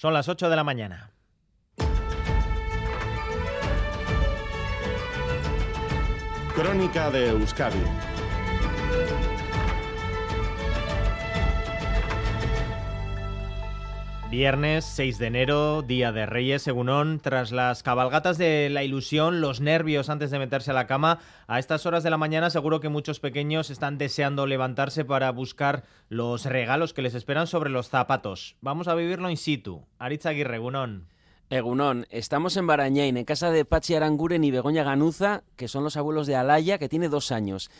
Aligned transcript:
Son 0.00 0.14
las 0.14 0.28
8 0.28 0.48
de 0.48 0.54
la 0.54 0.62
mañana. 0.62 1.10
Crónica 6.54 7.10
de 7.10 7.30
Euskadi 7.30 7.82
Viernes 14.30 14.84
6 14.84 15.16
de 15.18 15.26
enero, 15.26 15.80
Día 15.80 16.12
de 16.12 16.26
Reyes, 16.26 16.60
según 16.60 17.18
tras 17.22 17.50
las 17.50 17.82
cabalgatas 17.82 18.36
de 18.36 18.68
la 18.68 18.84
ilusión, 18.84 19.40
los 19.40 19.62
nervios 19.62 20.10
antes 20.10 20.30
de 20.30 20.38
meterse 20.38 20.70
a 20.70 20.74
la 20.74 20.86
cama, 20.86 21.18
a 21.46 21.58
estas 21.58 21.86
horas 21.86 22.02
de 22.02 22.10
la 22.10 22.18
mañana 22.18 22.50
seguro 22.50 22.80
que 22.80 22.90
muchos 22.90 23.20
pequeños 23.20 23.70
están 23.70 23.96
deseando 23.96 24.46
levantarse 24.46 25.06
para 25.06 25.32
buscar 25.32 25.84
los 26.10 26.44
regalos 26.44 26.92
que 26.92 27.00
les 27.00 27.14
esperan 27.14 27.46
sobre 27.46 27.70
los 27.70 27.88
zapatos. 27.88 28.56
Vamos 28.60 28.86
a 28.86 28.94
vivirlo 28.94 29.30
in 29.30 29.38
situ. 29.38 29.86
Aritz 29.98 30.26
Aguirre, 30.26 30.56
Egunon. 30.56 31.08
Egunon, 31.48 32.06
estamos 32.10 32.58
en 32.58 32.66
Barañain, 32.66 33.16
en 33.16 33.24
casa 33.24 33.50
de 33.50 33.64
Pachi 33.64 33.94
Aranguren 33.94 34.44
y 34.44 34.50
Begoña 34.50 34.84
Ganuza, 34.84 35.42
que 35.56 35.68
son 35.68 35.84
los 35.84 35.96
abuelos 35.96 36.26
de 36.26 36.36
Alaya, 36.36 36.76
que 36.76 36.90
tiene 36.90 37.08
dos 37.08 37.32
años. 37.32 37.70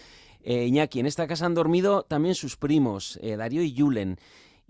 Eh, 0.43 0.65
Iñaki, 0.65 1.01
en 1.01 1.07
esta 1.07 1.27
casa 1.27 1.45
han 1.45 1.55
dormido 1.55 2.05
también 2.05 2.35
sus 2.35 2.57
primos, 2.57 3.19
eh, 3.21 3.37
Darío 3.37 3.63
y 3.63 3.75
Yulen. 3.75 4.19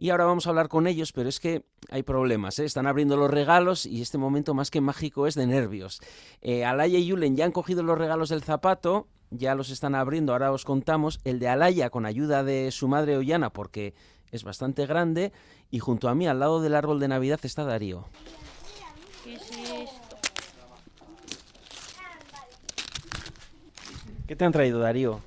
Y 0.00 0.10
ahora 0.10 0.26
vamos 0.26 0.46
a 0.46 0.50
hablar 0.50 0.68
con 0.68 0.86
ellos, 0.86 1.10
pero 1.12 1.28
es 1.28 1.40
que 1.40 1.64
hay 1.90 2.04
problemas. 2.04 2.60
¿eh? 2.60 2.64
Están 2.64 2.86
abriendo 2.86 3.16
los 3.16 3.28
regalos 3.28 3.84
y 3.84 4.00
este 4.00 4.16
momento 4.16 4.54
más 4.54 4.70
que 4.70 4.80
mágico 4.80 5.26
es 5.26 5.34
de 5.34 5.44
nervios. 5.44 6.00
Eh, 6.40 6.64
Alaya 6.64 6.98
y 6.98 7.06
Yulen 7.06 7.34
ya 7.36 7.44
han 7.44 7.50
cogido 7.50 7.82
los 7.82 7.98
regalos 7.98 8.28
del 8.28 8.44
zapato, 8.44 9.08
ya 9.30 9.56
los 9.56 9.70
están 9.70 9.96
abriendo, 9.96 10.32
ahora 10.32 10.52
os 10.52 10.64
contamos. 10.64 11.18
El 11.24 11.40
de 11.40 11.48
Alaya 11.48 11.90
con 11.90 12.06
ayuda 12.06 12.44
de 12.44 12.70
su 12.70 12.86
madre 12.86 13.16
Ollana 13.16 13.50
porque 13.50 13.94
es 14.30 14.44
bastante 14.44 14.86
grande. 14.86 15.32
Y 15.68 15.80
junto 15.80 16.08
a 16.08 16.14
mí, 16.14 16.28
al 16.28 16.38
lado 16.38 16.60
del 16.60 16.76
árbol 16.76 17.00
de 17.00 17.08
Navidad, 17.08 17.40
está 17.42 17.64
Darío. 17.64 18.04
¿Qué 19.24 19.34
es 19.34 19.50
esto? 19.50 20.16
¿Qué 24.28 24.36
te 24.36 24.44
han 24.44 24.52
traído, 24.52 24.78
Darío? 24.78 25.20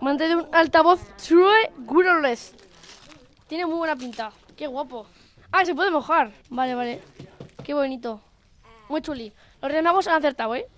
Me 0.00 0.10
han 0.10 0.16
traído 0.16 0.44
un 0.44 0.54
altavoz 0.54 1.00
True 1.16 1.72
Wireless. 1.88 2.54
Tiene 3.50 3.66
muy 3.66 3.78
buena 3.78 3.96
pinta. 3.96 4.30
Qué 4.56 4.68
guapo. 4.68 5.06
Ah, 5.50 5.64
se 5.64 5.74
puede 5.74 5.90
mojar. 5.90 6.32
Vale, 6.50 6.76
vale. 6.76 7.00
Qué 7.64 7.74
bonito. 7.74 8.20
Muy 8.88 9.02
chuli. 9.02 9.32
Los 9.60 9.72
Reyes 9.72 10.06
han 10.06 10.14
acertado, 10.14 10.54
¿eh? 10.54 10.68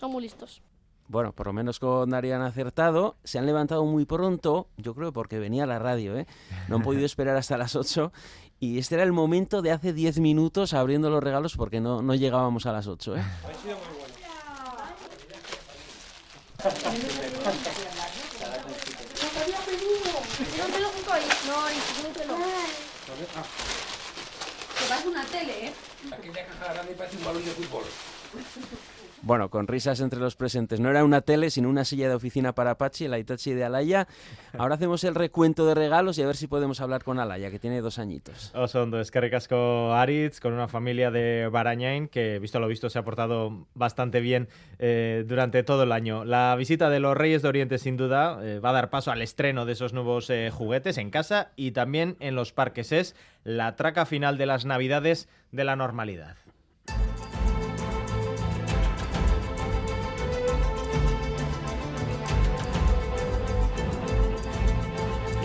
Son 0.00 0.10
muy 0.10 0.24
listos. 0.24 0.60
Bueno, 1.06 1.30
por 1.30 1.46
lo 1.46 1.52
menos 1.52 1.78
con 1.78 2.10
Darío 2.10 2.34
han 2.34 2.42
acertado. 2.42 3.14
Se 3.22 3.38
han 3.38 3.46
levantado 3.46 3.84
muy 3.84 4.06
pronto, 4.06 4.66
yo 4.76 4.92
creo 4.96 5.12
porque 5.12 5.38
venía 5.38 5.66
la 5.66 5.78
radio, 5.78 6.18
¿eh? 6.18 6.26
No 6.66 6.76
han 6.76 6.82
podido 6.82 7.06
esperar 7.06 7.36
hasta 7.36 7.56
las 7.56 7.76
8. 7.76 8.12
Y 8.58 8.80
este 8.80 8.96
era 8.96 9.04
el 9.04 9.12
momento 9.12 9.62
de 9.62 9.70
hace 9.70 9.92
10 9.92 10.18
minutos 10.18 10.74
abriendo 10.74 11.10
los 11.10 11.22
regalos 11.22 11.56
porque 11.56 11.80
no, 11.80 12.02
no 12.02 12.16
llegábamos 12.16 12.66
a 12.66 12.72
las 12.72 12.88
8, 12.88 13.18
¿eh? 13.18 13.22
Póntelo 20.66 20.88
junto 20.88 20.90
ahí. 20.90 20.90
No, 20.90 20.95
ni 21.46 22.02
póntelo. 22.02 22.36
Que 24.78 24.84
parece 24.88 25.08
una 25.08 25.24
tele, 25.26 25.66
¿eh? 25.66 25.72
Aquella 26.12 26.46
caja 26.46 26.72
grande 26.74 26.94
parece 26.94 27.16
un 27.16 27.24
balón 27.24 27.44
de 27.44 27.50
fútbol. 27.52 27.84
Bueno, 29.26 29.50
con 29.50 29.66
risas 29.66 29.98
entre 29.98 30.20
los 30.20 30.36
presentes. 30.36 30.78
No 30.78 30.88
era 30.88 31.02
una 31.02 31.20
tele, 31.20 31.50
sino 31.50 31.68
una 31.68 31.84
silla 31.84 32.08
de 32.08 32.14
oficina 32.14 32.54
para 32.54 32.78
Pachi, 32.78 33.06
el 33.06 33.18
Itachi 33.18 33.54
de 33.54 33.64
Alaya. 33.64 34.06
Ahora 34.56 34.76
hacemos 34.76 35.02
el 35.02 35.16
recuento 35.16 35.66
de 35.66 35.74
regalos 35.74 36.16
y 36.18 36.22
a 36.22 36.26
ver 36.28 36.36
si 36.36 36.46
podemos 36.46 36.80
hablar 36.80 37.02
con 37.02 37.18
Alaya, 37.18 37.50
que 37.50 37.58
tiene 37.58 37.80
dos 37.80 37.98
añitos. 37.98 38.52
Osondo, 38.54 39.00
es 39.00 39.10
que 39.10 39.20
ricasco 39.20 39.92
Aritz, 39.92 40.38
con 40.38 40.52
una 40.52 40.68
familia 40.68 41.10
de 41.10 41.48
Barañain 41.50 42.06
que, 42.06 42.38
visto 42.38 42.60
lo 42.60 42.68
visto, 42.68 42.88
se 42.88 43.00
ha 43.00 43.02
portado 43.02 43.66
bastante 43.74 44.20
bien 44.20 44.48
eh, 44.78 45.24
durante 45.26 45.64
todo 45.64 45.82
el 45.82 45.90
año. 45.90 46.24
La 46.24 46.54
visita 46.54 46.88
de 46.88 47.00
los 47.00 47.16
Reyes 47.16 47.42
de 47.42 47.48
Oriente, 47.48 47.78
sin 47.78 47.96
duda, 47.96 48.38
eh, 48.44 48.60
va 48.60 48.70
a 48.70 48.74
dar 48.74 48.90
paso 48.90 49.10
al 49.10 49.22
estreno 49.22 49.66
de 49.66 49.72
esos 49.72 49.92
nuevos 49.92 50.30
eh, 50.30 50.50
juguetes 50.52 50.98
en 50.98 51.10
casa 51.10 51.50
y 51.56 51.72
también 51.72 52.16
en 52.20 52.36
los 52.36 52.52
parques. 52.52 52.92
Es 52.92 53.16
la 53.42 53.74
traca 53.74 54.06
final 54.06 54.38
de 54.38 54.46
las 54.46 54.66
Navidades 54.66 55.28
de 55.50 55.64
la 55.64 55.74
normalidad. 55.74 56.36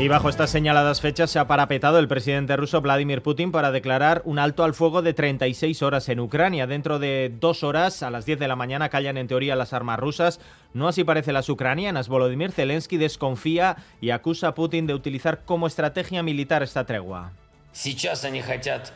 Y 0.01 0.09
bajo 0.09 0.29
estas 0.29 0.51
señaladas 0.51 1.01
fechas 1.01 1.31
se 1.31 1.39
ha 1.39 1.47
parapetado 1.47 1.99
el 1.99 2.07
presidente 2.07 2.55
ruso 2.55 2.83
Vladimir 2.83 3.23
Putin 3.23 3.51
para 3.51 3.73
declarar 3.73 4.21
un 4.27 4.39
alto 4.39 4.63
al 4.63 4.75
fuego 4.75 5.01
de 5.01 5.15
36 5.15 5.83
horas 5.83 6.11
en 6.11 6.21
Ucrania. 6.21 6.67
Dentro 6.67 6.99
de 6.99 7.33
dos 7.41 7.65
horas, 7.65 8.03
a 8.03 8.11
las 8.11 8.27
10 8.27 8.39
de 8.39 8.47
la 8.47 8.57
mañana, 8.57 8.91
callan 8.91 9.17
en 9.17 9.27
teoría 9.27 9.57
las 9.57 9.73
armas 9.73 9.99
rusas. 9.99 10.39
No 10.75 10.87
así 10.87 11.03
parece 11.03 11.33
las 11.33 11.49
ucranianas. 11.49 12.09
Volodymyr 12.09 12.53
Zelensky 12.53 12.99
desconfía 12.99 13.79
y 14.03 14.11
acusa 14.11 14.49
a 14.49 14.55
Putin 14.55 14.87
de 14.87 14.93
utilizar 14.93 15.45
como 15.47 15.67
estrategia 15.67 16.23
militar 16.23 16.63
esta 16.63 16.85
tregua. 16.85 17.33
Сейчас 17.73 18.25
они 18.25 18.43
хотят 18.43 18.93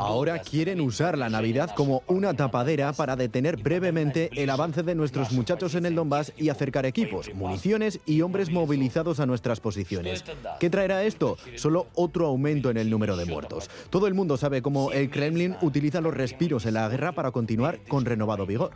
Ahora 0.00 0.40
quieren 0.40 0.80
usar 0.80 1.16
la 1.16 1.30
Navidad 1.30 1.70
como 1.74 2.02
una 2.06 2.34
tapadera 2.34 2.92
para 2.92 3.16
detener 3.16 3.56
brevemente 3.56 4.30
el 4.36 4.50
avance 4.50 4.82
de 4.82 4.94
nuestros 4.94 5.32
muchachos 5.32 5.74
en 5.74 5.86
el 5.86 5.94
Donbass 5.94 6.32
y 6.36 6.50
acercar 6.50 6.84
equipos, 6.84 7.32
municiones 7.34 8.00
y 8.04 8.20
hombres 8.20 8.50
movilizados 8.50 9.20
a 9.20 9.26
nuestras 9.26 9.60
posiciones. 9.60 10.24
¿Qué 10.58 10.68
traerá 10.68 11.04
esto? 11.04 11.38
Solo 11.56 11.86
otro 11.94 12.26
aumento 12.26 12.70
en 12.70 12.76
el 12.76 12.90
número 12.90 13.16
de 13.16 13.24
muertos. 13.24 13.70
Todo 13.88 14.06
el 14.06 14.14
mundo 14.14 14.36
sabe 14.36 14.60
cómo 14.60 14.92
el 14.92 15.10
Kremlin 15.10 15.56
utiliza 15.62 16.00
los 16.00 16.14
respiros 16.14 16.66
en 16.66 16.74
la 16.74 16.88
guerra 16.88 17.12
para 17.12 17.30
continuar 17.30 17.80
con 17.88 18.04
renovado 18.04 18.44
vigor. 18.44 18.72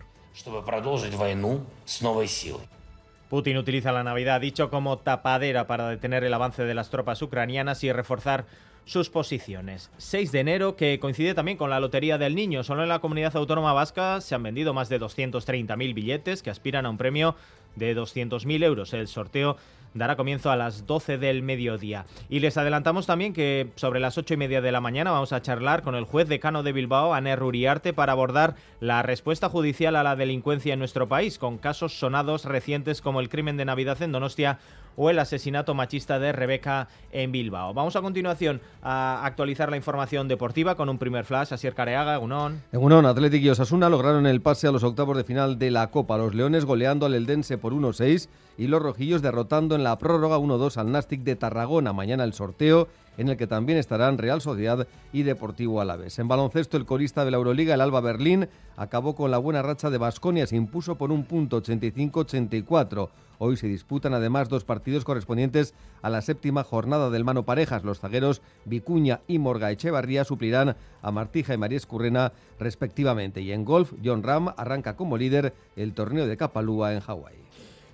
Putin 3.34 3.56
utiliza 3.56 3.90
la 3.90 4.04
Navidad, 4.04 4.40
dicho 4.40 4.70
como 4.70 4.98
tapadera, 4.98 5.66
para 5.66 5.88
detener 5.88 6.22
el 6.22 6.32
avance 6.32 6.62
de 6.62 6.72
las 6.72 6.90
tropas 6.90 7.20
ucranianas 7.20 7.82
y 7.82 7.90
reforzar 7.90 8.46
sus 8.84 9.10
posiciones. 9.10 9.90
6 9.96 10.30
de 10.30 10.38
enero, 10.38 10.76
que 10.76 11.00
coincide 11.00 11.34
también 11.34 11.58
con 11.58 11.68
la 11.68 11.80
Lotería 11.80 12.16
del 12.16 12.36
Niño. 12.36 12.62
Solo 12.62 12.84
en 12.84 12.88
la 12.88 13.00
comunidad 13.00 13.34
autónoma 13.34 13.72
vasca 13.72 14.20
se 14.20 14.36
han 14.36 14.44
vendido 14.44 14.72
más 14.72 14.88
de 14.88 15.00
230.000 15.00 15.94
billetes 15.94 16.44
que 16.44 16.50
aspiran 16.50 16.86
a 16.86 16.90
un 16.90 16.96
premio 16.96 17.34
de 17.74 17.96
200.000 17.96 18.62
euros. 18.62 18.94
El 18.94 19.08
sorteo 19.08 19.56
dará 19.94 20.16
comienzo 20.16 20.50
a 20.50 20.56
las 20.56 20.86
12 20.86 21.18
del 21.18 21.42
mediodía. 21.42 22.04
Y 22.28 22.40
les 22.40 22.56
adelantamos 22.56 23.06
también 23.06 23.32
que 23.32 23.70
sobre 23.76 24.00
las 24.00 24.18
8 24.18 24.34
y 24.34 24.36
media 24.36 24.60
de 24.60 24.72
la 24.72 24.80
mañana 24.80 25.12
vamos 25.12 25.32
a 25.32 25.40
charlar 25.40 25.82
con 25.82 25.94
el 25.94 26.04
juez 26.04 26.28
decano 26.28 26.62
de 26.62 26.72
Bilbao, 26.72 27.14
Aner 27.14 27.42
Uriarte, 27.42 27.92
para 27.92 28.12
abordar 28.12 28.56
la 28.80 29.02
respuesta 29.02 29.48
judicial 29.48 29.96
a 29.96 30.02
la 30.02 30.16
delincuencia 30.16 30.72
en 30.72 30.80
nuestro 30.80 31.08
país, 31.08 31.38
con 31.38 31.58
casos 31.58 31.98
sonados 31.98 32.44
recientes 32.44 33.00
como 33.00 33.20
el 33.20 33.28
crimen 33.28 33.56
de 33.56 33.64
Navidad 33.64 34.02
en 34.02 34.12
Donostia 34.12 34.58
o 34.96 35.10
el 35.10 35.18
asesinato 35.18 35.74
machista 35.74 36.18
de 36.18 36.32
Rebeca 36.32 36.88
en 37.12 37.32
Bilbao. 37.32 37.74
Vamos 37.74 37.96
a 37.96 38.02
continuación 38.02 38.60
a 38.82 39.24
actualizar 39.24 39.70
la 39.70 39.76
información 39.76 40.28
deportiva 40.28 40.74
con 40.74 40.88
un 40.88 40.98
primer 40.98 41.24
flash. 41.24 41.52
Asier 41.52 41.74
Careaga, 41.74 42.16
Gunón. 42.16 42.62
Egunon, 42.72 43.06
Athletic 43.06 43.42
y 43.42 43.50
Osasuna 43.50 43.88
lograron 43.88 44.26
el 44.26 44.40
pase 44.40 44.68
a 44.68 44.72
los 44.72 44.84
octavos 44.84 45.16
de 45.16 45.24
final 45.24 45.58
de 45.58 45.70
la 45.70 45.90
Copa. 45.90 46.18
Los 46.18 46.34
Leones 46.34 46.64
goleando 46.64 47.06
al 47.06 47.14
Eldense 47.14 47.58
por 47.58 47.72
1-6 47.72 48.28
y 48.56 48.66
los 48.66 48.82
Rojillos 48.82 49.22
derrotando 49.22 49.74
en 49.74 49.84
la 49.84 49.98
prórroga 49.98 50.38
1-2 50.38 50.76
al 50.76 50.92
Nastic 50.92 51.22
de 51.22 51.36
Tarragona. 51.36 51.92
Mañana 51.92 52.24
el 52.24 52.32
sorteo 52.32 52.88
en 53.18 53.28
el 53.28 53.36
que 53.36 53.46
también 53.46 53.78
estarán 53.78 54.18
Real 54.18 54.40
Sociedad 54.40 54.86
y 55.12 55.22
Deportivo 55.22 55.80
Alavés. 55.80 56.18
En 56.18 56.28
baloncesto, 56.28 56.76
el 56.76 56.86
corista 56.86 57.24
de 57.24 57.30
la 57.30 57.36
Euroliga, 57.36 57.74
el 57.74 57.80
Alba 57.80 58.00
Berlín, 58.00 58.48
acabó 58.76 59.14
con 59.14 59.30
la 59.30 59.38
buena 59.38 59.62
racha 59.62 59.90
de 59.90 59.98
Basconia, 59.98 60.46
se 60.46 60.56
impuso 60.56 60.96
por 60.96 61.12
un 61.12 61.24
punto 61.24 61.62
85-84. 61.62 63.08
Hoy 63.38 63.56
se 63.56 63.66
disputan 63.66 64.14
además 64.14 64.48
dos 64.48 64.64
partidos 64.64 65.04
correspondientes 65.04 65.74
a 66.02 66.10
la 66.10 66.22
séptima 66.22 66.64
jornada 66.64 67.10
del 67.10 67.24
mano 67.24 67.44
parejas. 67.44 67.84
Los 67.84 68.00
zagueros 68.00 68.42
Vicuña 68.64 69.20
y 69.26 69.38
Morga 69.38 69.70
Echevarría 69.70 70.24
suplirán 70.24 70.76
a 71.02 71.10
Martija 71.10 71.54
y 71.54 71.58
María 71.58 71.78
Escurrena 71.78 72.32
respectivamente. 72.58 73.40
Y 73.40 73.52
en 73.52 73.64
golf, 73.64 73.92
John 74.04 74.22
Ram 74.22 74.54
arranca 74.56 74.96
como 74.96 75.18
líder 75.18 75.52
el 75.76 75.94
torneo 75.94 76.26
de 76.26 76.36
Kapalua 76.36 76.94
en 76.94 77.00
Hawái. 77.00 77.43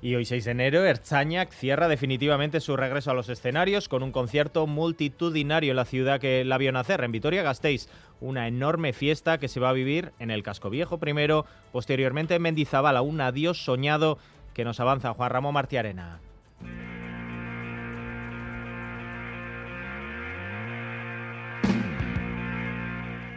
Y 0.03 0.15
hoy 0.15 0.25
6 0.25 0.47
de 0.47 0.51
enero, 0.53 0.85
Erzañac 0.85 1.53
cierra 1.53 1.87
definitivamente 1.87 2.61
su 2.61 2.75
regreso 2.75 3.11
a 3.11 3.15
los 3.15 3.29
escenarios 3.29 3.89
con 3.89 4.03
un 4.03 4.13
concierto 4.13 4.67
multitudinario 4.67 5.73
en 5.73 5.77
la 5.77 5.85
ciudad 5.85 6.21
que 6.21 6.43
la 6.45 6.57
vio 6.57 6.73
nacer, 6.73 7.05
en 7.05 7.13
Vitoria-Gasteiz. 7.13 7.89
Una 8.21 8.49
enorme 8.49 8.95
fiesta 8.95 9.37
que 9.37 9.49
se 9.49 9.61
va 9.61 9.69
a 9.69 9.75
vivir 9.75 10.13
en 10.19 10.31
el 10.31 10.43
Casco 10.43 10.71
Viejo 10.71 10.99
primero, 10.99 11.45
posteriormente 11.71 12.35
en 12.35 12.43
Mendizabala, 12.43 13.03
un 13.03 13.21
adiós 13.21 13.63
soñado 13.63 14.19
que 14.55 14.65
nos 14.65 14.81
avanza 14.81 15.13
Juan 15.13 15.31
Ramón 15.31 15.53
Martiarena. 15.53 16.21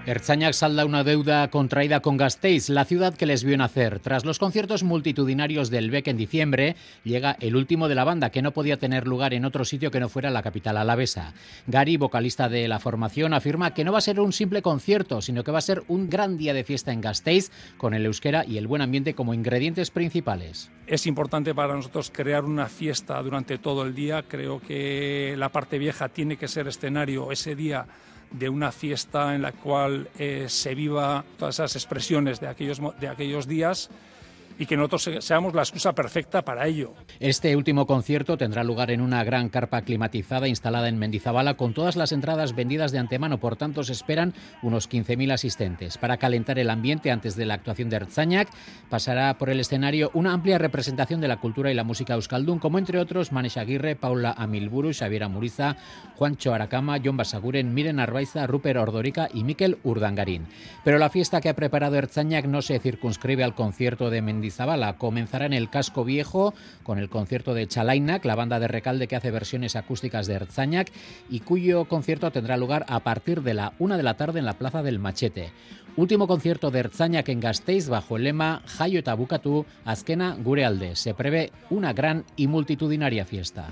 Erzañac 0.05 0.51
salda 0.51 0.85
una 0.85 1.05
deuda 1.05 1.49
contraída 1.49 2.01
con 2.01 2.17
Gasteiz, 2.17 2.67
la 2.67 2.83
ciudad 2.83 3.15
que 3.15 3.25
les 3.25 3.45
vio 3.45 3.55
nacer. 3.55 4.01
Tras 4.01 4.25
los 4.25 4.37
conciertos 4.37 4.83
multitudinarios 4.83 5.69
del 5.69 5.91
BEC 5.91 6.09
en 6.09 6.17
diciembre, 6.17 6.75
llega 7.05 7.37
el 7.39 7.55
último 7.55 7.87
de 7.87 7.95
la 7.95 8.03
banda, 8.03 8.29
que 8.29 8.41
no 8.41 8.51
podía 8.51 8.75
tener 8.75 9.07
lugar 9.07 9.33
en 9.33 9.45
otro 9.45 9.63
sitio 9.63 9.91
que 9.91 10.01
no 10.01 10.09
fuera 10.09 10.29
la 10.29 10.43
capital 10.43 10.75
alavesa. 10.75 11.33
Gary, 11.67 11.95
vocalista 11.95 12.49
de 12.49 12.67
la 12.67 12.79
formación, 12.79 13.33
afirma 13.33 13.73
que 13.73 13.85
no 13.85 13.93
va 13.93 13.99
a 13.99 14.01
ser 14.01 14.19
un 14.19 14.33
simple 14.33 14.61
concierto, 14.61 15.21
sino 15.21 15.45
que 15.45 15.53
va 15.53 15.59
a 15.59 15.61
ser 15.61 15.83
un 15.87 16.09
gran 16.09 16.37
día 16.37 16.53
de 16.53 16.65
fiesta 16.65 16.91
en 16.91 16.99
Gasteiz, 16.99 17.49
con 17.77 17.93
el 17.93 18.05
euskera 18.05 18.43
y 18.45 18.57
el 18.57 18.67
buen 18.67 18.81
ambiente 18.81 19.13
como 19.13 19.33
ingredientes 19.33 19.89
principales. 19.89 20.69
Es 20.85 21.07
importante 21.07 21.55
para 21.55 21.75
nosotros 21.75 22.11
crear 22.13 22.43
una 22.43 22.67
fiesta 22.67 23.21
durante 23.21 23.57
todo 23.57 23.83
el 23.83 23.95
día. 23.95 24.23
Creo 24.27 24.59
que 24.59 25.35
la 25.37 25.47
parte 25.47 25.77
vieja 25.77 26.09
tiene 26.09 26.35
que 26.35 26.49
ser 26.49 26.67
escenario 26.67 27.31
ese 27.31 27.55
día 27.55 27.87
de 28.33 28.49
una 28.49 28.71
fiesta 28.71 29.35
en 29.35 29.41
la 29.41 29.51
cual 29.51 30.09
eh, 30.19 30.45
se 30.49 30.75
viva 30.75 31.23
todas 31.37 31.55
esas 31.55 31.75
expresiones 31.75 32.39
de 32.39 32.47
aquellos, 32.47 32.81
de 32.99 33.07
aquellos 33.07 33.47
días 33.47 33.89
y 34.57 34.65
que 34.65 34.77
nosotros 34.77 35.09
seamos 35.19 35.53
la 35.53 35.61
excusa 35.61 35.93
perfecta 35.93 36.43
para 36.43 36.67
ello. 36.67 36.93
Este 37.19 37.55
último 37.55 37.85
concierto 37.85 38.37
tendrá 38.37 38.63
lugar 38.63 38.91
en 38.91 39.01
una 39.01 39.23
gran 39.23 39.49
carpa 39.49 39.81
climatizada 39.81 40.47
instalada 40.47 40.87
en 40.89 40.97
Mendizabala 40.97 41.55
con 41.55 41.73
todas 41.73 41.95
las 41.95 42.11
entradas 42.11 42.55
vendidas 42.55 42.91
de 42.91 42.99
antemano, 42.99 43.39
por 43.39 43.55
tanto 43.55 43.83
se 43.83 43.93
esperan 43.93 44.33
unos 44.61 44.89
15.000 44.89 45.33
asistentes. 45.33 45.97
Para 45.97 46.17
calentar 46.17 46.59
el 46.59 46.69
ambiente 46.69 47.11
antes 47.11 47.35
de 47.35 47.45
la 47.45 47.55
actuación 47.55 47.89
de 47.89 47.97
Erzañac, 47.97 48.49
pasará 48.89 49.37
por 49.37 49.49
el 49.49 49.59
escenario 49.59 50.11
una 50.13 50.33
amplia 50.33 50.57
representación 50.57 51.21
de 51.21 51.27
la 51.27 51.37
cultura 51.37 51.71
y 51.71 51.75
la 51.75 51.83
música 51.83 52.13
euskaldun, 52.13 52.59
como 52.59 52.77
entre 52.77 52.99
otros 52.99 53.31
Manes 53.31 53.57
Aguirre, 53.57 53.95
Paula 53.95 54.33
Amilburu, 54.37 54.93
Xavier 54.93 55.27
Muriza, 55.29 55.77
Juancho 56.15 56.53
Aracama, 56.53 56.97
John 57.03 57.17
Basaguren, 57.17 57.73
Miren 57.73 57.99
Arbaiza, 57.99 58.47
Rupert 58.47 58.79
Ordorica 58.79 59.29
y 59.33 59.43
Miquel 59.43 59.77
Urdangarín. 59.83 60.47
Pero 60.83 60.97
la 60.97 61.09
fiesta 61.09 61.41
que 61.41 61.49
ha 61.49 61.55
preparado 61.55 61.95
Erzañac 61.95 62.45
no 62.45 62.61
se 62.61 62.79
circunscribe 62.79 63.43
al 63.43 63.55
concierto 63.55 64.09
de 64.09 64.21
Mendizabala 64.21 64.42
Mendizabala. 64.43 64.97
Comenzará 64.97 65.45
en 65.45 65.53
el 65.53 65.69
Casco 65.69 66.03
Viejo 66.03 66.53
con 66.83 66.99
el 66.99 67.09
concierto 67.09 67.53
de 67.53 67.65
Chalainak, 67.65 68.25
la 68.25 68.35
banda 68.35 68.59
de 68.59 68.67
Recalde 68.67 69.07
que 69.07 69.15
hace 69.15 69.31
versiones 69.31 69.77
acústicas 69.77 70.27
de 70.27 70.33
Erzañac 70.33 70.91
y 71.29 71.39
cuyo 71.39 71.85
concierto 71.85 72.29
tendrá 72.29 72.57
lugar 72.57 72.85
a 72.89 72.99
partir 72.99 73.41
de 73.41 73.53
la 73.53 73.71
una 73.79 73.95
de 73.95 74.03
la 74.03 74.15
tarde 74.15 74.39
en 74.39 74.45
la 74.45 74.57
Plaza 74.57 74.83
del 74.83 74.99
Machete. 74.99 75.53
Último 75.95 76.27
concierto 76.27 76.71
de 76.71 76.79
Erzañac 76.79 77.29
en 77.29 77.39
Gasteiz 77.39 77.87
bajo 77.87 78.17
el 78.17 78.25
lema 78.25 78.63
Jaio 78.65 78.99
eta 78.99 79.13
bukatu, 79.13 79.65
azkena. 79.85 80.35
Se 80.95 81.13
prevé 81.13 81.53
una 81.69 81.93
gran 81.93 82.25
y 82.35 82.47
multitudinaria 82.47 83.23
fiesta. 83.23 83.69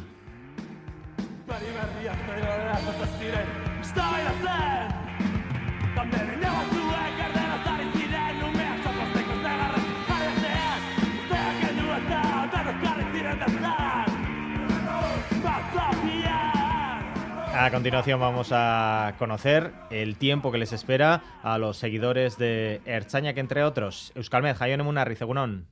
A 17.62 17.70
continuación 17.70 18.20
vamos 18.20 18.50
a 18.52 19.14
conocer 19.20 19.72
el 19.92 20.16
tiempo 20.16 20.52
que 20.52 20.58
les 20.58 20.74
espera 20.74 21.22
a 21.44 21.60
los 21.60 21.78
seguidores 21.78 22.40
de 22.40 22.82
Erzaña, 22.86 23.36
que 23.36 23.40
entre 23.40 23.64
otros, 23.64 24.12
Euskalmed, 24.16 24.56
Jayon 24.56 24.80
Emunarri, 24.80 25.16
Zegunón. 25.16 25.68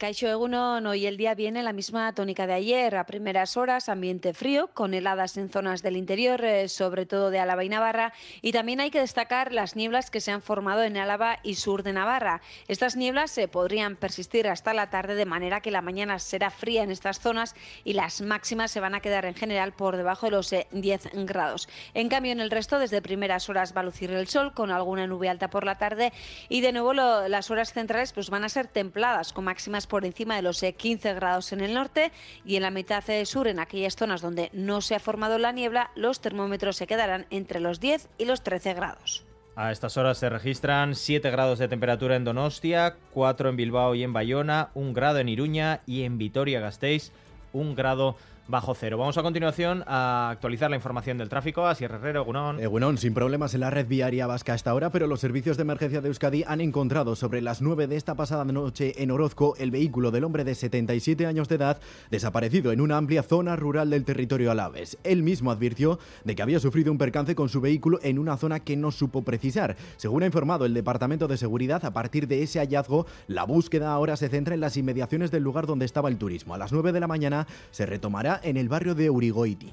Caixo 0.00 0.28
Egunon, 0.28 0.86
hoy 0.86 1.04
el 1.04 1.18
día 1.18 1.34
viene 1.34 1.62
la 1.62 1.74
misma 1.74 2.14
tónica 2.14 2.46
de 2.46 2.54
ayer. 2.54 2.96
A 2.96 3.04
primeras 3.04 3.58
horas, 3.58 3.90
ambiente 3.90 4.32
frío, 4.32 4.70
con 4.72 4.94
heladas 4.94 5.36
en 5.36 5.50
zonas 5.50 5.82
del 5.82 5.98
interior, 5.98 6.42
eh, 6.42 6.70
sobre 6.70 7.04
todo 7.04 7.28
de 7.28 7.38
Álava 7.38 7.64
y 7.64 7.68
Navarra. 7.68 8.14
Y 8.40 8.52
también 8.52 8.80
hay 8.80 8.90
que 8.90 9.00
destacar 9.00 9.52
las 9.52 9.76
nieblas 9.76 10.10
que 10.10 10.22
se 10.22 10.32
han 10.32 10.40
formado 10.40 10.84
en 10.84 10.96
Álava 10.96 11.38
y 11.42 11.56
sur 11.56 11.82
de 11.82 11.92
Navarra. 11.92 12.40
Estas 12.66 12.96
nieblas 12.96 13.30
se 13.30 13.46
podrían 13.46 13.94
persistir 13.94 14.48
hasta 14.48 14.72
la 14.72 14.88
tarde, 14.88 15.16
de 15.16 15.26
manera 15.26 15.60
que 15.60 15.70
la 15.70 15.82
mañana 15.82 16.18
será 16.18 16.50
fría 16.50 16.82
en 16.82 16.90
estas 16.90 17.20
zonas 17.20 17.54
y 17.84 17.92
las 17.92 18.22
máximas 18.22 18.70
se 18.70 18.80
van 18.80 18.94
a 18.94 19.00
quedar 19.00 19.26
en 19.26 19.34
general 19.34 19.74
por 19.74 19.98
debajo 19.98 20.24
de 20.24 20.32
los 20.32 20.48
10 20.48 20.66
eh, 20.72 21.10
grados. 21.26 21.68
En 21.92 22.08
cambio, 22.08 22.32
en 22.32 22.40
el 22.40 22.50
resto, 22.50 22.78
desde 22.78 23.02
primeras 23.02 23.50
horas 23.50 23.76
va 23.76 23.82
a 23.82 23.84
lucir 23.84 24.10
el 24.10 24.28
sol, 24.28 24.54
con 24.54 24.70
alguna 24.70 25.06
nube 25.06 25.28
alta 25.28 25.50
por 25.50 25.64
la 25.64 25.76
tarde. 25.76 26.10
Y 26.48 26.62
de 26.62 26.72
nuevo, 26.72 26.94
las 26.94 27.50
horas 27.50 27.74
centrales 27.74 28.14
pues, 28.14 28.30
van 28.30 28.44
a 28.44 28.48
ser 28.48 28.66
templadas, 28.66 29.34
con 29.34 29.44
máximas 29.44 29.89
por 29.90 30.06
encima 30.06 30.36
de 30.36 30.42
los 30.42 30.60
15 30.60 31.10
eh, 31.10 31.14
grados 31.14 31.52
en 31.52 31.60
el 31.60 31.74
norte 31.74 32.12
y 32.46 32.56
en 32.56 32.62
la 32.62 32.70
mitad 32.70 33.04
eh, 33.10 33.26
sur, 33.26 33.46
en 33.48 33.58
aquellas 33.58 33.96
zonas 33.96 34.22
donde 34.22 34.48
no 34.54 34.80
se 34.80 34.94
ha 34.94 35.00
formado 35.00 35.36
la 35.36 35.52
niebla, 35.52 35.90
los 35.94 36.20
termómetros 36.22 36.76
se 36.76 36.86
quedarán 36.86 37.26
entre 37.28 37.60
los 37.60 37.80
10 37.80 38.08
y 38.16 38.24
los 38.24 38.42
13 38.42 38.72
grados. 38.72 39.26
A 39.56 39.72
estas 39.72 39.98
horas 39.98 40.16
se 40.16 40.30
registran 40.30 40.94
7 40.94 41.28
grados 41.30 41.58
de 41.58 41.68
temperatura 41.68 42.16
en 42.16 42.24
Donostia, 42.24 42.96
4 43.12 43.50
en 43.50 43.56
Bilbao 43.56 43.94
y 43.94 44.04
en 44.04 44.14
Bayona, 44.14 44.70
1 44.74 44.94
grado 44.94 45.18
en 45.18 45.28
Iruña 45.28 45.80
y 45.86 46.04
en 46.04 46.16
Vitoria-Gasteiz, 46.16 47.12
1 47.52 47.74
grado 47.74 48.16
bajo 48.50 48.74
cero. 48.74 48.98
Vamos 48.98 49.16
a 49.16 49.22
continuación 49.22 49.84
a 49.86 50.30
actualizar 50.30 50.68
la 50.68 50.76
información 50.76 51.18
del 51.18 51.28
tráfico. 51.28 51.66
Así 51.66 51.84
Herrero, 51.84 52.24
Gunón. 52.24 52.58
Eh, 52.60 52.96
sin 52.96 53.14
problemas 53.14 53.54
en 53.54 53.60
la 53.60 53.70
red 53.70 53.86
viaria 53.86 54.26
vasca 54.26 54.52
hasta 54.52 54.70
ahora, 54.70 54.90
pero 54.90 55.06
los 55.06 55.20
servicios 55.20 55.56
de 55.56 55.62
emergencia 55.62 56.00
de 56.00 56.08
Euskadi 56.08 56.44
han 56.46 56.60
encontrado 56.60 57.14
sobre 57.14 57.40
las 57.40 57.62
9 57.62 57.86
de 57.86 57.96
esta 57.96 58.14
pasada 58.16 58.44
noche 58.44 59.02
en 59.02 59.10
Orozco 59.10 59.54
el 59.58 59.70
vehículo 59.70 60.10
del 60.10 60.24
hombre 60.24 60.44
de 60.44 60.54
77 60.54 61.26
años 61.26 61.48
de 61.48 61.54
edad 61.54 61.80
desaparecido 62.10 62.72
en 62.72 62.80
una 62.80 62.96
amplia 62.96 63.22
zona 63.22 63.54
rural 63.56 63.90
del 63.90 64.04
territorio 64.04 64.50
alaves. 64.50 64.98
Él 65.04 65.22
mismo 65.22 65.50
advirtió 65.50 65.98
de 66.24 66.34
que 66.34 66.42
había 66.42 66.58
sufrido 66.58 66.90
un 66.90 66.98
percance 66.98 67.34
con 67.34 67.48
su 67.48 67.60
vehículo 67.60 68.00
en 68.02 68.18
una 68.18 68.36
zona 68.36 68.60
que 68.60 68.76
no 68.76 68.90
supo 68.90 69.22
precisar. 69.22 69.76
Según 69.96 70.22
ha 70.22 70.26
informado 70.26 70.64
el 70.64 70.74
Departamento 70.74 71.28
de 71.28 71.36
Seguridad, 71.36 71.84
a 71.84 71.92
partir 71.92 72.26
de 72.26 72.42
ese 72.42 72.58
hallazgo, 72.58 73.06
la 73.28 73.44
búsqueda 73.44 73.92
ahora 73.92 74.16
se 74.16 74.28
centra 74.28 74.54
en 74.54 74.60
las 74.60 74.76
inmediaciones 74.76 75.30
del 75.30 75.42
lugar 75.42 75.66
donde 75.66 75.84
estaba 75.84 76.08
el 76.08 76.18
turismo. 76.18 76.54
A 76.54 76.58
las 76.58 76.72
9 76.72 76.92
de 76.92 77.00
la 77.00 77.06
mañana 77.06 77.46
se 77.70 77.86
retomará 77.86 78.39
en 78.42 78.56
el 78.56 78.68
barrio 78.68 78.94
de 78.94 79.10
Urigoiti. 79.10 79.72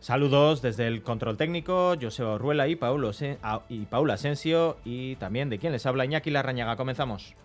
Saludos 0.00 0.62
desde 0.62 0.88
el 0.88 1.02
control 1.02 1.36
técnico, 1.36 1.94
José 2.00 2.24
Ruela 2.36 2.66
y, 2.66 2.78
y 3.68 3.78
Paula 3.86 4.14
Asensio 4.14 4.78
y 4.84 5.14
también 5.16 5.48
de 5.48 5.58
quien 5.58 5.72
les 5.72 5.86
habla 5.86 6.04
Iñaki 6.04 6.30
Larrañaga. 6.30 6.76
Comenzamos. 6.76 7.36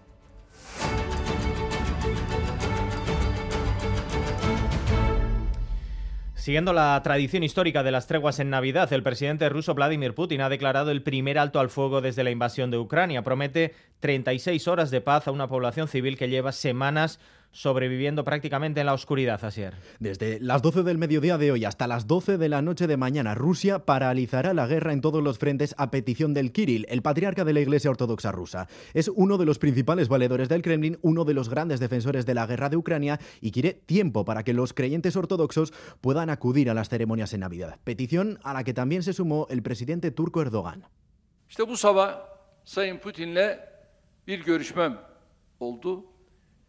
Siguiendo 6.48 6.72
la 6.72 6.98
tradición 7.04 7.44
histórica 7.44 7.84
de 7.84 7.92
las 7.92 8.08
treguas 8.08 8.40
en 8.40 8.50
Navidad, 8.50 8.94
el 8.94 9.04
presidente 9.04 9.50
ruso 9.50 9.76
Vladimir 9.76 10.16
Putin 10.16 10.40
ha 10.40 10.48
declarado 10.48 10.92
el 10.92 11.04
primer 11.04 11.38
alto 11.38 11.60
al 11.60 11.70
fuego 11.70 12.00
desde 12.00 12.24
la 12.24 12.32
invasión 12.32 12.72
de 12.72 12.78
Ucrania. 12.78 13.22
Promete 13.22 13.76
36 14.00 14.66
horas 14.70 14.90
de 14.90 15.02
paz 15.02 15.28
a 15.28 15.32
una 15.32 15.50
población 15.50 15.90
civil 15.90 16.18
que 16.18 16.30
lleva 16.30 16.54
semanas 16.54 17.20
sobreviviendo 17.52 18.24
prácticamente 18.24 18.80
en 18.80 18.86
la 18.86 18.94
oscuridad, 18.94 19.44
Asier. 19.44 19.74
Desde 20.00 20.40
las 20.40 20.62
12 20.62 20.84
del 20.84 20.98
mediodía 20.98 21.38
de 21.38 21.52
hoy 21.52 21.66
hasta 21.66 21.88
las 21.88 22.08
12 22.08 22.38
de 22.38 22.50
la 22.50 22.62
noche 22.62 22.88
de 22.88 22.98
mañana, 22.98 23.36
Rusia 23.36 23.86
paralizará 23.86 24.54
la 24.54 24.68
guerra 24.68 24.94
en 24.94 25.02
todos 25.02 25.24
los 25.24 25.40
frentes 25.40 25.74
a 25.78 25.90
petición 25.90 26.34
del 26.34 26.52
Kirill, 26.52 26.86
el 26.90 27.02
patriarca 27.02 27.46
de 27.46 27.54
la 27.54 27.60
Iglesia 27.60 27.90
Ortodoxa 27.90 28.32
rusa. 28.32 28.68
Es 28.94 29.08
uno 29.08 29.38
de 29.38 29.46
los 29.46 29.60
principales 29.60 30.08
valedores 30.08 30.50
del 30.50 30.62
Kremlin, 30.62 31.00
uno 31.02 31.26
de 31.26 31.34
los 31.34 31.50
grandes 31.50 31.80
defensores 31.80 32.26
de 32.26 32.34
la 32.34 32.46
guerra 32.46 32.70
de 32.70 32.78
Ucrania 32.78 33.20
y 33.42 33.52
quiere 33.52 33.74
tiempo 33.74 34.26
para 34.26 34.44
que 34.44 34.54
los 34.54 34.74
creyentes 34.74 35.16
ortodoxos 35.16 35.74
puedan 36.02 36.30
acudir 36.30 36.70
a 36.70 36.74
las 36.74 36.90
ceremonias 36.90 37.34
en 37.34 37.42
Navidad. 37.42 37.80
Petición 37.84 38.40
a 38.44 38.54
la 38.54 38.64
que 38.64 38.74
también 38.74 39.04
se 39.04 39.14
sumó 39.14 39.48
el 39.50 39.64
presidente 39.64 40.12
turco 40.12 40.42
Erdogan. 40.42 40.86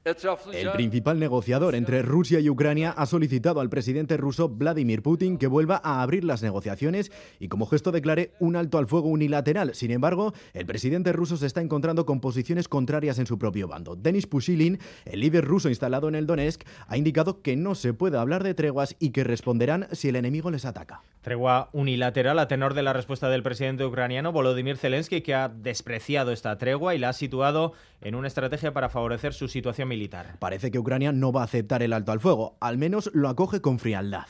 El 0.04 0.72
principal 0.72 1.18
negociador 1.18 1.74
entre 1.74 2.00
Rusia 2.00 2.40
y 2.40 2.48
Ucrania 2.48 2.92
ha 2.92 3.04
solicitado 3.04 3.60
al 3.60 3.68
presidente 3.68 4.16
ruso 4.16 4.48
Vladimir 4.48 5.02
Putin 5.02 5.36
que 5.36 5.46
vuelva 5.48 5.82
a 5.84 6.00
abrir 6.00 6.24
las 6.24 6.42
negociaciones 6.42 7.12
y 7.38 7.48
como 7.48 7.66
gesto 7.66 7.92
declare 7.92 8.32
un 8.40 8.56
alto 8.56 8.78
al 8.78 8.86
fuego 8.86 9.08
unilateral. 9.08 9.74
Sin 9.74 9.90
embargo, 9.90 10.32
el 10.54 10.64
presidente 10.64 11.12
ruso 11.12 11.36
se 11.36 11.44
está 11.44 11.60
encontrando 11.60 12.06
con 12.06 12.20
posiciones 12.20 12.68
contrarias 12.68 13.18
en 13.18 13.26
su 13.26 13.38
propio 13.38 13.68
bando. 13.68 13.96
Denis 13.96 14.26
Pushilin, 14.26 14.78
el 15.04 15.20
líder 15.20 15.44
ruso 15.44 15.68
instalado 15.68 16.08
en 16.08 16.14
el 16.14 16.26
Donetsk, 16.26 16.62
ha 16.86 16.96
indicado 16.96 17.42
que 17.42 17.56
no 17.56 17.74
se 17.74 17.92
puede 17.92 18.16
hablar 18.16 18.44
de 18.44 18.54
treguas 18.54 18.96
y 18.98 19.10
que 19.10 19.24
responderán 19.24 19.88
si 19.92 20.08
el 20.08 20.16
enemigo 20.16 20.50
les 20.50 20.64
ataca. 20.64 21.02
Tregua 21.20 21.68
unilateral 21.72 22.38
a 22.38 22.48
tenor 22.48 22.72
de 22.72 22.82
la 22.82 22.94
respuesta 22.94 23.28
del 23.28 23.42
presidente 23.42 23.84
ucraniano 23.84 24.32
Volodymyr 24.32 24.78
Zelensky, 24.78 25.20
que 25.20 25.34
ha 25.34 25.48
despreciado 25.50 26.32
esta 26.32 26.56
tregua 26.56 26.94
y 26.94 26.98
la 26.98 27.10
ha 27.10 27.12
situado 27.12 27.74
en 28.00 28.14
una 28.14 28.28
estrategia 28.28 28.72
para 28.72 28.88
favorecer 28.88 29.34
su 29.34 29.48
situación 29.48 29.88
militar. 29.88 29.97
Parece 30.38 30.70
que 30.70 30.78
Ucrania 30.78 31.12
no 31.12 31.32
va 31.32 31.42
a 31.42 31.44
aceptar 31.44 31.82
el 31.82 31.92
alto 31.92 32.12
al 32.12 32.20
fuego, 32.20 32.56
al 32.60 32.78
menos 32.78 33.10
lo 33.14 33.28
acoge 33.28 33.60
con 33.60 33.78
frialdad. 33.78 34.26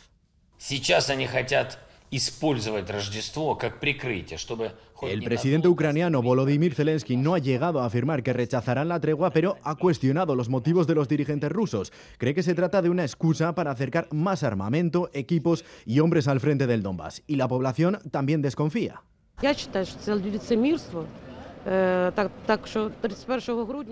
El 5.03 5.23
presidente 5.23 5.69
ucraniano 5.69 6.23
Volodymyr 6.23 6.75
Zelensky 6.75 7.17
no 7.17 7.35
ha 7.35 7.39
llegado 7.39 7.81
a 7.81 7.87
afirmar 7.87 8.23
que 8.23 8.33
rechazarán 8.33 8.89
la 8.89 8.99
tregua, 9.01 9.31
pero 9.31 9.57
ha 9.63 9.77
cuestionado 9.77 10.35
los 10.35 10.49
motivos 10.49 10.87
de 10.87 10.95
los 10.95 11.09
dirigentes 11.09 11.53
rusos. 11.53 11.93
Cree 12.17 12.35
que 12.35 12.43
se 12.43 12.55
trata 12.55 12.83
de 12.83 12.91
una 12.91 13.05
excusa 13.05 13.55
para 13.55 13.71
acercar 13.71 14.09
más 14.13 14.43
armamento, 14.43 15.11
equipos 15.13 15.65
y 15.87 16.01
hombres 16.01 16.29
al 16.29 16.41
frente 16.41 16.67
del 16.67 16.83
Donbass. 16.83 17.23
Y 17.27 17.37
la 17.37 17.47
población 17.47 17.99
también 18.11 18.43
desconfía. 18.43 19.03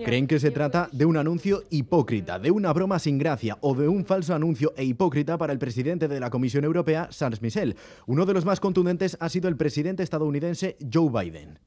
Creen 0.03 0.25
que 0.25 0.39
se 0.39 0.49
trata 0.49 0.89
de 0.91 1.05
un 1.05 1.15
anuncio 1.15 1.63
hipócrita, 1.69 2.39
de 2.39 2.49
una 2.49 2.73
broma 2.73 2.97
sin 2.97 3.19
gracia 3.19 3.57
o 3.61 3.75
de 3.75 3.87
un 3.87 4.03
falso 4.03 4.33
anuncio 4.33 4.73
e 4.75 4.83
hipócrita 4.83 5.37
para 5.37 5.53
el 5.53 5.59
presidente 5.59 6.07
de 6.07 6.19
la 6.19 6.31
Comisión 6.31 6.63
Europea, 6.63 7.09
Charles 7.09 7.41
Michel. 7.41 7.75
Uno 8.07 8.25
de 8.25 8.33
los 8.33 8.45
más 8.45 8.59
contundentes 8.59 9.15
ha 9.19 9.29
sido 9.29 9.47
el 9.47 9.57
presidente 9.57 10.01
estadounidense 10.01 10.75
Joe 10.91 11.09
Biden. 11.09 11.59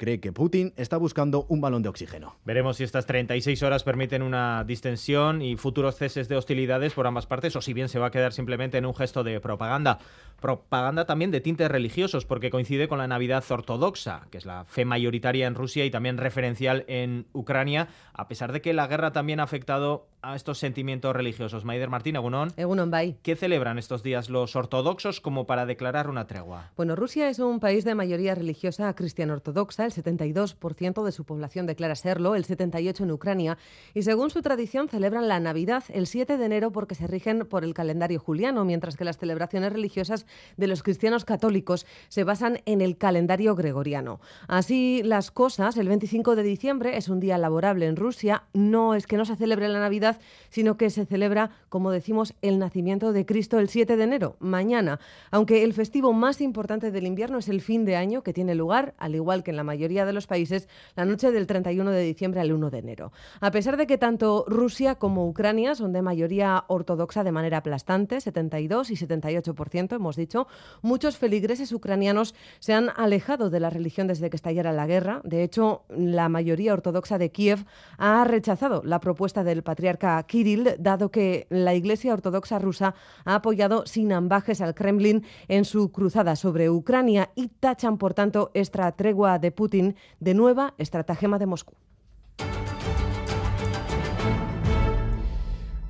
Cree 0.00 0.18
que 0.18 0.32
Putin 0.32 0.72
está 0.78 0.96
buscando 0.96 1.44
un 1.50 1.60
balón 1.60 1.82
de 1.82 1.90
oxígeno. 1.90 2.36
Veremos 2.46 2.78
si 2.78 2.84
estas 2.84 3.04
36 3.04 3.62
horas 3.62 3.84
permiten 3.84 4.22
una 4.22 4.64
distensión 4.64 5.42
y 5.42 5.58
futuros 5.58 5.96
ceses 5.96 6.26
de 6.26 6.36
hostilidades 6.36 6.94
por 6.94 7.06
ambas 7.06 7.26
partes 7.26 7.54
o 7.54 7.60
si 7.60 7.74
bien 7.74 7.90
se 7.90 7.98
va 7.98 8.06
a 8.06 8.10
quedar 8.10 8.32
simplemente 8.32 8.78
en 8.78 8.86
un 8.86 8.94
gesto 8.94 9.24
de 9.24 9.38
propaganda. 9.40 9.98
Propaganda 10.40 11.04
también 11.04 11.30
de 11.30 11.42
tintes 11.42 11.70
religiosos 11.70 12.24
porque 12.24 12.48
coincide 12.48 12.88
con 12.88 12.96
la 12.96 13.08
Navidad 13.08 13.44
ortodoxa, 13.50 14.26
que 14.30 14.38
es 14.38 14.46
la 14.46 14.64
fe 14.64 14.86
mayoritaria 14.86 15.46
en 15.46 15.54
Rusia 15.54 15.84
y 15.84 15.90
también 15.90 16.16
referencial 16.16 16.86
en 16.88 17.26
Ucrania, 17.34 17.88
a 18.14 18.26
pesar 18.26 18.52
de 18.52 18.62
que 18.62 18.72
la 18.72 18.86
guerra 18.86 19.12
también 19.12 19.38
ha 19.38 19.42
afectado 19.42 20.06
a 20.22 20.36
estos 20.36 20.58
sentimientos 20.58 21.14
religiosos. 21.14 21.64
Maider 21.64 21.88
Martín, 21.88 22.16
Agunón. 22.16 22.52
Egunon 22.56 22.90
Bay. 22.90 23.16
¿Qué 23.22 23.36
celebran 23.36 23.78
estos 23.78 24.02
días 24.02 24.28
los 24.28 24.56
ortodoxos 24.56 25.20
como 25.20 25.46
para 25.46 25.66
declarar 25.66 26.08
una 26.08 26.26
tregua? 26.26 26.70
Bueno, 26.76 26.96
Rusia 26.96 27.28
es 27.28 27.38
un 27.38 27.60
país 27.60 27.84
de 27.84 27.94
mayoría 27.94 28.34
religiosa 28.34 28.94
cristiana 28.94 29.34
ortodoxa. 29.34 29.89
El 29.96 30.04
72% 30.04 31.04
de 31.04 31.12
su 31.12 31.24
población 31.24 31.66
declara 31.66 31.96
serlo, 31.96 32.34
el 32.34 32.46
78% 32.46 33.00
en 33.02 33.10
Ucrania. 33.10 33.58
Y 33.94 34.02
según 34.02 34.30
su 34.30 34.40
tradición, 34.42 34.88
celebran 34.88 35.26
la 35.26 35.40
Navidad 35.40 35.84
el 35.88 36.06
7 36.06 36.38
de 36.38 36.44
enero 36.44 36.70
porque 36.70 36.94
se 36.94 37.06
rigen 37.06 37.46
por 37.46 37.64
el 37.64 37.74
calendario 37.74 38.20
juliano, 38.20 38.64
mientras 38.64 38.96
que 38.96 39.04
las 39.04 39.18
celebraciones 39.18 39.72
religiosas 39.72 40.26
de 40.56 40.66
los 40.68 40.82
cristianos 40.82 41.24
católicos 41.24 41.86
se 42.08 42.24
basan 42.24 42.60
en 42.66 42.80
el 42.80 42.96
calendario 42.96 43.54
gregoriano. 43.56 44.20
Así 44.46 45.02
las 45.04 45.30
cosas, 45.30 45.76
el 45.76 45.88
25 45.88 46.36
de 46.36 46.42
diciembre 46.42 46.96
es 46.96 47.08
un 47.08 47.18
día 47.18 47.38
laborable 47.38 47.86
en 47.86 47.96
Rusia. 47.96 48.44
No 48.52 48.94
es 48.94 49.06
que 49.06 49.16
no 49.16 49.24
se 49.24 49.36
celebre 49.36 49.68
la 49.68 49.80
Navidad, 49.80 50.20
sino 50.50 50.76
que 50.76 50.90
se 50.90 51.06
celebra, 51.06 51.50
como 51.68 51.90
decimos, 51.90 52.34
el 52.42 52.58
nacimiento 52.58 53.12
de 53.12 53.26
Cristo 53.26 53.58
el 53.58 53.68
7 53.68 53.96
de 53.96 54.04
enero, 54.04 54.36
mañana. 54.38 55.00
Aunque 55.30 55.64
el 55.64 55.74
festivo 55.74 56.12
más 56.12 56.40
importante 56.40 56.90
del 56.90 57.06
invierno 57.06 57.38
es 57.38 57.48
el 57.48 57.60
fin 57.60 57.84
de 57.84 57.96
año, 57.96 58.22
que 58.22 58.32
tiene 58.32 58.54
lugar, 58.54 58.94
al 58.98 59.14
igual 59.14 59.42
que 59.42 59.50
en 59.50 59.56
la 59.56 59.64
mayoría 59.64 59.79
de 59.88 60.12
los 60.12 60.26
países, 60.26 60.68
la 60.94 61.04
noche 61.04 61.32
del 61.32 61.46
31 61.46 61.90
de 61.90 62.02
diciembre 62.02 62.40
al 62.40 62.52
1 62.52 62.70
de 62.70 62.78
enero. 62.78 63.12
A 63.40 63.50
pesar 63.50 63.76
de 63.76 63.86
que 63.86 63.98
tanto 63.98 64.44
Rusia 64.46 64.96
como 64.96 65.26
Ucrania 65.26 65.74
son 65.74 65.92
de 65.92 66.02
mayoría 66.02 66.64
ortodoxa 66.68 67.24
de 67.24 67.32
manera 67.32 67.58
aplastante, 67.58 68.20
72 68.20 68.90
y 68.90 68.96
78%, 68.96 69.96
hemos 69.96 70.16
dicho, 70.16 70.46
muchos 70.82 71.16
feligreses 71.16 71.72
ucranianos 71.72 72.34
se 72.58 72.74
han 72.74 72.90
alejado 72.96 73.50
de 73.50 73.60
la 73.60 73.70
religión 73.70 74.06
desde 74.06 74.28
que 74.28 74.36
estallara 74.36 74.72
la 74.72 74.86
guerra. 74.86 75.22
De 75.24 75.42
hecho, 75.42 75.84
la 75.88 76.28
mayoría 76.28 76.74
ortodoxa 76.74 77.18
de 77.18 77.30
Kiev 77.30 77.64
ha 77.96 78.24
rechazado 78.24 78.82
la 78.84 79.00
propuesta 79.00 79.44
del 79.44 79.62
patriarca 79.62 80.22
Kirill, 80.24 80.76
dado 80.78 81.10
que 81.10 81.46
la 81.48 81.74
Iglesia 81.74 82.12
Ortodoxa 82.12 82.58
rusa 82.58 82.94
ha 83.24 83.36
apoyado 83.36 83.86
sin 83.86 84.12
ambajes 84.12 84.60
al 84.60 84.74
Kremlin 84.74 85.24
en 85.48 85.64
su 85.64 85.90
cruzada 85.90 86.36
sobre 86.36 86.70
Ucrania 86.70 87.30
y 87.34 87.48
tachan, 87.48 87.98
por 87.98 88.14
tanto, 88.14 88.50
esta 88.54 88.90
tregua 88.92 89.38
de 89.38 89.52
Putin 89.52 89.69
de 89.70 90.34
nueva 90.34 90.74
estratagema 90.78 91.38
de 91.38 91.46
Moscú. 91.46 91.74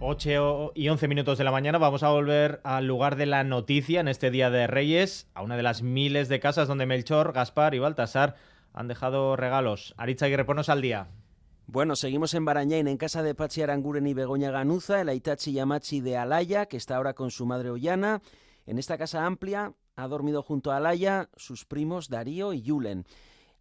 8 0.02 0.72
y 0.75 0.88
11 0.88 1.08
minutos 1.08 1.37
de 1.37 1.44
la 1.44 1.50
mañana 1.50 1.76
vamos 1.76 2.02
a 2.02 2.08
volver 2.08 2.60
al 2.64 2.87
lugar 2.87 3.16
de 3.16 3.26
la 3.26 3.44
noticia 3.44 4.00
en 4.00 4.08
este 4.08 4.30
Día 4.30 4.49
de 4.49 4.66
Reyes, 4.66 5.28
a 5.34 5.42
una 5.42 5.56
de 5.56 5.62
las 5.62 5.82
miles 5.82 6.28
de 6.28 6.40
casas 6.40 6.68
donde 6.68 6.87
Melchor, 6.87 7.32
Gaspar 7.32 7.75
y 7.75 7.78
Baltasar 7.78 8.37
han 8.72 8.88
dejado 8.88 9.37
regalos. 9.37 9.94
Aritza 9.99 10.26
y 10.28 10.37
reponos 10.37 10.68
al 10.70 10.80
día. 10.80 11.08
Bueno, 11.66 11.96
seguimos 11.96 12.34
en 12.34 12.44
Barañain, 12.44 12.88
en 12.88 12.96
casa 12.96 13.22
de 13.22 13.34
Pachi 13.34 13.62
Aranguren 13.62 14.06
y 14.06 14.14
Begoña 14.14 14.50
Ganuza, 14.50 15.00
el 15.02 15.08
Aitachi 15.10 15.52
Yamachi 15.52 16.00
de 16.00 16.16
Alaya, 16.16 16.66
que 16.66 16.76
está 16.76 16.96
ahora 16.96 17.14
con 17.14 17.30
su 17.30 17.46
madre 17.46 17.70
Ollana. 17.70 18.22
En 18.66 18.78
esta 18.78 18.96
casa 18.99 19.26
amplia 19.26 19.75
ha 19.96 20.08
dormido 20.08 20.42
junto 20.42 20.72
a 20.72 20.78
Alaya 20.78 21.28
sus 21.37 21.66
primos 21.66 22.08
Darío 22.08 22.52
y 22.52 22.62
Yulen. 22.62 23.04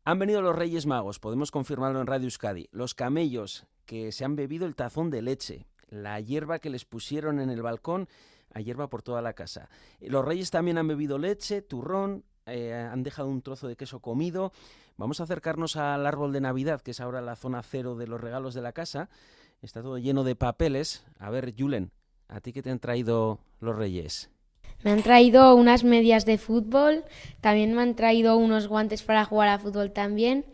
Han 0.06 0.20
venido 0.20 0.42
los 0.42 0.56
Reyes 0.56 0.86
Magos, 0.86 1.20
podemos 1.20 1.52
confirmarlo 1.52 2.02
en 2.02 2.08
Radio 2.08 2.26
Euskadi. 2.26 2.70
Los 2.72 2.96
camellos 2.96 3.68
que 3.86 4.12
se 4.12 4.26
han 4.26 4.36
bebido 4.36 4.66
el 4.66 4.76
tazón 4.76 5.10
de 5.10 5.22
leche, 5.22 5.68
la 5.90 6.20
hierba 6.20 6.60
que 6.60 6.70
les 6.70 6.86
pusieron 6.86 7.40
en 7.40 7.50
el 7.50 7.62
balcón, 7.62 8.08
a 8.54 8.62
hierba 8.62 8.90
por 8.90 9.02
toda 9.04 9.22
la 9.22 9.34
casa. 9.34 9.70
Los 10.00 10.26
Reyes 10.26 10.52
también 10.52 10.78
han 10.78 10.88
bebido 10.88 11.18
leche, 11.18 11.62
turrón, 11.62 12.24
eh, 12.46 12.74
han 12.74 13.04
dejado 13.04 13.28
un 13.28 13.42
trozo 13.42 13.68
de 13.68 13.76
queso 13.76 14.00
comido. 14.00 14.52
Vamos 14.98 15.20
a 15.20 15.24
acercarnos 15.24 15.76
al 15.76 16.06
árbol 16.06 16.34
de 16.34 16.42
Navidad, 16.42 16.82
que 16.82 16.92
es 16.92 17.00
ahora 17.00 17.22
la 17.22 17.36
zona 17.36 17.62
cero 17.62 17.96
de 17.96 18.08
los 18.08 18.20
regalos 18.20 18.54
de 18.54 18.62
la 18.62 18.72
casa. 18.72 19.10
Está 19.62 19.82
todo 19.82 19.98
lleno 19.98 20.24
de 20.24 20.36
papeles. 20.36 21.06
A 21.20 21.30
ver, 21.30 21.54
Julen, 21.58 21.92
¿a 22.28 22.40
ti 22.42 22.54
qué 22.54 22.62
te 22.64 22.72
han 22.72 22.80
traído 22.80 23.40
los 23.60 23.76
Reyes? 23.76 24.32
Me 24.84 24.92
han 24.92 25.04
traído 25.04 25.56
unas 25.56 25.84
medias 25.84 26.26
de 26.26 26.38
fútbol, 26.38 27.04
también 27.42 27.74
me 27.74 27.82
han 27.82 27.96
traído 27.96 28.38
unos 28.38 28.68
guantes 28.68 29.04
para 29.04 29.26
jugar 29.26 29.50
a 29.50 29.60
fútbol 29.60 29.92
también 29.92 30.46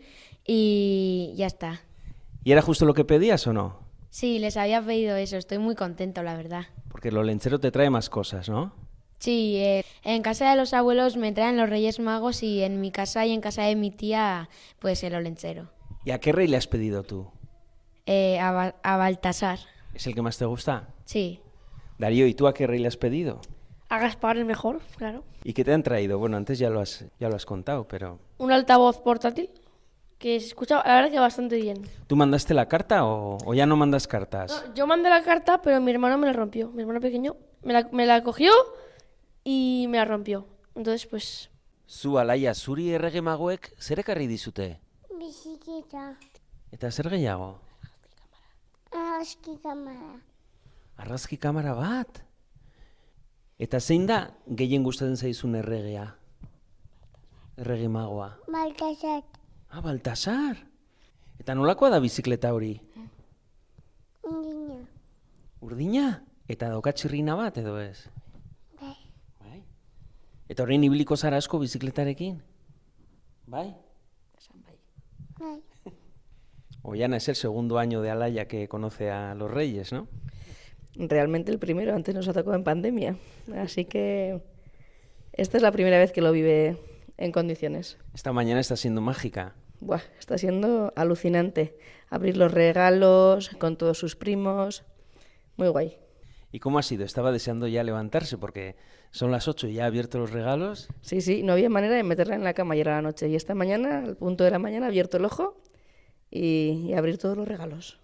y 0.44 1.32
ya 1.36 1.46
está. 1.46 1.80
¿Y 2.44 2.52
era 2.52 2.62
justo 2.62 2.84
lo 2.86 2.94
que 2.94 3.04
pedías 3.04 3.46
o 3.46 3.52
no? 3.52 3.80
Sí, 4.10 4.38
les 4.38 4.56
había 4.56 4.80
pedido 4.82 5.16
eso, 5.16 5.36
estoy 5.36 5.58
muy 5.58 5.74
contento, 5.74 6.22
la 6.22 6.36
verdad. 6.36 6.66
Porque 6.88 7.12
lo 7.12 7.22
lenchero 7.22 7.60
te 7.60 7.70
trae 7.70 7.90
más 7.90 8.08
cosas, 8.08 8.48
¿no? 8.48 8.72
Sí, 9.18 9.56
eh, 9.56 9.84
en 10.02 10.22
casa 10.22 10.50
de 10.50 10.56
los 10.56 10.74
abuelos 10.74 11.16
me 11.16 11.32
traen 11.32 11.56
los 11.56 11.68
Reyes 11.70 12.00
Magos 12.00 12.42
y 12.42 12.62
en 12.62 12.80
mi 12.80 12.90
casa 12.90 13.24
y 13.26 13.32
en 13.32 13.40
casa 13.40 13.62
de 13.64 13.74
mi 13.76 13.90
tía, 13.90 14.48
pues 14.78 15.02
el 15.04 15.14
olenchero. 15.14 15.70
¿Y 16.04 16.10
a 16.10 16.20
qué 16.20 16.32
rey 16.32 16.46
le 16.48 16.56
has 16.56 16.66
pedido 16.66 17.02
tú? 17.02 17.28
Eh, 18.06 18.38
a, 18.38 18.52
Ba- 18.52 18.76
a 18.82 18.96
Baltasar, 18.96 19.58
¿Es 19.94 20.06
el 20.06 20.14
que 20.14 20.22
más 20.22 20.36
te 20.38 20.44
gusta? 20.44 20.88
sí. 21.04 21.40
Darío, 21.98 22.26
¿y 22.26 22.34
tú 22.34 22.46
a 22.46 22.52
qué 22.54 22.66
rey 22.66 22.78
le 22.78 22.88
has 22.88 22.98
pedido? 22.98 23.40
A 23.88 23.98
Gaspar 24.00 24.36
el 24.36 24.44
mejor, 24.44 24.80
claro. 24.96 25.22
¿Y 25.44 25.52
qué 25.52 25.64
te 25.64 25.72
han 25.72 25.82
traído? 25.82 26.18
Bueno, 26.18 26.36
antes 26.36 26.58
ya 26.58 26.70
lo 26.70 26.80
has, 26.80 27.04
ya 27.20 27.28
lo 27.28 27.36
has 27.36 27.46
contado, 27.46 27.86
pero... 27.86 28.18
Un 28.38 28.50
altavoz 28.50 28.98
portátil 29.00 29.48
que 30.18 30.40
se 30.40 30.46
escucha, 30.48 30.82
la 30.84 30.94
verdad 30.96 31.10
que 31.10 31.20
bastante 31.20 31.56
bien. 31.56 31.82
¿Tú 32.06 32.16
mandaste 32.16 32.52
la 32.54 32.66
carta 32.68 33.04
o, 33.04 33.38
o 33.44 33.54
ya 33.54 33.64
no 33.66 33.76
mandas 33.76 34.08
cartas? 34.08 34.64
No, 34.66 34.74
yo 34.74 34.86
mandé 34.86 35.08
la 35.10 35.22
carta, 35.22 35.62
pero 35.62 35.80
mi 35.80 35.92
hermano 35.92 36.18
me 36.18 36.26
la 36.26 36.32
rompió. 36.32 36.70
Mi 36.70 36.82
hermano 36.82 37.00
pequeño 37.00 37.36
me 37.62 37.72
la, 37.74 37.88
me 37.92 38.06
la 38.06 38.22
cogió 38.24 38.52
y 39.44 39.86
me 39.88 39.98
la 39.98 40.04
rompió. 40.04 40.46
Entonces, 40.74 41.06
pues, 41.06 41.50
Zu 41.88 42.18
alaia, 42.18 42.52
zuri 42.54 42.90
errege 42.90 43.22
magoek 43.22 43.70
zer 43.78 44.00
ekarri 44.02 44.26
dizute? 44.26 44.80
Bizikita, 45.16 46.16
Eta 46.72 46.90
zer 46.90 47.08
gehiago? 47.08 47.60
argazki 48.90 49.56
kamara, 49.62 50.16
Arrazki 50.96 51.36
kamara 51.36 51.74
bat? 51.74 52.22
Eta 53.58 53.80
zein 53.80 54.04
da 54.06 54.18
gehien 54.58 54.82
gustatzen 54.84 55.16
zaizun 55.16 55.54
erregea? 55.56 56.06
Errege 57.56 57.88
magoa. 57.88 58.34
Baltasar, 58.52 59.22
Ah, 59.70 59.80
Baltasar! 59.82 60.56
Eta 61.40 61.54
nolakoa 61.54 61.90
da 61.90 61.98
bizikleta 62.00 62.52
hori? 62.54 62.74
undina, 64.24 64.76
Urdina? 65.60 66.04
Eta 66.48 66.68
dauka 66.70 66.92
txirrina 66.92 67.34
bat 67.36 67.58
edo 67.58 67.74
ez? 67.80 68.06
bai, 68.80 68.94
Bai. 69.40 69.62
Eta 70.48 70.62
orain 70.62 70.84
ibiliko 70.84 71.16
zara 71.16 71.36
asko 71.36 71.58
bizikletarekin? 71.58 72.38
Bai? 73.46 73.74
bai. 75.40 75.58
Ollana 76.82 77.16
es 77.16 77.28
el 77.28 77.34
segundo 77.36 77.78
año 77.78 78.00
de 78.02 78.10
Alaya 78.10 78.46
que 78.48 78.68
conoce 78.68 79.10
a 79.10 79.34
los 79.34 79.50
reyes, 79.50 79.92
¿no? 79.92 80.06
Realmente 80.98 81.52
el 81.52 81.58
primero, 81.58 81.94
antes 81.94 82.14
nos 82.14 82.26
ha 82.28 82.32
tocado 82.32 82.56
en 82.56 82.64
pandemia. 82.64 83.16
Así 83.54 83.84
que 83.84 84.40
esta 85.32 85.58
es 85.58 85.62
la 85.62 85.72
primera 85.72 85.98
vez 85.98 86.12
que 86.12 86.22
lo 86.22 86.32
vive 86.32 86.78
en 87.18 87.32
condiciones. 87.32 87.98
Esta 88.14 88.32
mañana 88.32 88.60
está 88.60 88.76
siendo 88.76 89.00
mágica. 89.00 89.54
Buah, 89.80 90.00
está 90.18 90.38
siendo 90.38 90.92
alucinante. 90.96 91.76
Abrir 92.08 92.36
los 92.36 92.52
regalos 92.52 93.50
con 93.58 93.76
todos 93.76 93.98
sus 93.98 94.16
primos. 94.16 94.84
Muy 95.56 95.68
guay. 95.68 95.98
¿Y 96.52 96.60
cómo 96.60 96.78
ha 96.78 96.82
sido? 96.82 97.04
Estaba 97.04 97.32
deseando 97.32 97.66
ya 97.66 97.84
levantarse 97.84 98.38
porque 98.38 98.76
son 99.10 99.30
las 99.30 99.48
8 99.48 99.68
y 99.68 99.74
ya 99.74 99.84
ha 99.84 99.86
abierto 99.88 100.18
los 100.18 100.30
regalos. 100.30 100.88
Sí, 101.02 101.20
sí, 101.20 101.42
no 101.42 101.52
había 101.52 101.68
manera 101.68 101.94
de 101.94 102.02
meterla 102.02 102.34
en 102.34 102.44
la 102.44 102.54
cama 102.54 102.74
ayer 102.74 102.88
a 102.88 102.96
la 102.96 103.02
noche. 103.02 103.28
Y 103.28 103.36
esta 103.36 103.54
mañana, 103.54 103.98
al 103.98 104.16
punto 104.16 104.44
de 104.44 104.50
la 104.50 104.58
mañana, 104.58 104.86
ha 104.86 104.88
abierto 104.88 105.18
el 105.18 105.26
ojo 105.26 105.60
y, 106.30 106.86
y 106.88 106.94
abrir 106.94 107.18
todos 107.18 107.36
los 107.36 107.46
regalos. 107.46 108.00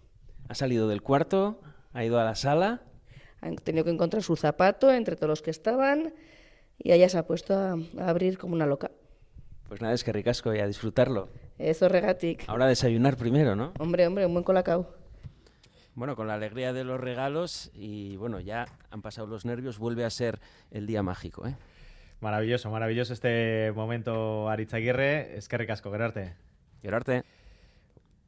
Ha 0.49 0.55
salido 0.55 0.89
del 0.89 1.01
cuarto, 1.01 1.61
ha 1.93 2.05
ido 2.05 2.19
a 2.19 2.25
la 2.25 2.35
sala. 2.35 2.83
Han 3.41 3.57
tenido 3.57 3.85
que 3.85 3.91
encontrar 3.91 4.23
su 4.23 4.37
zapato 4.37 4.93
entre 4.93 5.17
todos 5.17 5.29
los 5.29 5.43
que 5.43 5.51
estaban 5.51 6.15
y 6.79 6.93
ella 6.93 7.09
se 7.09 7.19
ha 7.19 7.27
puesto 7.27 7.55
a, 7.55 7.77
a 7.99 8.09
abrir 8.09 8.39
como 8.39 8.55
una 8.55 8.67
loca. 8.67 8.91
Pues 9.69 9.81
nada, 9.81 9.95
es 9.95 10.05
que 10.05 10.13
ricasco 10.13 10.55
y 10.55 10.61
a 10.61 10.67
disfrutarlo. 10.67 11.29
Eso 11.59 11.89
regatic. 11.89 12.45
Ahora 12.49 12.67
desayunar 12.67 13.17
primero, 13.17 13.57
¿no? 13.57 13.73
Hombre, 13.79 14.07
hombre, 14.07 14.27
un 14.27 14.33
buen 14.33 14.45
colacao. 14.45 14.95
Bueno, 15.95 16.17
con 16.17 16.27
la 16.27 16.35
alegría 16.35 16.73
de 16.73 16.85
los 16.85 17.01
regalos 17.01 17.71
y 17.75 18.17
bueno, 18.17 18.41
ya 18.41 18.67
han 18.91 19.03
pasado 19.03 19.27
los 19.27 19.45
nervios, 19.45 19.79
vuelve 19.79 20.05
a 20.05 20.11
ser 20.11 20.41
el 20.71 20.87
día 20.87 21.03
mágico, 21.03 21.47
¿eh? 21.47 21.57
Maravilloso, 22.21 22.71
maravilloso 22.71 23.13
este 23.13 23.73
momento, 23.75 24.49
Aritz 24.49 24.73
Aguirre. 24.75 25.37
Es 25.37 25.49
que 25.49 25.59
recasco, 25.59 25.91
Gerarte. 25.91 26.35
Gerarte. 26.81 27.25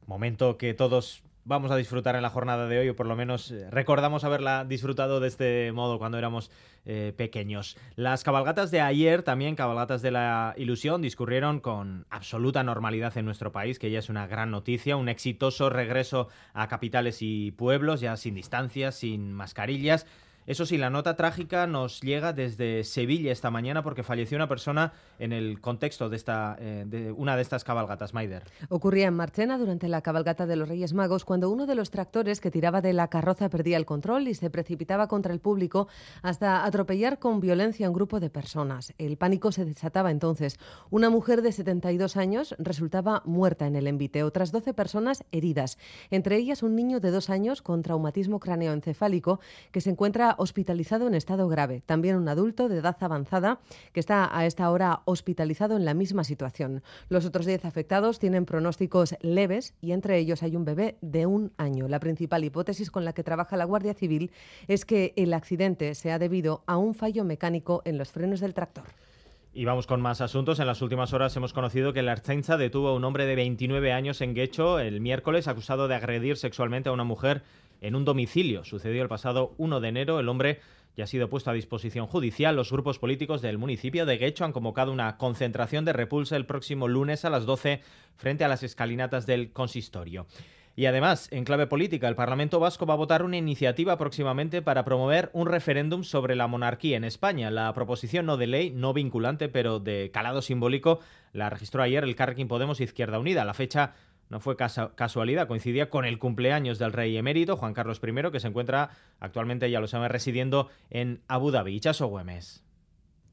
Momento 0.05 0.57
que 0.57 0.73
todos 0.73 1.23
vamos 1.45 1.71
a 1.71 1.77
disfrutar 1.77 2.15
en 2.15 2.23
la 2.23 2.29
jornada 2.29 2.67
de 2.67 2.79
hoy, 2.79 2.89
o 2.89 2.95
por 2.95 3.05
lo 3.05 3.15
menos 3.15 3.51
eh, 3.51 3.69
recordamos 3.69 4.23
haberla 4.23 4.65
disfrutado 4.65 5.19
de 5.19 5.27
este 5.27 5.71
modo 5.71 5.99
cuando 5.99 6.17
éramos 6.17 6.51
eh, 6.85 7.13
pequeños. 7.15 7.77
Las 7.95 8.23
cabalgatas 8.23 8.71
de 8.71 8.81
ayer, 8.81 9.23
también 9.23 9.55
cabalgatas 9.55 10.01
de 10.01 10.11
la 10.11 10.53
ilusión, 10.57 11.01
discurrieron 11.01 11.59
con 11.59 12.05
absoluta 12.09 12.63
normalidad 12.63 13.15
en 13.17 13.25
nuestro 13.25 13.51
país, 13.51 13.79
que 13.79 13.91
ya 13.91 13.99
es 13.99 14.09
una 14.09 14.27
gran 14.27 14.51
noticia, 14.51 14.97
un 14.97 15.07
exitoso 15.07 15.69
regreso 15.69 16.27
a 16.53 16.67
capitales 16.67 17.19
y 17.21 17.51
pueblos, 17.51 18.01
ya 18.01 18.17
sin 18.17 18.35
distancias, 18.35 18.95
sin 18.95 19.31
mascarillas. 19.31 20.05
Eso 20.47 20.67
sí, 20.67 20.77
la 20.77 20.91
nota 20.91 21.15
trágica 21.15 21.65
nos 21.65 22.01
llega 22.01 22.31
desde 22.31 22.83
Sevilla 22.83 23.31
esta 23.31 23.49
mañana 23.49 23.81
porque 23.81 24.03
falleció 24.03 24.37
una 24.37 24.47
persona 24.47 24.93
en 25.17 25.33
el 25.33 25.59
contexto 25.59 26.07
de, 26.07 26.15
esta, 26.17 26.55
eh, 26.59 26.83
de 26.85 27.11
una 27.11 27.35
de 27.35 27.41
estas 27.41 27.63
cabalgatas, 27.63 28.13
Maider. 28.13 28.43
Ocurría 28.69 29.07
en 29.07 29.15
Marchena 29.15 29.57
durante 29.57 29.87
la 29.87 30.01
cabalgata 30.01 30.45
de 30.45 30.55
los 30.55 30.69
Reyes 30.69 30.93
Magos 30.93 31.25
cuando 31.25 31.49
uno 31.49 31.65
de 31.65 31.73
los 31.73 31.89
tractores 31.89 32.41
que 32.41 32.51
tiraba 32.51 32.81
de 32.81 32.93
la 32.93 33.07
carroza 33.07 33.49
perdía 33.49 33.77
el 33.77 33.87
control 33.87 34.27
y 34.27 34.35
se 34.35 34.51
precipitaba 34.51 35.07
contra 35.07 35.33
el 35.33 35.39
público 35.39 35.87
hasta 36.21 36.63
atropellar 36.63 37.17
con 37.17 37.39
violencia 37.39 37.87
a 37.87 37.89
un 37.89 37.95
grupo 37.95 38.19
de 38.19 38.29
personas. 38.29 38.93
El 38.99 39.17
pánico 39.17 39.51
se 39.51 39.65
desataba 39.65 40.11
entonces. 40.11 40.59
Una 40.91 41.09
mujer 41.09 41.41
de 41.41 41.53
72 41.53 42.17
años 42.17 42.53
resultaba 42.59 43.23
muerta 43.25 43.65
en 43.65 43.75
el 43.75 43.87
envite, 43.87 44.21
otras 44.21 44.51
12 44.51 44.75
personas 44.75 45.23
heridas, 45.31 45.79
entre 46.11 46.37
ellas 46.37 46.61
un 46.61 46.75
niño 46.75 46.99
de 46.99 47.09
dos 47.09 47.31
años 47.31 47.63
con 47.63 47.81
traumatismo 47.81 48.39
cráneoencefálico 48.39 49.39
que 49.71 49.81
se 49.81 49.89
encuentra 49.89 50.34
hospitalizado 50.37 51.07
en 51.07 51.15
estado 51.15 51.47
grave. 51.47 51.81
También 51.85 52.15
un 52.15 52.27
adulto 52.27 52.69
de 52.69 52.77
edad 52.77 52.97
avanzada 52.99 53.59
que 53.93 53.99
está 53.99 54.35
a 54.37 54.45
esta 54.45 54.69
hora 54.69 55.01
hospitalizado 55.05 55.75
en 55.75 55.85
la 55.85 55.93
misma 55.93 56.23
situación. 56.23 56.83
Los 57.09 57.25
otros 57.25 57.45
10 57.45 57.65
afectados 57.65 58.19
tienen 58.19 58.45
pronósticos 58.45 59.15
leves 59.21 59.73
y 59.81 59.91
entre 59.91 60.17
ellos 60.17 60.43
hay 60.43 60.55
un 60.55 60.65
bebé 60.65 60.97
de 61.01 61.25
un 61.25 61.51
año. 61.57 61.87
La 61.87 61.99
principal 61.99 62.43
hipótesis 62.43 62.91
con 62.91 63.05
la 63.05 63.13
que 63.13 63.23
trabaja 63.23 63.57
la 63.57 63.65
Guardia 63.65 63.93
Civil 63.93 64.31
es 64.67 64.85
que 64.85 65.13
el 65.15 65.33
accidente 65.33 65.95
se 65.95 66.11
ha 66.11 66.19
debido 66.19 66.63
a 66.67 66.77
un 66.77 66.93
fallo 66.93 67.23
mecánico 67.23 67.81
en 67.85 67.97
los 67.97 68.11
frenos 68.11 68.39
del 68.39 68.53
tractor. 68.53 68.85
Y 69.57 69.63
vamos 69.63 69.87
con 69.87 70.01
más 70.01 70.19
asuntos. 70.19 70.59
En 70.59 70.67
las 70.67 70.81
últimas 70.81 71.13
horas 71.13 71.33
hemos 71.37 71.53
conocido 71.53 71.93
que 71.93 72.01
la 72.01 72.11
Archenza 72.11 72.57
detuvo 72.57 72.89
a 72.89 72.93
un 72.93 73.05
hombre 73.05 73.25
de 73.25 73.35
29 73.35 73.93
años 73.93 74.19
en 74.19 74.33
Guecho 74.33 74.79
el 74.79 74.99
miércoles 74.99 75.47
acusado 75.47 75.87
de 75.87 75.95
agredir 75.95 76.35
sexualmente 76.35 76.89
a 76.89 76.91
una 76.91 77.05
mujer 77.05 77.41
en 77.81 77.95
un 77.95 78.05
domicilio. 78.05 78.63
Sucedió 78.63 79.01
el 79.01 79.09
pasado 79.09 79.53
1 79.57 79.79
de 79.79 79.87
enero. 79.87 80.19
El 80.19 80.29
hombre 80.29 80.59
ya 80.95 81.03
ha 81.03 81.07
sido 81.07 81.29
puesto 81.29 81.49
a 81.49 81.53
disposición 81.53 82.07
judicial. 82.07 82.55
Los 82.55 82.71
grupos 82.71 82.99
políticos 82.99 83.41
del 83.41 83.57
municipio 83.57 84.05
de 84.05 84.17
Guecho 84.17 84.45
han 84.45 84.53
convocado 84.53 84.91
una 84.91 85.17
concentración 85.17 85.85
de 85.85 85.93
repulsa 85.93 86.35
el 86.35 86.45
próximo 86.45 86.87
lunes 86.87 87.25
a 87.25 87.29
las 87.29 87.45
12 87.45 87.81
frente 88.15 88.43
a 88.43 88.47
las 88.47 88.63
escalinatas 88.63 89.25
del 89.25 89.51
consistorio. 89.51 90.25
Y 90.77 90.87
además, 90.87 91.29
en 91.31 91.45
clave 91.45 91.67
política, 91.67 92.09
el 92.09 92.15
Parlamento 92.15 92.59
Vasco 92.59 92.85
va 92.85 92.95
a 92.95 92.97
votar 92.97 93.23
una 93.23 93.37
iniciativa 93.37 93.97
próximamente 93.97 94.61
para 94.61 94.83
promover 94.83 95.29
un 95.31 95.47
referéndum 95.47 96.03
sobre 96.03 96.35
la 96.35 96.47
monarquía 96.47 96.97
en 96.97 97.05
España. 97.05 97.49
La 97.49 97.73
proposición 97.73 98.25
no 98.25 98.35
de 98.35 98.47
ley, 98.47 98.71
no 98.71 98.91
vinculante, 98.91 99.47
pero 99.47 99.79
de 99.79 100.11
calado 100.11 100.41
simbólico, 100.41 100.99
la 101.31 101.49
registró 101.49 101.81
ayer 101.81 102.03
el 102.03 102.17
Carrequín 102.17 102.49
Podemos 102.49 102.81
Izquierda 102.81 103.19
Unida. 103.19 103.45
La 103.45 103.53
fecha 103.53 103.93
no 104.29 104.39
fue 104.39 104.57
casualidad, 104.57 105.47
coincidía 105.47 105.89
con 105.89 106.05
el 106.05 106.19
cumpleaños 106.19 106.79
del 106.79 106.93
rey 106.93 107.15
emérito, 107.15 107.57
Juan 107.57 107.73
Carlos 107.73 108.01
I, 108.03 108.31
que 108.31 108.39
se 108.39 108.47
encuentra 108.47 108.89
actualmente, 109.19 109.69
ya 109.69 109.79
lo 109.79 109.87
saben, 109.87 110.09
residiendo 110.09 110.69
en 110.89 111.21
Abu 111.27 111.51
Dhabi. 111.51 111.79
Chaso 111.79 112.07
Güemes. 112.07 112.64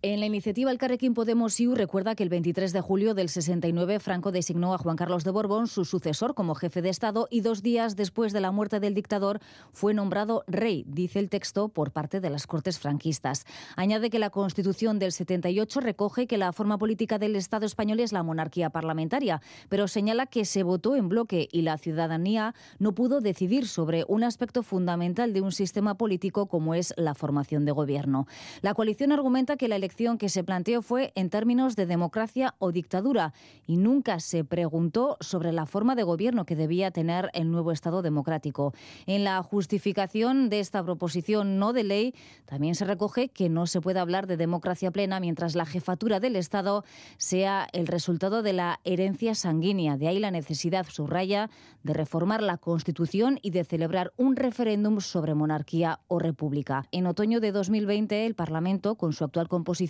En 0.04 0.18
la 0.18 0.26
iniciativa 0.26 0.72
El 0.72 0.78
Carrequín 0.78 1.14
Podemos 1.14 1.60
IU 1.60 1.76
recuerda 1.76 2.16
que 2.16 2.24
el 2.24 2.28
23 2.28 2.72
de 2.72 2.80
julio 2.80 3.14
del 3.14 3.28
69 3.28 4.00
Franco 4.00 4.32
designó 4.32 4.74
a 4.74 4.78
Juan 4.78 4.96
Carlos 4.96 5.22
de 5.22 5.30
Borbón 5.30 5.68
su 5.68 5.84
sucesor 5.84 6.34
como 6.34 6.56
jefe 6.56 6.82
de 6.82 6.88
Estado 6.88 7.28
y 7.30 7.40
dos 7.40 7.62
días 7.62 7.94
después 7.94 8.32
de 8.32 8.40
la 8.40 8.50
muerte 8.50 8.80
del 8.80 8.94
dictador 8.94 9.38
fue 9.72 9.94
nombrado 9.94 10.42
rey, 10.48 10.84
dice 10.88 11.20
el 11.20 11.28
texto, 11.28 11.68
por 11.68 11.92
parte 11.92 12.18
de 12.18 12.30
las 12.30 12.48
Cortes 12.48 12.80
franquistas. 12.80 13.44
Añade 13.76 14.10
que 14.10 14.18
la 14.18 14.30
Constitución 14.30 14.98
del 14.98 15.12
78 15.12 15.78
recoge 15.78 16.26
que 16.26 16.36
la 16.36 16.52
forma 16.52 16.78
política 16.78 17.20
del 17.20 17.36
Estado 17.36 17.64
español 17.64 18.00
es 18.00 18.10
la 18.10 18.24
monarquía 18.24 18.70
parlamentaria, 18.70 19.40
pero 19.68 19.86
señala 19.86 20.26
que 20.26 20.44
se 20.46 20.64
votó 20.64 20.96
en 20.96 21.08
bloque 21.08 21.48
y 21.52 21.62
la 21.62 21.78
ciudadanía 21.78 22.56
no 22.80 22.92
pudo 22.92 23.20
decidir 23.20 23.68
sobre 23.68 24.04
un 24.08 24.24
aspecto 24.24 24.64
fundamental 24.64 25.32
de 25.32 25.42
un 25.42 25.52
sistema 25.52 25.94
político 25.94 26.46
como 26.46 26.74
es 26.74 26.92
la 26.96 27.14
formación 27.14 27.64
de 27.64 27.70
gobierno. 27.70 28.26
La 28.62 28.74
coalición 28.74 29.12
argumenta 29.12 29.56
que 29.56 29.68
la 29.68 29.76
elección 29.76 29.91
que 29.92 30.30
se 30.30 30.42
planteó 30.42 30.80
fue 30.80 31.12
en 31.16 31.28
términos 31.28 31.76
de 31.76 31.84
democracia 31.84 32.54
o 32.58 32.72
dictadura 32.72 33.34
y 33.66 33.76
nunca 33.76 34.20
se 34.20 34.42
preguntó 34.42 35.18
sobre 35.20 35.52
la 35.52 35.66
forma 35.66 35.94
de 35.94 36.02
gobierno 36.02 36.46
que 36.46 36.56
debía 36.56 36.90
tener 36.90 37.28
el 37.34 37.50
nuevo 37.50 37.72
Estado 37.72 38.00
democrático. 38.00 38.72
En 39.06 39.22
la 39.22 39.42
justificación 39.42 40.48
de 40.48 40.60
esta 40.60 40.82
proposición 40.82 41.58
no 41.58 41.74
de 41.74 41.84
ley 41.84 42.14
también 42.46 42.74
se 42.74 42.86
recoge 42.86 43.28
que 43.28 43.50
no 43.50 43.66
se 43.66 43.82
puede 43.82 44.00
hablar 44.00 44.26
de 44.26 44.38
democracia 44.38 44.90
plena 44.90 45.20
mientras 45.20 45.54
la 45.54 45.66
jefatura 45.66 46.20
del 46.20 46.36
Estado 46.36 46.84
sea 47.18 47.68
el 47.72 47.86
resultado 47.86 48.42
de 48.42 48.54
la 48.54 48.80
herencia 48.84 49.34
sanguínea. 49.34 49.98
De 49.98 50.08
ahí 50.08 50.18
la 50.18 50.30
necesidad, 50.30 50.86
subraya, 50.88 51.50
de 51.82 51.92
reformar 51.92 52.42
la 52.42 52.56
Constitución 52.56 53.38
y 53.42 53.50
de 53.50 53.64
celebrar 53.64 54.12
un 54.16 54.36
referéndum 54.36 55.00
sobre 55.00 55.34
monarquía 55.34 56.00
o 56.08 56.18
república. 56.18 56.86
En 56.92 57.06
otoño 57.06 57.40
de 57.40 57.52
2020, 57.52 58.24
el 58.24 58.34
Parlamento, 58.34 58.94
con 58.94 59.12
su 59.12 59.24
actual 59.24 59.48
composición, 59.48 59.81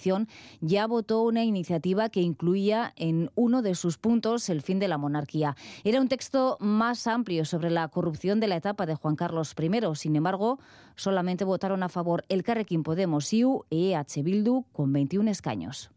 ya 0.60 0.86
votó 0.86 1.22
una 1.22 1.44
iniciativa 1.44 2.08
que 2.08 2.20
incluía 2.20 2.92
en 2.96 3.30
uno 3.34 3.62
de 3.62 3.74
sus 3.74 3.98
puntos 3.98 4.48
el 4.48 4.62
fin 4.62 4.78
de 4.78 4.88
la 4.88 4.98
monarquía. 4.98 5.56
Era 5.84 6.00
un 6.00 6.08
texto 6.08 6.56
más 6.60 7.06
amplio 7.06 7.44
sobre 7.44 7.70
la 7.70 7.88
corrupción 7.88 8.40
de 8.40 8.48
la 8.48 8.56
etapa 8.56 8.86
de 8.86 8.94
Juan 8.94 9.16
Carlos 9.16 9.54
I. 9.58 9.94
Sin 9.94 10.16
embargo, 10.16 10.58
solamente 10.96 11.44
votaron 11.44 11.82
a 11.82 11.88
favor 11.88 12.24
el 12.28 12.42
Carrequín 12.42 12.82
Podemos 12.82 13.32
IU 13.32 13.64
y 13.70 13.92
EH 13.92 14.22
Bildu 14.22 14.64
con 14.72 14.92
21 14.92 15.30
escaños. 15.30 15.90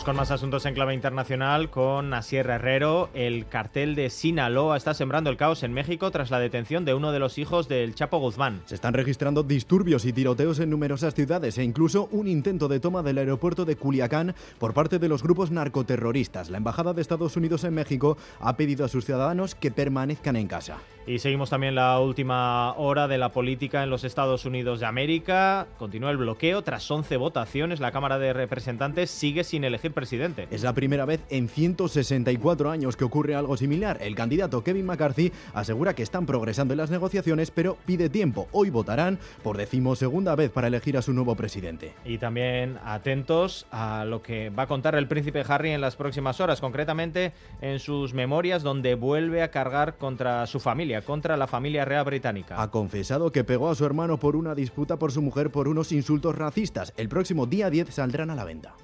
Vamos 0.00 0.04
con 0.06 0.16
más 0.16 0.30
asuntos 0.30 0.64
en 0.64 0.72
clave 0.72 0.94
internacional 0.94 1.68
con 1.68 2.14
Asier 2.14 2.48
Herrero. 2.48 3.10
El 3.12 3.46
cartel 3.48 3.94
de 3.94 4.08
Sinaloa 4.08 4.78
está 4.78 4.94
sembrando 4.94 5.28
el 5.28 5.36
caos 5.36 5.62
en 5.62 5.74
México 5.74 6.10
tras 6.10 6.30
la 6.30 6.38
detención 6.38 6.86
de 6.86 6.94
uno 6.94 7.12
de 7.12 7.18
los 7.18 7.36
hijos 7.36 7.68
del 7.68 7.94
Chapo 7.94 8.18
Guzmán. 8.18 8.62
Se 8.64 8.76
están 8.76 8.94
registrando 8.94 9.42
disturbios 9.42 10.06
y 10.06 10.14
tiroteos 10.14 10.58
en 10.60 10.70
numerosas 10.70 11.14
ciudades 11.14 11.58
e 11.58 11.64
incluso 11.64 12.08
un 12.12 12.28
intento 12.28 12.66
de 12.68 12.80
toma 12.80 13.02
del 13.02 13.18
aeropuerto 13.18 13.66
de 13.66 13.76
Culiacán 13.76 14.34
por 14.58 14.72
parte 14.72 14.98
de 14.98 15.08
los 15.08 15.22
grupos 15.22 15.50
narcoterroristas. 15.50 16.48
La 16.48 16.56
Embajada 16.56 16.94
de 16.94 17.02
Estados 17.02 17.36
Unidos 17.36 17.64
en 17.64 17.74
México 17.74 18.16
ha 18.38 18.56
pedido 18.56 18.86
a 18.86 18.88
sus 18.88 19.04
ciudadanos 19.04 19.54
que 19.54 19.70
permanezcan 19.70 20.36
en 20.36 20.46
casa. 20.46 20.78
Y 21.06 21.18
seguimos 21.18 21.50
también 21.50 21.74
la 21.74 21.98
última 21.98 22.72
hora 22.74 23.08
de 23.08 23.18
la 23.18 23.30
política 23.30 23.82
en 23.82 23.90
los 23.90 24.04
Estados 24.04 24.44
Unidos 24.44 24.80
de 24.80 24.86
América. 24.86 25.66
Continúa 25.78 26.10
el 26.10 26.18
bloqueo. 26.18 26.62
Tras 26.62 26.88
11 26.88 27.16
votaciones, 27.16 27.80
la 27.80 27.90
Cámara 27.90 28.18
de 28.18 28.32
Representantes 28.32 29.10
sigue 29.10 29.42
sin 29.42 29.64
elegir 29.64 29.89
presidente. 29.92 30.48
Es 30.50 30.62
la 30.62 30.74
primera 30.74 31.04
vez 31.04 31.20
en 31.30 31.48
164 31.48 32.70
años 32.70 32.96
que 32.96 33.04
ocurre 33.04 33.34
algo 33.34 33.56
similar. 33.56 33.98
El 34.00 34.14
candidato 34.14 34.62
Kevin 34.62 34.86
McCarthy 34.86 35.32
asegura 35.54 35.94
que 35.94 36.02
están 36.02 36.26
progresando 36.26 36.74
en 36.74 36.78
las 36.78 36.90
negociaciones, 36.90 37.50
pero 37.50 37.76
pide 37.86 38.08
tiempo. 38.08 38.48
Hoy 38.52 38.70
votarán 38.70 39.18
por 39.42 39.56
decimosegunda 39.56 40.34
vez 40.34 40.50
para 40.50 40.68
elegir 40.68 40.96
a 40.96 41.02
su 41.02 41.12
nuevo 41.12 41.34
presidente. 41.34 41.94
Y 42.04 42.18
también 42.18 42.78
atentos 42.84 43.66
a 43.70 44.04
lo 44.04 44.22
que 44.22 44.50
va 44.50 44.64
a 44.64 44.66
contar 44.66 44.94
el 44.94 45.08
príncipe 45.08 45.44
Harry 45.46 45.70
en 45.70 45.80
las 45.80 45.96
próximas 45.96 46.40
horas, 46.40 46.60
concretamente 46.60 47.32
en 47.60 47.78
sus 47.78 48.14
memorias 48.14 48.62
donde 48.62 48.94
vuelve 48.94 49.42
a 49.42 49.50
cargar 49.50 49.96
contra 49.96 50.46
su 50.46 50.60
familia, 50.60 51.02
contra 51.02 51.36
la 51.36 51.46
familia 51.46 51.84
real 51.84 52.04
británica. 52.04 52.60
Ha 52.60 52.70
confesado 52.70 53.32
que 53.32 53.44
pegó 53.44 53.70
a 53.70 53.74
su 53.74 53.84
hermano 53.84 54.18
por 54.18 54.36
una 54.36 54.54
disputa 54.54 54.98
por 54.98 55.12
su 55.12 55.22
mujer 55.22 55.50
por 55.50 55.68
unos 55.68 55.92
insultos 55.92 56.36
racistas. 56.36 56.92
El 56.96 57.08
próximo 57.08 57.46
día 57.46 57.70
10 57.70 57.94
saldrán 57.94 58.30
a 58.30 58.34
la 58.34 58.44
venta. 58.44 58.74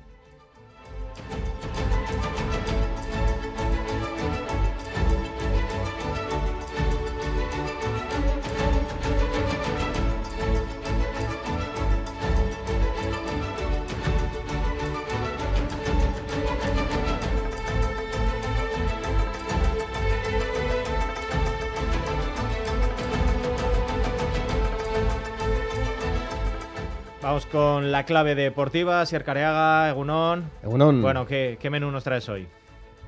Thank 1.17 1.47
you. 1.47 1.56
Vamos 27.27 27.47
con 27.47 27.91
la 27.91 28.05
clave 28.05 28.37
deportiva, 28.37 29.05
Sier 29.05 29.25
Careaga, 29.25 29.91
Egunon. 29.91 30.49
Egunon. 30.63 31.03
Bueno, 31.03 31.27
¿qué, 31.27 31.59
¿qué 31.61 31.71
menú 31.71 31.91
nos 31.91 32.05
traes 32.05 32.29
hoy? 32.29 32.47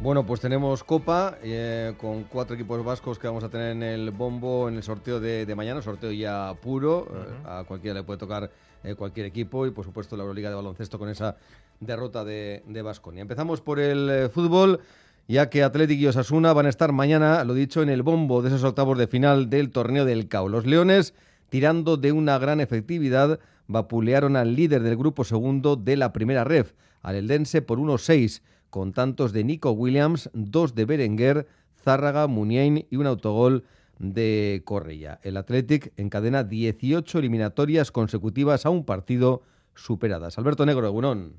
Bueno, 0.01 0.27
pues 0.27 0.41
tenemos 0.41 0.83
Copa 0.83 1.39
eh, 1.41 1.95
con 1.99 2.25
cuatro 2.25 2.57
equipos 2.57 2.85
vascos 2.85 3.17
que 3.17 3.29
vamos 3.29 3.45
a 3.45 3.49
tener 3.49 3.71
en 3.71 3.85
el 3.85 4.11
bombo 4.11 4.69
en 4.69 4.75
el 4.75 4.83
sorteo 4.83 5.21
de, 5.21 5.47
de 5.47 5.55
mañana, 5.55 5.81
sorteo 5.83 6.11
ya 6.11 6.53
puro. 6.61 7.07
eh, 7.15 7.47
a 7.47 7.63
cualquiera 7.63 7.95
le 8.01 8.03
puede 8.03 8.19
tocar 8.19 8.51
eh, 8.83 8.97
cualquier 8.97 9.27
equipo 9.27 9.69
y, 9.69 9.71
por 9.71 9.85
supuesto, 9.85 10.17
la 10.17 10.25
Euroliga 10.25 10.49
de 10.51 10.57
baloncesto 10.57 10.99
con 10.99 11.09
esa 11.09 11.37
derrota 11.79 12.25
de 12.25 12.83
Basconia. 12.85 13.23
Empezamos 13.23 13.61
por 13.61 13.79
el 13.79 14.11
eh, 14.11 14.29
fútbol, 14.31 14.81
ya 15.29 15.49
que 15.49 15.63
Athletic 15.63 16.01
y 16.01 16.09
Osasuna 16.09 16.53
van 16.53 16.67
a 16.67 16.71
estar 16.71 16.91
mañana, 16.91 17.45
lo 17.45 17.55
dicho, 17.55 17.83
en 17.83 17.89
el 17.89 18.03
bombo 18.03 18.43
de 18.43 18.49
esos 18.49 18.65
octavos 18.65 18.99
de 18.99 19.07
final 19.07 19.49
del 19.49 19.71
torneo 19.71 20.05
del 20.05 20.27
CAO. 20.27 20.49
Los 20.49 20.67
Leones, 20.67 21.15
tirando 21.51 21.97
de 21.97 22.11
una 22.11 22.37
gran 22.39 22.61
efectividad, 22.61 23.39
vapulearon 23.69 24.35
al 24.35 24.57
líder 24.57 24.83
del 24.83 24.97
grupo 24.97 25.25
segundo 25.25 25.77
de 25.77 25.97
la 25.97 26.13
primera 26.13 26.43
ref, 26.43 26.73
al 27.03 27.15
Eldense, 27.15 27.63
por 27.63 27.79
1-6 27.79 28.43
con 28.71 28.93
tantos 28.93 29.33
de 29.33 29.45
Nico 29.45 29.71
Williams, 29.71 30.31
dos 30.35 30.75
de 30.75 30.85
Berenguer, 30.85 31.47
Zárraga, 31.83 32.27
Muniain 32.27 32.87
y 32.91 32.97
un 32.97 33.07
autogol 33.07 33.65
de 33.99 34.63
Correia. 34.65 35.21
El 35.23 35.37
Athletic 35.37 35.93
encadena 35.97 36.45
18 36.45 37.19
eliminatorias 37.19 37.91
consecutivas 37.91 38.67
a 38.67 38.71
un 38.71 38.85
partido 38.85 39.43
superadas. 39.75 40.39
Alberto 40.39 40.67
Negro, 40.67 40.87
Egunón. 40.87 41.35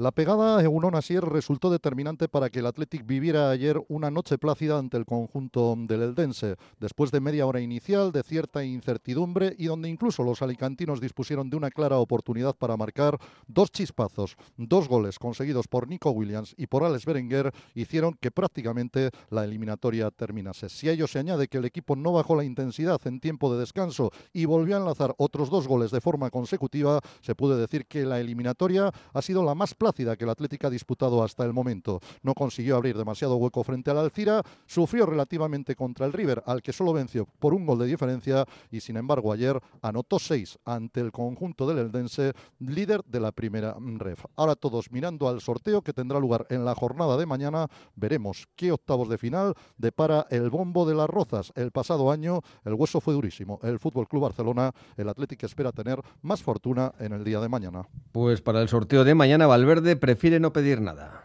La 0.00 0.12
pegada 0.12 0.62
Egunon 0.62 0.94
Asier 0.94 1.24
resultó 1.24 1.70
determinante 1.70 2.28
para 2.28 2.50
que 2.50 2.60
el 2.60 2.66
Athletic 2.66 3.04
viviera 3.04 3.50
ayer 3.50 3.82
una 3.88 4.12
noche 4.12 4.38
plácida 4.38 4.78
ante 4.78 4.96
el 4.96 5.04
conjunto 5.04 5.74
del 5.76 6.02
Eldense, 6.02 6.54
después 6.78 7.10
de 7.10 7.18
media 7.18 7.46
hora 7.46 7.60
inicial 7.60 8.12
de 8.12 8.22
cierta 8.22 8.62
incertidumbre 8.62 9.56
y 9.58 9.64
donde 9.64 9.88
incluso 9.88 10.22
los 10.22 10.40
alicantinos 10.40 11.00
dispusieron 11.00 11.50
de 11.50 11.56
una 11.56 11.72
clara 11.72 11.98
oportunidad 11.98 12.54
para 12.54 12.76
marcar 12.76 13.18
dos 13.48 13.72
chispazos, 13.72 14.36
dos 14.56 14.86
goles 14.86 15.18
conseguidos 15.18 15.66
por 15.66 15.88
Nico 15.88 16.12
Williams 16.12 16.54
y 16.56 16.68
por 16.68 16.84
Alex 16.84 17.04
Berenguer 17.04 17.52
hicieron 17.74 18.14
que 18.20 18.30
prácticamente 18.30 19.10
la 19.30 19.42
eliminatoria 19.42 20.12
terminase. 20.12 20.68
Si 20.68 20.88
a 20.88 20.92
ello 20.92 21.08
se 21.08 21.18
añade 21.18 21.48
que 21.48 21.58
el 21.58 21.64
equipo 21.64 21.96
no 21.96 22.12
bajó 22.12 22.36
la 22.36 22.44
intensidad 22.44 23.04
en 23.04 23.18
tiempo 23.18 23.52
de 23.52 23.58
descanso 23.58 24.12
y 24.32 24.44
volvió 24.44 24.76
a 24.76 24.78
enlazar 24.78 25.16
otros 25.18 25.50
dos 25.50 25.66
goles 25.66 25.90
de 25.90 26.00
forma 26.00 26.30
consecutiva, 26.30 27.00
se 27.20 27.34
puede 27.34 27.56
decir 27.56 27.86
que 27.86 28.06
la 28.06 28.20
eliminatoria 28.20 28.92
ha 29.12 29.22
sido 29.22 29.42
la 29.42 29.56
más 29.56 29.74
plácida 29.88 30.16
que 30.16 30.24
el 30.24 30.30
Atlético 30.30 30.66
ha 30.66 30.70
disputado 30.70 31.22
hasta 31.22 31.46
el 31.46 31.54
momento. 31.54 32.00
No 32.22 32.34
consiguió 32.34 32.76
abrir 32.76 32.98
demasiado 32.98 33.36
hueco 33.36 33.64
frente 33.64 33.90
al 33.90 33.96
Alcira, 33.96 34.42
sufrió 34.66 35.06
relativamente 35.06 35.74
contra 35.74 36.04
el 36.04 36.12
River, 36.12 36.42
al 36.44 36.60
que 36.60 36.74
solo 36.74 36.92
venció 36.92 37.26
por 37.38 37.54
un 37.54 37.64
gol 37.64 37.78
de 37.78 37.86
diferencia 37.86 38.44
y 38.70 38.80
sin 38.80 38.98
embargo 38.98 39.32
ayer 39.32 39.58
anotó 39.80 40.18
seis 40.18 40.58
ante 40.66 41.00
el 41.00 41.10
conjunto 41.10 41.66
del 41.66 41.78
Eldense, 41.78 42.34
líder 42.58 43.02
de 43.06 43.20
la 43.20 43.32
primera 43.32 43.76
ref. 43.78 44.26
Ahora 44.36 44.56
todos 44.56 44.92
mirando 44.92 45.26
al 45.26 45.40
sorteo 45.40 45.80
que 45.80 45.94
tendrá 45.94 46.20
lugar 46.20 46.46
en 46.50 46.66
la 46.66 46.74
jornada 46.74 47.16
de 47.16 47.24
mañana, 47.24 47.68
veremos 47.94 48.46
qué 48.56 48.72
octavos 48.72 49.08
de 49.08 49.16
final 49.16 49.54
depara 49.78 50.26
el 50.28 50.50
bombo 50.50 50.86
de 50.86 50.96
las 50.96 51.08
Rozas. 51.08 51.50
El 51.54 51.70
pasado 51.70 52.10
año 52.10 52.42
el 52.66 52.74
hueso 52.74 53.00
fue 53.00 53.14
durísimo. 53.14 53.58
El 53.62 53.78
Fútbol 53.78 54.06
Club 54.06 54.24
Barcelona, 54.24 54.70
el 54.98 55.08
Atlético 55.08 55.46
espera 55.46 55.72
tener 55.72 56.02
más 56.20 56.42
fortuna 56.42 56.92
en 56.98 57.14
el 57.14 57.24
día 57.24 57.40
de 57.40 57.48
mañana. 57.48 57.88
Pues 58.12 58.42
para 58.42 58.60
el 58.60 58.68
sorteo 58.68 59.04
de 59.04 59.14
mañana, 59.14 59.46
Valverde 59.46 59.77
prefiere 59.96 60.40
no 60.40 60.52
pedir 60.52 60.80
nada. 60.80 61.24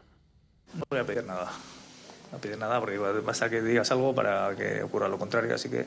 No 0.76 0.84
voy 0.90 1.00
a 1.00 1.04
pedir 1.04 1.24
nada. 1.24 1.52
No 2.32 2.38
pedir 2.40 2.58
nada 2.58 2.80
porque 2.80 2.98
basta 2.98 3.50
que 3.50 3.62
digas 3.62 3.92
algo 3.92 4.14
para 4.16 4.56
que 4.56 4.82
ocurra 4.84 5.08
lo 5.08 5.18
contrario. 5.18 5.54
Así 5.54 5.70
que 5.70 5.86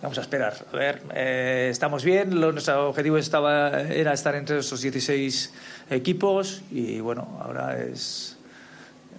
vamos 0.00 0.18
a 0.18 0.22
esperar. 0.22 0.54
A 0.72 0.76
ver, 0.76 1.02
eh, 1.14 1.68
estamos 1.70 2.04
bien. 2.04 2.40
Lo, 2.40 2.52
nuestro 2.52 2.88
objetivo 2.88 3.18
estaba, 3.18 3.82
era 3.82 4.12
estar 4.12 4.34
entre 4.34 4.58
esos 4.58 4.80
16 4.80 5.52
equipos 5.90 6.62
y 6.70 7.00
bueno, 7.00 7.38
ahora 7.42 7.78
es 7.78 8.38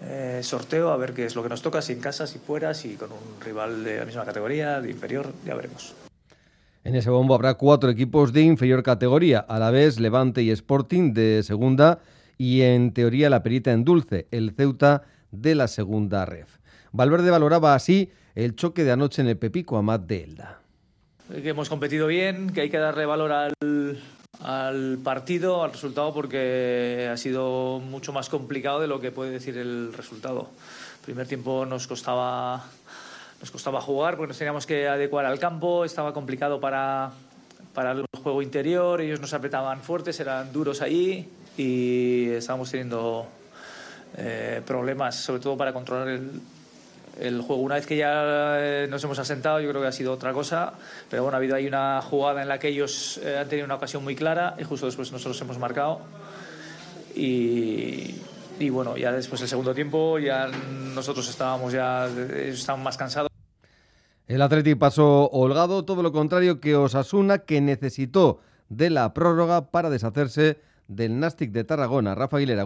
eh, 0.02 0.42
sorteo 0.44 0.92
a 0.92 0.98
ver 0.98 1.14
qué 1.14 1.26
es 1.26 1.36
lo 1.36 1.44
que 1.44 1.50
nos 1.50 1.62
toca, 1.62 1.82
si 1.82 1.94
en 1.94 2.00
casa, 2.00 2.28
si 2.28 2.40
fuera, 2.40 2.74
si 2.74 2.96
con 2.96 3.12
un 3.12 3.40
rival 3.40 3.84
de 3.84 4.00
la 4.00 4.06
misma 4.06 4.26
categoría, 4.26 4.82
de 4.82 4.92
inferior, 4.92 5.32
ya 5.46 5.56
veremos. 5.56 5.94
En 6.86 6.96
ese 6.96 7.10
bombo 7.10 7.34
habrá 7.34 7.54
cuatro 7.54 7.90
equipos 7.90 8.34
de 8.34 8.42
inferior 8.42 8.84
categoría, 8.84 9.40
a 9.40 9.58
la 9.58 9.72
vez 9.72 10.02
Levante 10.02 10.44
y 10.44 10.52
Sporting 10.52 11.14
de 11.14 11.42
segunda 11.44 12.00
y 12.38 12.62
en 12.62 12.94
teoría 12.94 13.30
la 13.30 13.42
perita 13.42 13.72
en 13.72 13.86
dulce, 13.86 14.28
el 14.32 14.52
Ceuta 14.52 15.04
de 15.32 15.56
la 15.56 15.70
segunda 15.70 16.26
ref. 16.26 16.58
Valverde 16.92 17.32
valoraba 17.32 17.74
así 17.74 18.12
el 18.36 18.58
choque 18.58 18.84
de 18.84 18.92
anoche 18.92 19.22
en 19.22 19.30
el 19.30 19.38
Pepico 19.38 19.78
Amat 19.78 20.02
de 20.02 20.24
Elda. 20.24 20.60
Que 21.30 21.50
hemos 21.50 21.70
competido 21.70 22.06
bien, 22.08 22.50
que 22.50 22.62
hay 22.62 22.70
que 22.70 22.80
darle 22.80 23.06
valor 23.06 23.32
al, 23.32 23.54
al 24.42 24.98
partido, 25.02 25.64
al 25.64 25.72
resultado, 25.72 26.14
porque 26.14 27.10
ha 27.10 27.16
sido 27.16 27.80
mucho 27.80 28.12
más 28.12 28.28
complicado 28.28 28.82
de 28.82 28.88
lo 28.88 29.00
que 29.00 29.12
puede 29.12 29.32
decir 29.32 29.58
el 29.58 29.94
resultado. 29.94 30.50
El 31.00 31.06
primer 31.06 31.28
tiempo 31.28 31.66
nos 31.66 31.88
costaba 31.88 32.66
nos 33.44 33.52
costaba 33.52 33.82
jugar 33.82 34.16
porque 34.16 34.30
nos 34.30 34.38
teníamos 34.38 34.66
que 34.66 34.88
adecuar 34.88 35.26
al 35.26 35.38
campo, 35.38 35.84
estaba 35.84 36.14
complicado 36.14 36.62
para, 36.62 37.12
para 37.74 37.92
el 37.92 38.06
juego 38.24 38.42
interior, 38.42 39.02
ellos 39.02 39.20
nos 39.20 39.34
apretaban 39.34 39.82
fuertes, 39.82 40.18
eran 40.22 40.54
duros 40.54 40.82
ahí 40.82 41.30
y 41.58 42.30
estábamos 42.30 42.72
teniendo 42.72 43.28
eh, 44.16 44.62
problemas, 44.66 45.18
sobre 45.18 45.42
todo 45.42 45.58
para 45.58 45.74
controlar 45.74 46.08
el, 46.08 46.32
el, 47.20 47.42
juego. 47.42 47.64
Una 47.64 47.76
vez 47.76 47.86
que 47.86 47.98
ya 47.98 48.56
eh, 48.60 48.88
nos 48.90 49.04
hemos 49.04 49.20
asentado, 49.20 49.60
yo 49.60 49.68
creo 49.72 49.82
que 49.82 49.90
ha 49.90 49.92
sido 49.92 50.14
otra 50.14 50.32
cosa, 50.32 50.72
pero 51.10 51.24
bueno, 51.24 51.36
ha 51.36 51.40
habido 51.40 51.58
ahí 51.58 51.68
una 51.68 52.02
jugada 52.02 52.44
en 52.44 52.48
la 52.48 52.60
que 52.60 52.70
ellos 52.70 53.20
eh, 53.26 53.40
han 53.40 53.50
tenido 53.50 53.66
una 53.66 53.76
ocasión 53.76 54.06
muy 54.06 54.16
clara 54.16 54.56
y 54.58 54.64
justo 54.64 54.86
después 54.86 55.12
nosotros 55.12 55.42
hemos 55.42 55.60
marcado. 55.60 56.00
Y, 57.14 58.16
y 58.58 58.70
bueno, 58.70 58.96
ya 58.96 59.12
después 59.12 59.42
del 59.42 59.50
segundo 59.50 59.76
tiempo 59.76 60.18
ya 60.18 60.48
nosotros 60.48 61.28
estábamos 61.28 61.74
ya 61.74 62.08
estábamos 62.08 62.86
más 62.86 62.96
cansados. 62.96 63.33
El 64.28 64.42
Athletic 64.42 64.78
pasó 64.78 65.30
holgado, 65.32 65.84
todo 65.84 66.02
lo 66.02 66.14
contrario 66.14 66.62
que 66.62 66.76
Osasuna, 66.76 67.40
que 67.40 67.60
necesitó 67.60 68.40
de 68.70 68.90
la 68.90 69.14
prórroga 69.14 69.70
para 69.70 69.90
deshacerse 69.90 70.60
del 70.88 71.20
Nastic 71.20 71.52
de 71.52 71.66
Tarragona. 71.66 72.16
Rafa 72.16 72.38
Aguilera. 72.38 72.66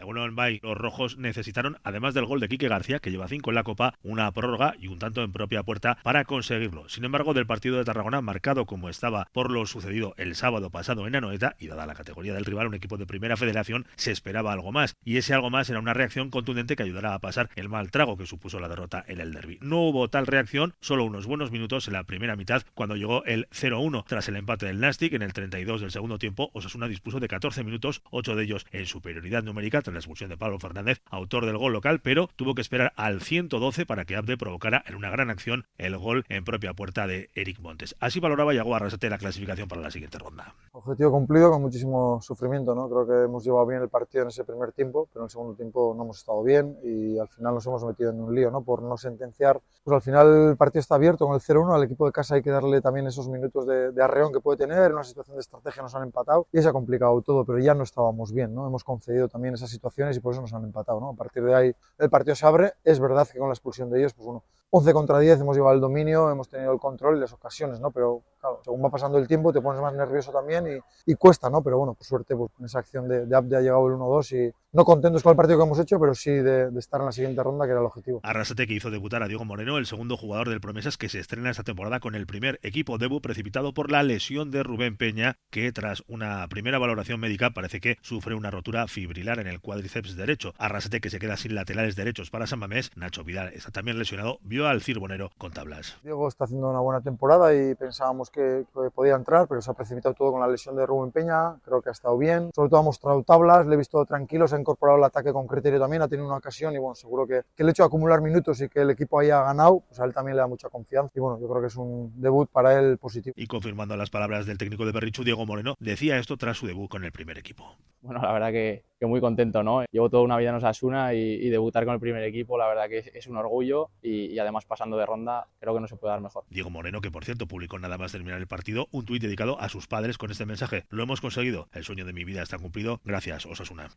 Egunon 0.00 0.34
Bay, 0.34 0.60
los 0.62 0.76
rojos 0.76 1.18
necesitaron, 1.18 1.78
además 1.84 2.14
del 2.14 2.24
gol 2.24 2.40
de 2.40 2.48
Quique 2.48 2.68
García, 2.68 3.00
que 3.00 3.10
lleva 3.10 3.28
cinco 3.28 3.50
en 3.50 3.54
la 3.54 3.62
Copa, 3.62 3.94
una 4.02 4.30
prórroga 4.32 4.74
y 4.78 4.88
un 4.88 4.98
tanto 4.98 5.22
en 5.22 5.32
propia 5.32 5.62
puerta 5.62 5.98
para 6.02 6.24
conseguirlo. 6.24 6.88
Sin 6.88 7.04
embargo, 7.04 7.34
del 7.34 7.46
partido 7.46 7.76
de 7.76 7.84
Tarragona, 7.84 8.20
marcado 8.20 8.66
como 8.66 8.88
estaba 8.88 9.28
por 9.32 9.50
lo 9.50 9.66
sucedido 9.66 10.14
el 10.16 10.34
sábado 10.34 10.70
pasado 10.70 11.06
en 11.06 11.16
Anoeta, 11.16 11.54
y 11.58 11.66
dada 11.66 11.86
la 11.86 11.94
categoría 11.94 12.34
del 12.34 12.44
rival, 12.44 12.68
un 12.68 12.74
equipo 12.74 12.96
de 12.96 13.06
primera 13.06 13.36
federación, 13.36 13.86
se 13.96 14.10
esperaba 14.10 14.52
algo 14.52 14.72
más. 14.72 14.96
Y 15.04 15.18
ese 15.18 15.34
algo 15.34 15.50
más 15.50 15.68
era 15.68 15.80
una 15.80 15.94
reacción 15.94 16.30
contundente 16.30 16.76
que 16.76 16.82
ayudará 16.82 17.14
a 17.14 17.18
pasar 17.18 17.50
el 17.54 17.68
mal 17.68 17.90
trago 17.90 18.16
que 18.16 18.26
supuso 18.26 18.58
la 18.58 18.68
derrota 18.68 19.04
en 19.06 19.20
el 19.20 19.32
derby. 19.32 19.58
No 19.60 19.80
hubo 19.80 20.08
tal 20.08 20.26
reacción, 20.26 20.74
solo 20.80 21.04
unos 21.04 21.26
buenos 21.26 21.50
minutos 21.50 21.88
en 21.88 21.94
la 21.94 22.04
primera 22.04 22.36
mitad, 22.36 22.62
cuando 22.74 22.96
llegó 22.96 23.24
el 23.24 23.48
0-1 23.50 24.04
tras 24.06 24.28
el 24.28 24.36
empate 24.36 24.66
del 24.66 24.80
Nastic 24.80 25.12
en 25.12 25.22
el 25.22 25.32
32 25.32 25.80
del 25.82 25.90
segundo 25.90 26.18
tiempo. 26.18 26.50
Osasuna 26.54 26.88
dispuso 26.88 27.20
de 27.20 27.28
14 27.28 27.64
minutos, 27.64 28.02
8 28.10 28.34
de 28.36 28.44
ellos 28.44 28.66
en 28.72 28.86
superioridad 28.86 29.42
numérica 29.42 29.82
la 29.94 30.00
expulsión 30.00 30.30
de 30.30 30.36
Pablo 30.36 30.58
Fernández, 30.58 31.00
autor 31.10 31.46
del 31.46 31.58
gol 31.58 31.72
local, 31.72 32.00
pero 32.00 32.28
tuvo 32.36 32.54
que 32.54 32.62
esperar 32.62 32.92
al 32.96 33.20
112 33.20 33.86
para 33.86 34.04
que 34.04 34.16
Abde 34.16 34.36
provocara 34.36 34.82
en 34.86 34.94
una 34.94 35.10
gran 35.10 35.30
acción 35.30 35.64
el 35.78 35.96
gol 35.96 36.24
en 36.28 36.44
propia 36.44 36.74
puerta 36.74 37.06
de 37.06 37.30
Eric 37.34 37.60
Montes. 37.60 37.96
Así 38.00 38.20
valoraba 38.20 38.54
Yago 38.54 38.74
Arrasate 38.74 39.10
la 39.10 39.18
clasificación 39.18 39.68
para 39.68 39.80
la 39.80 39.90
siguiente 39.90 40.18
ronda. 40.18 40.54
Objetivo 40.72 41.10
cumplido 41.10 41.50
con 41.50 41.62
muchísimo 41.62 42.20
sufrimiento, 42.22 42.74
¿no? 42.74 42.88
Creo 42.88 43.06
que 43.06 43.24
hemos 43.24 43.44
llevado 43.44 43.66
bien 43.66 43.82
el 43.82 43.88
partido 43.88 44.22
en 44.22 44.28
ese 44.28 44.44
primer 44.44 44.72
tiempo, 44.72 45.08
pero 45.12 45.22
en 45.22 45.26
el 45.26 45.30
segundo 45.30 45.54
tiempo 45.54 45.94
no 45.96 46.04
hemos 46.04 46.18
estado 46.18 46.42
bien 46.42 46.76
y 46.82 47.18
al 47.18 47.28
final 47.28 47.54
nos 47.54 47.66
hemos 47.66 47.84
metido 47.84 48.10
en 48.10 48.20
un 48.20 48.34
lío, 48.34 48.50
¿no? 48.50 48.62
Por 48.62 48.82
no 48.82 48.96
sentenciar. 48.96 49.60
Pues 49.82 49.94
al 49.94 50.02
final 50.02 50.50
el 50.50 50.56
partido 50.56 50.80
está 50.80 50.94
abierto 50.94 51.26
con 51.26 51.34
el 51.34 51.40
0-1, 51.40 51.74
al 51.74 51.82
equipo 51.84 52.06
de 52.06 52.12
casa 52.12 52.34
hay 52.34 52.42
que 52.42 52.50
darle 52.50 52.80
también 52.80 53.06
esos 53.06 53.28
minutos 53.28 53.66
de, 53.66 53.92
de 53.92 54.02
arreón 54.02 54.32
que 54.32 54.40
puede 54.40 54.58
tener, 54.58 54.92
una 54.92 55.04
situación 55.04 55.36
de 55.36 55.40
estrategia 55.40 55.82
nos 55.82 55.94
han 55.94 56.02
empatado 56.02 56.46
y 56.52 56.60
se 56.60 56.68
ha 56.68 56.72
complicado 56.72 57.20
todo, 57.22 57.44
pero 57.44 57.58
ya 57.58 57.74
no 57.74 57.82
estábamos 57.82 58.32
bien, 58.32 58.54
¿no? 58.54 58.66
Hemos 58.66 58.84
concedido 58.84 59.28
también 59.28 59.54
esas 59.54 59.70
situaciones 59.70 59.79
y 60.16 60.20
por 60.20 60.32
eso 60.32 60.40
nos 60.40 60.52
han 60.52 60.64
empatado, 60.64 61.00
¿no? 61.00 61.10
A 61.10 61.14
partir 61.14 61.42
de 61.44 61.54
ahí 61.54 61.72
el 61.98 62.10
partido 62.10 62.34
se 62.34 62.46
abre, 62.46 62.74
es 62.84 63.00
verdad 63.00 63.26
que 63.28 63.38
con 63.38 63.48
la 63.48 63.54
expulsión 63.54 63.90
de 63.90 63.98
ellos, 63.98 64.14
pues 64.14 64.26
bueno, 64.26 64.44
11 64.70 64.92
contra 64.92 65.18
10 65.18 65.40
hemos 65.40 65.56
llevado 65.56 65.74
el 65.74 65.80
dominio, 65.80 66.30
hemos 66.30 66.48
tenido 66.48 66.72
el 66.72 66.78
control 66.78 67.16
y 67.16 67.20
las 67.20 67.32
ocasiones, 67.32 67.80
¿no? 67.80 67.90
Pero 67.90 68.22
claro, 68.40 68.60
según 68.64 68.84
va 68.84 68.90
pasando 68.90 69.18
el 69.18 69.28
tiempo 69.28 69.52
te 69.52 69.60
pones 69.60 69.80
más 69.80 69.94
nervioso 69.94 70.32
también 70.32 70.66
y, 70.66 71.12
y 71.12 71.14
cuesta, 71.14 71.50
¿no? 71.50 71.62
Pero 71.62 71.78
bueno, 71.78 71.94
por 71.94 72.06
suerte, 72.06 72.34
pues 72.36 72.50
en 72.58 72.66
esa 72.66 72.78
acción 72.80 73.08
de, 73.08 73.26
de 73.26 73.36
Abde 73.36 73.56
ha 73.56 73.60
llegado 73.60 73.86
el 73.86 73.94
1-2 73.94 74.48
y 74.48 74.54
no 74.72 74.84
contentos 74.84 75.22
con 75.22 75.30
el 75.32 75.36
partido 75.36 75.58
que 75.58 75.64
hemos 75.64 75.78
hecho, 75.80 75.98
pero 75.98 76.14
sí 76.14 76.30
de, 76.30 76.70
de, 76.70 76.78
estar 76.78 77.00
en 77.00 77.06
la 77.06 77.12
siguiente 77.12 77.42
ronda, 77.42 77.64
que 77.64 77.72
era 77.72 77.80
el 77.80 77.86
objetivo. 77.86 78.20
Arrasate 78.22 78.66
que 78.66 78.74
hizo 78.74 78.90
debutar 78.90 79.22
a 79.22 79.28
Diego 79.28 79.44
Moreno, 79.44 79.78
el 79.78 79.86
segundo 79.86 80.16
jugador 80.16 80.48
del 80.48 80.60
Promesas 80.60 80.96
que 80.96 81.08
se 81.08 81.18
estrena 81.18 81.50
esta 81.50 81.64
temporada 81.64 82.00
con 82.00 82.14
el 82.14 82.26
primer 82.26 82.60
equipo 82.62 82.96
debut 82.96 83.22
precipitado 83.22 83.74
por 83.74 83.90
la 83.90 84.02
lesión 84.02 84.50
de 84.50 84.62
Rubén 84.62 84.96
Peña, 84.96 85.38
que 85.50 85.72
tras 85.72 86.04
una 86.06 86.46
primera 86.48 86.78
valoración 86.78 87.18
médica 87.18 87.50
parece 87.50 87.80
que 87.80 87.96
sufre 88.00 88.34
una 88.34 88.50
rotura 88.50 88.86
fibrilar 88.86 89.40
en 89.40 89.48
el 89.48 89.60
cuádriceps 89.60 90.16
derecho. 90.16 90.52
Arrasate 90.56 91.00
que 91.00 91.10
se 91.10 91.18
queda 91.18 91.36
sin 91.36 91.54
laterales 91.54 91.96
derechos 91.96 92.30
para 92.30 92.46
San 92.46 92.60
Mamés, 92.60 92.90
Nacho 92.94 93.24
Vidal 93.24 93.48
está 93.48 93.70
también 93.70 93.98
lesionado, 93.98 94.38
vio 94.42 94.68
al 94.68 94.82
Cirbonero 94.82 95.30
con 95.36 95.52
tablas. 95.52 95.98
Diego 96.02 96.28
está 96.28 96.44
haciendo 96.44 96.70
una 96.70 96.80
buena 96.80 97.00
temporada 97.00 97.54
y 97.54 97.74
pensábamos 97.74 98.29
que, 98.30 98.64
que 98.72 98.90
podía 98.90 99.14
entrar, 99.14 99.46
pero 99.48 99.60
se 99.60 99.70
ha 99.70 99.74
precipitado 99.74 100.14
todo 100.14 100.32
con 100.32 100.40
la 100.40 100.48
lesión 100.48 100.76
de 100.76 100.86
Rubén 100.86 101.12
Peña. 101.12 101.56
Creo 101.64 101.82
que 101.82 101.90
ha 101.90 101.92
estado 101.92 102.16
bien. 102.16 102.50
Sobre 102.54 102.70
todo 102.70 102.80
ha 102.80 102.84
mostrado 102.84 103.22
tablas, 103.22 103.66
le 103.66 103.74
he 103.74 103.78
visto 103.78 104.04
tranquilo, 104.04 104.48
se 104.48 104.56
ha 104.56 104.60
incorporado 104.60 104.98
el 104.98 105.04
ataque 105.04 105.32
con 105.32 105.46
criterio 105.46 105.78
también, 105.80 106.02
ha 106.02 106.08
tenido 106.08 106.26
una 106.26 106.36
ocasión 106.36 106.74
y 106.74 106.78
bueno, 106.78 106.94
seguro 106.94 107.26
que, 107.26 107.42
que 107.54 107.62
el 107.62 107.68
hecho 107.68 107.82
de 107.82 107.88
acumular 107.88 108.20
minutos 108.20 108.60
y 108.60 108.68
que 108.68 108.80
el 108.80 108.90
equipo 108.90 109.18
haya 109.18 109.42
ganado, 109.42 109.80
pues 109.86 110.00
a 110.00 110.04
él 110.04 110.14
también 110.14 110.36
le 110.36 110.40
da 110.40 110.46
mucha 110.46 110.68
confianza. 110.68 111.12
Y 111.14 111.20
bueno, 111.20 111.38
yo 111.40 111.48
creo 111.48 111.60
que 111.60 111.68
es 111.68 111.76
un 111.76 112.12
debut 112.20 112.48
para 112.50 112.78
él 112.78 112.98
positivo. 112.98 113.34
Y 113.36 113.46
confirmando 113.46 113.96
las 113.96 114.10
palabras 114.10 114.46
del 114.46 114.58
técnico 114.58 114.86
de 114.86 114.92
Berrichu, 114.92 115.24
Diego 115.24 115.46
Moreno, 115.46 115.74
decía 115.78 116.18
esto 116.18 116.36
tras 116.36 116.56
su 116.56 116.66
debut 116.66 116.90
con 116.90 117.04
el 117.04 117.12
primer 117.12 117.38
equipo. 117.38 117.76
Bueno, 118.02 118.22
la 118.22 118.32
verdad 118.32 118.50
que, 118.50 118.84
que 118.98 119.06
muy 119.06 119.20
contento, 119.20 119.62
¿no? 119.62 119.84
Llevo 119.90 120.08
toda 120.08 120.22
una 120.22 120.38
vida 120.38 120.50
en 120.50 120.56
Osasuna 120.56 121.12
y, 121.12 121.18
y 121.18 121.50
debutar 121.50 121.84
con 121.84 121.94
el 121.94 122.00
primer 122.00 122.22
equipo, 122.24 122.56
la 122.56 122.66
verdad 122.66 122.88
que 122.88 122.98
es, 122.98 123.10
es 123.14 123.26
un 123.26 123.36
orgullo 123.36 123.90
y, 124.02 124.26
y, 124.26 124.38
además 124.38 124.64
pasando 124.64 124.96
de 124.96 125.04
ronda, 125.04 125.46
creo 125.58 125.74
que 125.74 125.80
no 125.80 125.86
se 125.86 125.96
puede 125.96 126.12
dar 126.12 126.20
mejor. 126.22 126.44
Diego 126.48 126.70
Moreno, 126.70 127.00
que 127.00 127.10
por 127.10 127.24
cierto 127.24 127.46
publicó 127.46 127.78
nada 127.78 127.98
más 127.98 128.14
terminar 128.20 128.38
el 128.38 128.46
partido, 128.46 128.86
un 128.90 129.06
tuit 129.06 129.22
dedicado 129.22 129.58
a 129.62 129.70
sus 129.70 129.86
padres 129.86 130.18
con 130.18 130.30
este 130.30 130.44
mensaje. 130.44 130.84
Lo 130.90 131.02
hemos 131.02 131.22
conseguido, 131.22 131.68
el 131.72 131.84
sueño 131.84 132.04
de 132.04 132.12
mi 132.12 132.24
vida 132.24 132.42
está 132.42 132.58
cumplido, 132.58 133.00
gracias 133.02 133.46
Osasuna. 133.46 133.88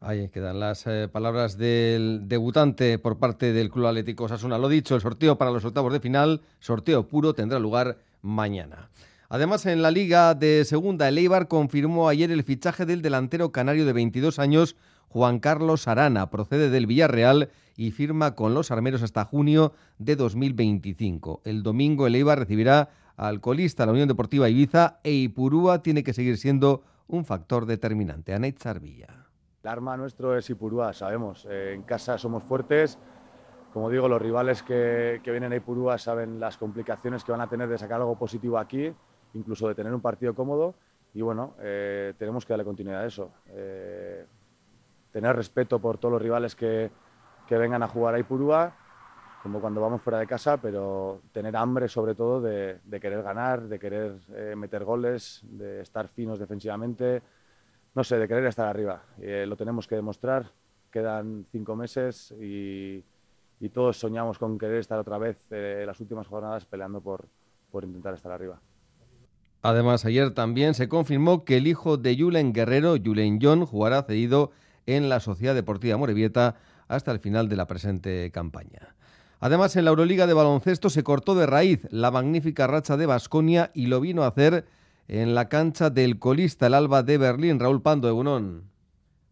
Ahí 0.00 0.28
quedan 0.30 0.58
las 0.58 0.84
eh, 0.88 1.06
palabras 1.06 1.56
del 1.56 2.22
debutante 2.24 2.98
por 2.98 3.20
parte 3.20 3.52
del 3.52 3.70
Club 3.70 3.86
Atlético 3.86 4.24
Osasuna. 4.24 4.58
Lo 4.58 4.68
dicho, 4.68 4.96
el 4.96 5.00
sorteo 5.00 5.38
para 5.38 5.52
los 5.52 5.64
octavos 5.64 5.92
de 5.92 6.00
final, 6.00 6.40
sorteo 6.58 7.06
puro, 7.06 7.32
tendrá 7.32 7.60
lugar 7.60 7.98
mañana. 8.22 8.90
Además, 9.28 9.64
en 9.66 9.80
la 9.80 9.92
Liga 9.92 10.34
de 10.34 10.64
Segunda, 10.64 11.08
el 11.08 11.18
Eibar 11.18 11.46
confirmó 11.46 12.08
ayer 12.08 12.32
el 12.32 12.42
fichaje 12.42 12.86
del 12.86 13.02
delantero 13.02 13.52
canario 13.52 13.86
de 13.86 13.92
22 13.92 14.40
años, 14.40 14.74
Juan 15.08 15.38
Carlos 15.38 15.86
Arana. 15.86 16.28
Procede 16.28 16.70
del 16.70 16.88
Villarreal 16.88 17.50
y 17.76 17.92
firma 17.92 18.34
con 18.34 18.54
los 18.54 18.72
armeros 18.72 19.02
hasta 19.02 19.24
junio 19.24 19.72
de 19.98 20.16
2025. 20.16 21.42
El 21.44 21.62
domingo, 21.62 22.08
el 22.08 22.16
Eibar 22.16 22.40
recibirá 22.40 22.90
al 23.16 23.40
colista, 23.40 23.86
la 23.86 23.92
Unión 23.92 24.08
Deportiva 24.08 24.48
Ibiza, 24.48 25.00
e 25.02 25.12
Ipurúa 25.12 25.82
tiene 25.82 26.02
que 26.02 26.12
seguir 26.12 26.38
siendo 26.38 26.82
un 27.08 27.24
factor 27.24 27.66
determinante. 27.66 28.34
Anait 28.34 28.58
Sarvilla. 28.58 29.26
El 29.62 29.70
arma 29.70 29.96
nuestro 29.96 30.36
es 30.36 30.48
Ipurúa, 30.50 30.92
sabemos. 30.92 31.46
Eh, 31.48 31.72
en 31.74 31.82
casa 31.82 32.18
somos 32.18 32.42
fuertes. 32.42 32.98
Como 33.72 33.90
digo, 33.90 34.08
los 34.08 34.20
rivales 34.20 34.62
que, 34.62 35.20
que 35.22 35.30
vienen 35.30 35.52
a 35.52 35.56
Ipurúa 35.56 35.98
saben 35.98 36.40
las 36.40 36.58
complicaciones 36.58 37.24
que 37.24 37.32
van 37.32 37.40
a 37.40 37.48
tener 37.48 37.68
de 37.68 37.78
sacar 37.78 38.00
algo 38.00 38.18
positivo 38.18 38.58
aquí 38.58 38.92
incluso 39.34 39.68
de 39.68 39.74
tener 39.74 39.92
un 39.92 40.00
partido 40.00 40.34
cómodo. 40.34 40.74
Y 41.14 41.20
bueno, 41.20 41.54
eh, 41.60 42.14
tenemos 42.18 42.44
que 42.44 42.52
darle 42.52 42.64
continuidad 42.64 43.02
a 43.02 43.06
eso. 43.06 43.30
Eh, 43.48 44.24
tener 45.10 45.36
respeto 45.36 45.78
por 45.78 45.98
todos 45.98 46.12
los 46.12 46.22
rivales 46.22 46.56
que, 46.56 46.90
que, 47.46 47.58
vengan 47.58 47.82
a 47.82 47.88
jugar 47.88 48.14
a 48.14 48.18
Ipurúa, 48.18 48.74
como 49.42 49.60
cuando 49.60 49.80
vamos 49.80 50.00
fuera 50.00 50.20
de 50.20 50.26
casa, 50.26 50.56
pero 50.56 51.20
tener 51.32 51.56
hambre 51.56 51.88
sobre 51.88 52.14
todo 52.14 52.40
de, 52.40 52.78
de 52.84 53.00
querer 53.00 53.22
ganar, 53.22 53.62
de 53.62 53.78
querer 53.78 54.14
eh, 54.36 54.54
meter 54.56 54.84
goles, 54.84 55.40
de 55.42 55.80
estar 55.80 56.06
finos 56.06 56.38
defensivamente, 56.38 57.22
no 57.94 58.04
sé, 58.04 58.18
de 58.18 58.28
querer 58.28 58.46
estar 58.46 58.68
arriba. 58.68 59.02
lo 59.18 59.56
tenemos 59.56 59.88
que 59.88 59.96
demostrar. 59.96 60.50
Quedan 60.90 61.44
cinco 61.50 61.74
meses 61.74 62.32
y, 62.40 63.02
y, 63.58 63.68
todos 63.70 63.98
soñamos 63.98 64.38
con 64.38 64.58
querer 64.58 64.78
estar 64.78 64.98
otra 64.98 65.18
vez 65.18 65.38
las 65.50 65.98
últimas 66.00 66.26
jornadas 66.26 66.66
peleando 66.66 67.00
por, 67.00 67.26
por 67.70 67.84
intentar 67.84 68.14
estar 68.14 68.30
arriba. 68.30 68.60
Además, 69.62 70.04
ayer 70.04 70.32
también 70.34 70.74
se 70.74 70.88
confirmó 70.88 71.44
que 71.44 71.56
el 71.56 71.66
hijo 71.66 71.96
de 71.96 72.16
Julen 72.16 72.52
Guerrero, 72.52 72.96
Julen 73.02 73.38
John, 73.40 73.64
jugará 73.64 74.02
cedido 74.02 74.50
en 74.86 75.08
la 75.08 75.20
Sociedad 75.20 75.54
Deportiva 75.54 75.96
Morevieta 75.96 76.56
hasta 76.88 77.12
el 77.12 77.20
final 77.20 77.48
de 77.48 77.56
la 77.56 77.66
presente 77.66 78.30
campaña. 78.32 78.94
Además, 79.42 79.74
en 79.74 79.84
la 79.84 79.90
Euroliga 79.90 80.28
de 80.28 80.34
baloncesto 80.34 80.88
se 80.88 81.02
cortó 81.02 81.34
de 81.34 81.46
raíz 81.46 81.88
la 81.90 82.12
magnífica 82.12 82.68
racha 82.68 82.96
de 82.96 83.06
Basconia 83.06 83.72
y 83.74 83.86
lo 83.86 84.00
vino 84.00 84.22
a 84.22 84.28
hacer 84.28 84.66
en 85.08 85.34
la 85.34 85.48
cancha 85.48 85.90
del 85.90 86.20
colista 86.20 86.68
el 86.68 86.74
Alba 86.74 87.02
de 87.02 87.18
Berlín, 87.18 87.58
Raúl 87.58 87.82
Pando 87.82 88.06
de 88.06 88.12
Unón. 88.12 88.71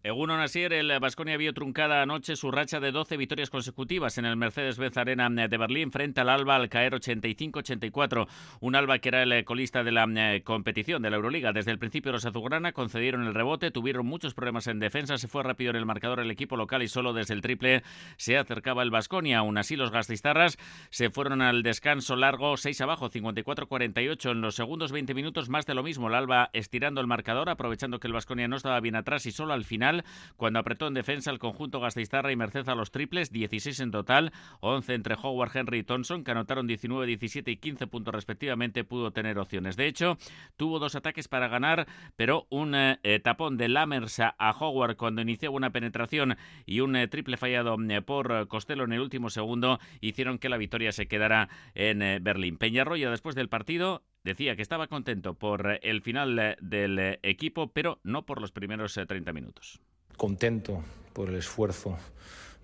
Eguno 0.02 0.34
Nasier, 0.38 0.72
el 0.72 0.98
Vasconia 0.98 1.36
vio 1.36 1.52
truncada 1.52 2.00
anoche 2.00 2.34
su 2.34 2.50
racha 2.50 2.80
de 2.80 2.90
12 2.90 3.18
victorias 3.18 3.50
consecutivas 3.50 4.16
en 4.16 4.24
el 4.24 4.34
Mercedes-Benz 4.34 4.96
Arena 4.96 5.28
de 5.28 5.58
Berlín 5.58 5.92
frente 5.92 6.22
al 6.22 6.30
Alba 6.30 6.56
al 6.56 6.70
caer 6.70 6.94
85-84. 6.94 8.26
Un 8.60 8.76
Alba 8.76 8.98
que 9.00 9.10
era 9.10 9.22
el 9.22 9.44
colista 9.44 9.84
de 9.84 9.92
la 9.92 10.06
eh, 10.16 10.40
competición 10.42 11.02
de 11.02 11.10
la 11.10 11.16
Euroliga. 11.16 11.52
Desde 11.52 11.70
el 11.70 11.78
principio 11.78 12.12
los 12.12 12.24
azulgrana 12.24 12.72
concedieron 12.72 13.26
el 13.26 13.34
rebote, 13.34 13.70
tuvieron 13.70 14.06
muchos 14.06 14.32
problemas 14.32 14.68
en 14.68 14.78
defensa, 14.78 15.18
se 15.18 15.28
fue 15.28 15.42
rápido 15.42 15.68
en 15.68 15.76
el 15.76 15.84
marcador 15.84 16.20
el 16.20 16.30
equipo 16.30 16.56
local 16.56 16.82
y 16.82 16.88
solo 16.88 17.12
desde 17.12 17.34
el 17.34 17.42
triple 17.42 17.82
se 18.16 18.38
acercaba 18.38 18.82
el 18.82 18.90
Vasconia. 18.90 19.40
Aún 19.40 19.58
así 19.58 19.76
los 19.76 19.90
gastistarras 19.90 20.56
se 20.88 21.10
fueron 21.10 21.42
al 21.42 21.62
descanso 21.62 22.16
largo 22.16 22.56
6 22.56 22.80
abajo, 22.80 23.10
54-48. 23.10 24.30
En 24.30 24.40
los 24.40 24.54
segundos 24.54 24.92
20 24.92 25.12
minutos 25.12 25.50
más 25.50 25.66
de 25.66 25.74
lo 25.74 25.82
mismo. 25.82 26.08
El 26.08 26.14
Alba 26.14 26.48
estirando 26.54 27.02
el 27.02 27.06
marcador, 27.06 27.50
aprovechando 27.50 28.00
que 28.00 28.06
el 28.06 28.14
Vasconia 28.14 28.48
no 28.48 28.56
estaba 28.56 28.80
bien 28.80 28.96
atrás 28.96 29.26
y 29.26 29.30
solo 29.30 29.52
al 29.52 29.64
final 29.64 29.89
cuando 30.36 30.58
apretó 30.58 30.86
en 30.86 30.94
defensa 30.94 31.30
el 31.30 31.38
conjunto 31.38 31.80
Gasteiztarra 31.80 32.32
y 32.32 32.36
merced 32.36 32.68
a 32.68 32.74
los 32.74 32.90
triples, 32.90 33.32
16 33.32 33.80
en 33.80 33.90
total, 33.90 34.32
11 34.60 34.94
entre 34.94 35.14
Howard, 35.14 35.56
Henry 35.56 35.78
y 35.78 35.82
Thompson, 35.82 36.24
que 36.24 36.30
anotaron 36.30 36.66
19, 36.66 37.06
17 37.06 37.50
y 37.50 37.56
15 37.56 37.86
puntos 37.86 38.14
respectivamente, 38.14 38.84
pudo 38.84 39.12
tener 39.12 39.38
opciones. 39.38 39.76
De 39.76 39.86
hecho, 39.86 40.18
tuvo 40.56 40.78
dos 40.78 40.94
ataques 40.94 41.28
para 41.28 41.48
ganar, 41.48 41.86
pero 42.16 42.46
un 42.50 42.74
eh, 42.74 43.20
tapón 43.22 43.56
de 43.56 43.68
Lammers 43.68 44.20
a 44.20 44.56
Howard 44.58 44.96
cuando 44.96 45.22
inició 45.22 45.52
una 45.52 45.70
penetración 45.70 46.36
y 46.66 46.80
un 46.80 46.96
eh, 46.96 47.08
triple 47.08 47.36
fallado 47.36 47.76
eh, 47.88 48.02
por 48.02 48.48
Costello 48.48 48.84
en 48.84 48.92
el 48.92 49.00
último 49.00 49.30
segundo 49.30 49.78
hicieron 50.00 50.38
que 50.38 50.48
la 50.48 50.56
victoria 50.56 50.92
se 50.92 51.06
quedara 51.06 51.48
en 51.74 52.02
eh, 52.02 52.18
Berlín. 52.20 52.58
Peñarroya, 52.58 53.10
después 53.10 53.34
del 53.34 53.48
partido, 53.48 54.02
decía 54.24 54.56
que 54.56 54.62
estaba 54.62 54.86
contento 54.86 55.34
por 55.34 55.78
el 55.82 56.02
final 56.02 56.56
del 56.60 57.18
equipo, 57.22 57.72
pero 57.72 57.98
no 58.02 58.26
por 58.26 58.40
los 58.40 58.52
primeros 58.52 58.94
30 58.94 59.32
minutos. 59.32 59.80
Contento 60.16 60.82
por 61.12 61.28
el 61.28 61.36
esfuerzo 61.36 61.98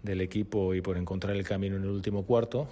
del 0.02 0.20
equipo 0.20 0.74
y 0.74 0.80
por 0.80 0.96
encontrar 0.96 1.36
el 1.36 1.44
camino 1.44 1.76
en 1.76 1.82
el 1.82 1.90
último 1.90 2.24
cuarto 2.24 2.68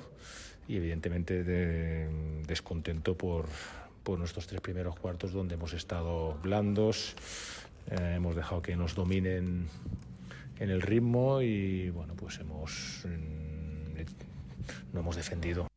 y 0.69 0.77
evidentemente 0.77 1.45
de, 1.45 2.09
descontento 2.47 3.17
por, 3.17 3.47
por 4.03 4.19
nuestros 4.19 4.47
tres 4.47 4.61
primeros 4.61 4.97
cuartos 4.97 5.33
donde 5.33 5.55
hemos 5.55 5.73
estado 5.73 6.39
blandos, 6.43 7.17
eh, 7.91 8.15
hemos 8.17 8.37
dejado 8.37 8.63
que 8.63 8.77
nos 8.77 8.95
dominen 8.95 9.69
en 10.59 10.71
el 10.71 10.81
ritmo 10.81 11.43
y 11.43 11.91
bueno 11.91 12.15
pues 12.15 12.39
hemos 12.39 13.05
no 14.93 15.01
hemos 15.01 15.17
defendido. 15.17 15.74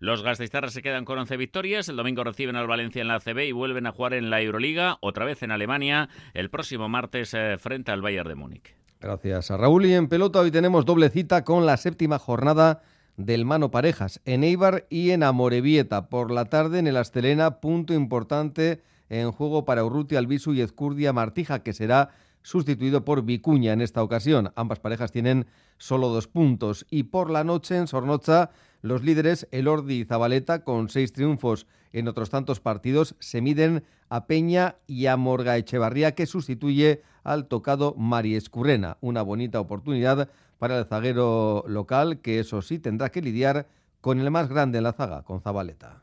Los 0.00 0.22
gastistarras 0.22 0.72
se 0.72 0.82
quedan 0.82 1.04
con 1.04 1.18
11 1.18 1.36
victorias. 1.36 1.88
El 1.88 1.96
domingo 1.96 2.22
reciben 2.22 2.54
al 2.54 2.68
Valencia 2.68 3.02
en 3.02 3.08
la 3.08 3.16
ACB 3.16 3.40
y 3.48 3.52
vuelven 3.52 3.84
a 3.84 3.90
jugar 3.90 4.14
en 4.14 4.30
la 4.30 4.40
Euroliga, 4.40 4.96
otra 5.00 5.24
vez 5.24 5.42
en 5.42 5.50
Alemania, 5.50 6.08
el 6.34 6.50
próximo 6.50 6.88
martes 6.88 7.34
eh, 7.34 7.56
frente 7.58 7.90
al 7.90 8.00
Bayern 8.00 8.28
de 8.28 8.34
Múnich. 8.36 8.76
Gracias 9.00 9.50
a 9.50 9.56
Raúl. 9.56 9.86
Y 9.86 9.94
en 9.94 10.06
pelota 10.06 10.38
hoy 10.38 10.52
tenemos 10.52 10.84
doble 10.84 11.10
cita 11.10 11.42
con 11.42 11.66
la 11.66 11.76
séptima 11.76 12.20
jornada 12.20 12.80
del 13.16 13.44
Mano 13.44 13.72
Parejas, 13.72 14.20
en 14.24 14.44
Eibar 14.44 14.86
y 14.88 15.10
en 15.10 15.24
Amorebieta. 15.24 16.08
Por 16.08 16.30
la 16.30 16.44
tarde 16.44 16.78
en 16.78 16.86
el 16.86 16.96
Astelena, 16.96 17.58
punto 17.58 17.92
importante 17.92 18.80
en 19.08 19.32
juego 19.32 19.64
para 19.64 19.84
Urrutia, 19.84 20.20
Albisu 20.20 20.54
y 20.54 20.60
Ezcurdia 20.60 21.12
Martija, 21.12 21.64
que 21.64 21.72
será 21.72 22.10
sustituido 22.42 23.04
por 23.04 23.24
Vicuña 23.24 23.72
en 23.72 23.80
esta 23.80 24.04
ocasión. 24.04 24.52
Ambas 24.54 24.78
parejas 24.78 25.10
tienen 25.10 25.46
solo 25.76 26.08
dos 26.08 26.28
puntos. 26.28 26.86
Y 26.88 27.04
por 27.04 27.30
la 27.30 27.42
noche 27.42 27.76
en 27.76 27.88
Sornocha, 27.88 28.50
los 28.82 29.02
líderes 29.02 29.48
Elordi 29.50 30.00
y 30.00 30.04
Zabaleta, 30.04 30.64
con 30.64 30.88
seis 30.88 31.12
triunfos 31.12 31.66
en 31.92 32.08
otros 32.08 32.30
tantos 32.30 32.60
partidos, 32.60 33.14
se 33.18 33.40
miden 33.40 33.84
a 34.08 34.26
Peña 34.26 34.76
y 34.86 35.06
a 35.06 35.16
Morga 35.16 35.56
Echevarría, 35.56 36.14
que 36.14 36.26
sustituye 36.26 37.02
al 37.24 37.48
tocado 37.48 37.94
Mari 37.96 38.36
Escurrena. 38.36 38.96
Una 39.00 39.22
bonita 39.22 39.60
oportunidad 39.60 40.30
para 40.58 40.78
el 40.78 40.84
zaguero 40.86 41.64
local, 41.66 42.20
que 42.22 42.38
eso 42.38 42.62
sí 42.62 42.78
tendrá 42.78 43.10
que 43.10 43.22
lidiar 43.22 43.66
con 44.00 44.20
el 44.20 44.30
más 44.30 44.48
grande 44.48 44.78
en 44.78 44.84
la 44.84 44.92
zaga, 44.92 45.22
con 45.22 45.40
Zabaleta. 45.40 46.02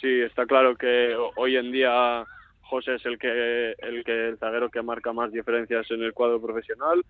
Sí, 0.00 0.20
está 0.20 0.46
claro 0.46 0.76
que 0.76 1.14
hoy 1.36 1.56
en 1.56 1.70
día 1.70 2.24
José 2.62 2.96
es 2.96 3.06
el 3.06 3.18
que 3.18 3.74
el 3.78 4.02
que 4.04 4.28
el 4.30 4.38
zaguero 4.38 4.70
que 4.70 4.82
marca 4.82 5.12
más 5.12 5.30
diferencias 5.30 5.88
en 5.90 6.02
el 6.02 6.12
cuadro 6.12 6.40
profesional. 6.40 7.04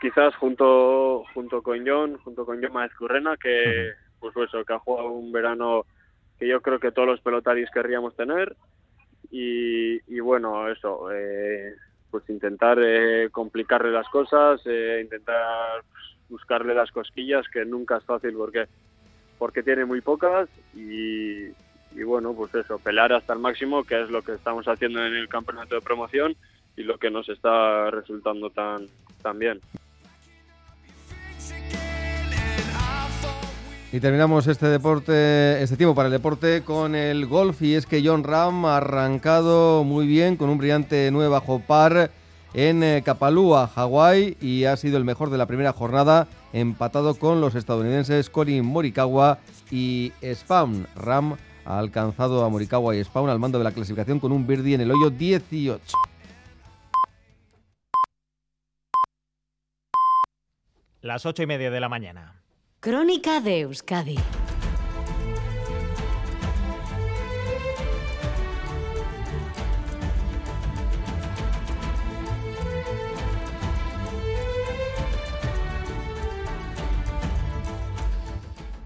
Quizás 0.00 0.34
junto 0.36 1.24
junto 1.32 1.62
con 1.62 1.86
John, 1.86 2.18
junto 2.18 2.44
con 2.44 2.60
John 2.62 2.72
Maezcurrena, 2.72 3.36
que 3.36 3.92
pues 4.22 4.48
eso, 4.48 4.64
que 4.64 4.72
ha 4.72 4.78
jugado 4.78 5.08
un 5.08 5.32
verano 5.32 5.84
que 6.38 6.48
yo 6.48 6.62
creo 6.62 6.78
que 6.78 6.92
todos 6.92 7.08
los 7.08 7.20
pelotaris 7.20 7.70
querríamos 7.70 8.16
tener. 8.16 8.56
Y, 9.30 9.96
y 10.14 10.20
bueno, 10.20 10.68
eso, 10.68 11.10
eh, 11.12 11.74
pues 12.10 12.28
intentar 12.30 12.78
eh, 12.80 13.28
complicarle 13.30 13.90
las 13.90 14.08
cosas, 14.08 14.60
eh, 14.66 15.00
intentar 15.02 15.82
buscarle 16.28 16.74
las 16.74 16.90
cosquillas, 16.90 17.46
que 17.48 17.64
nunca 17.64 17.98
es 17.98 18.04
fácil 18.04 18.34
porque 18.34 18.66
porque 19.38 19.64
tiene 19.64 19.84
muy 19.84 20.00
pocas 20.00 20.48
y, 20.72 21.46
y 21.94 22.02
bueno, 22.04 22.32
pues 22.32 22.54
eso, 22.54 22.78
pelear 22.78 23.12
hasta 23.12 23.32
el 23.32 23.40
máximo, 23.40 23.82
que 23.82 24.00
es 24.02 24.08
lo 24.08 24.22
que 24.22 24.34
estamos 24.34 24.68
haciendo 24.68 25.04
en 25.04 25.14
el 25.14 25.28
campeonato 25.28 25.74
de 25.74 25.80
promoción 25.80 26.36
y 26.76 26.84
lo 26.84 26.96
que 26.96 27.10
nos 27.10 27.28
está 27.28 27.90
resultando 27.90 28.50
tan, 28.50 28.86
tan 29.20 29.38
bien. 29.40 29.60
Y 33.94 34.00
terminamos 34.00 34.46
este 34.46 34.68
deporte, 34.68 35.62
este 35.62 35.76
tiempo 35.76 35.94
para 35.94 36.06
el 36.06 36.12
deporte 36.12 36.62
con 36.62 36.94
el 36.94 37.26
golf 37.26 37.60
y 37.60 37.74
es 37.74 37.84
que 37.84 38.02
John 38.02 38.24
Ram 38.24 38.64
ha 38.64 38.78
arrancado 38.78 39.84
muy 39.84 40.06
bien 40.06 40.36
con 40.36 40.48
un 40.48 40.56
brillante 40.56 41.10
9 41.12 41.28
bajo 41.28 41.60
par 41.60 42.10
en 42.54 42.82
eh, 42.82 43.02
Kapalua, 43.04 43.68
Hawái 43.68 44.38
y 44.40 44.64
ha 44.64 44.78
sido 44.78 44.96
el 44.96 45.04
mejor 45.04 45.28
de 45.28 45.36
la 45.36 45.44
primera 45.44 45.74
jornada 45.74 46.26
empatado 46.54 47.16
con 47.16 47.42
los 47.42 47.54
estadounidenses 47.54 48.30
Colin 48.30 48.64
Morikawa 48.64 49.40
y 49.70 50.10
Spawn. 50.24 50.86
Ram 50.96 51.36
ha 51.66 51.78
alcanzado 51.78 52.46
a 52.46 52.48
Morikawa 52.48 52.96
y 52.96 53.04
Spawn 53.04 53.28
al 53.28 53.38
mando 53.38 53.58
de 53.58 53.64
la 53.64 53.72
clasificación 53.72 54.20
con 54.20 54.32
un 54.32 54.46
birdie 54.46 54.74
en 54.74 54.80
el 54.80 54.90
hoyo 54.90 55.10
18. 55.10 55.82
Las 61.02 61.26
ocho 61.26 61.42
y 61.42 61.46
media 61.46 61.70
de 61.70 61.80
la 61.80 61.90
mañana. 61.90 62.41
Crónica 62.82 63.40
de 63.40 63.60
Euskadi. 63.60 64.18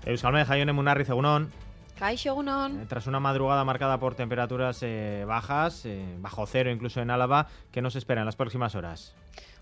Euskalme, 0.05 0.45
Jaione 0.45 0.75
Munarri. 0.75 1.05
Eh, 1.05 2.87
Tras 2.87 3.07
una 3.07 3.21
madrugada 3.21 3.65
marcada 3.65 3.99
por 3.99 4.15
temperaturas 4.15 4.79
eh, 4.83 5.25
bajas, 5.27 5.87
eh, 5.87 6.05
bajo 6.19 6.45
cero 6.45 6.71
incluso 6.71 7.01
en 7.01 7.11
Álava, 7.11 7.47
¿qué 7.73 7.81
nos 7.81 7.97
espera 7.97 8.21
en 8.21 8.27
las 8.27 8.37
próximas 8.37 8.75
horas? 8.75 9.15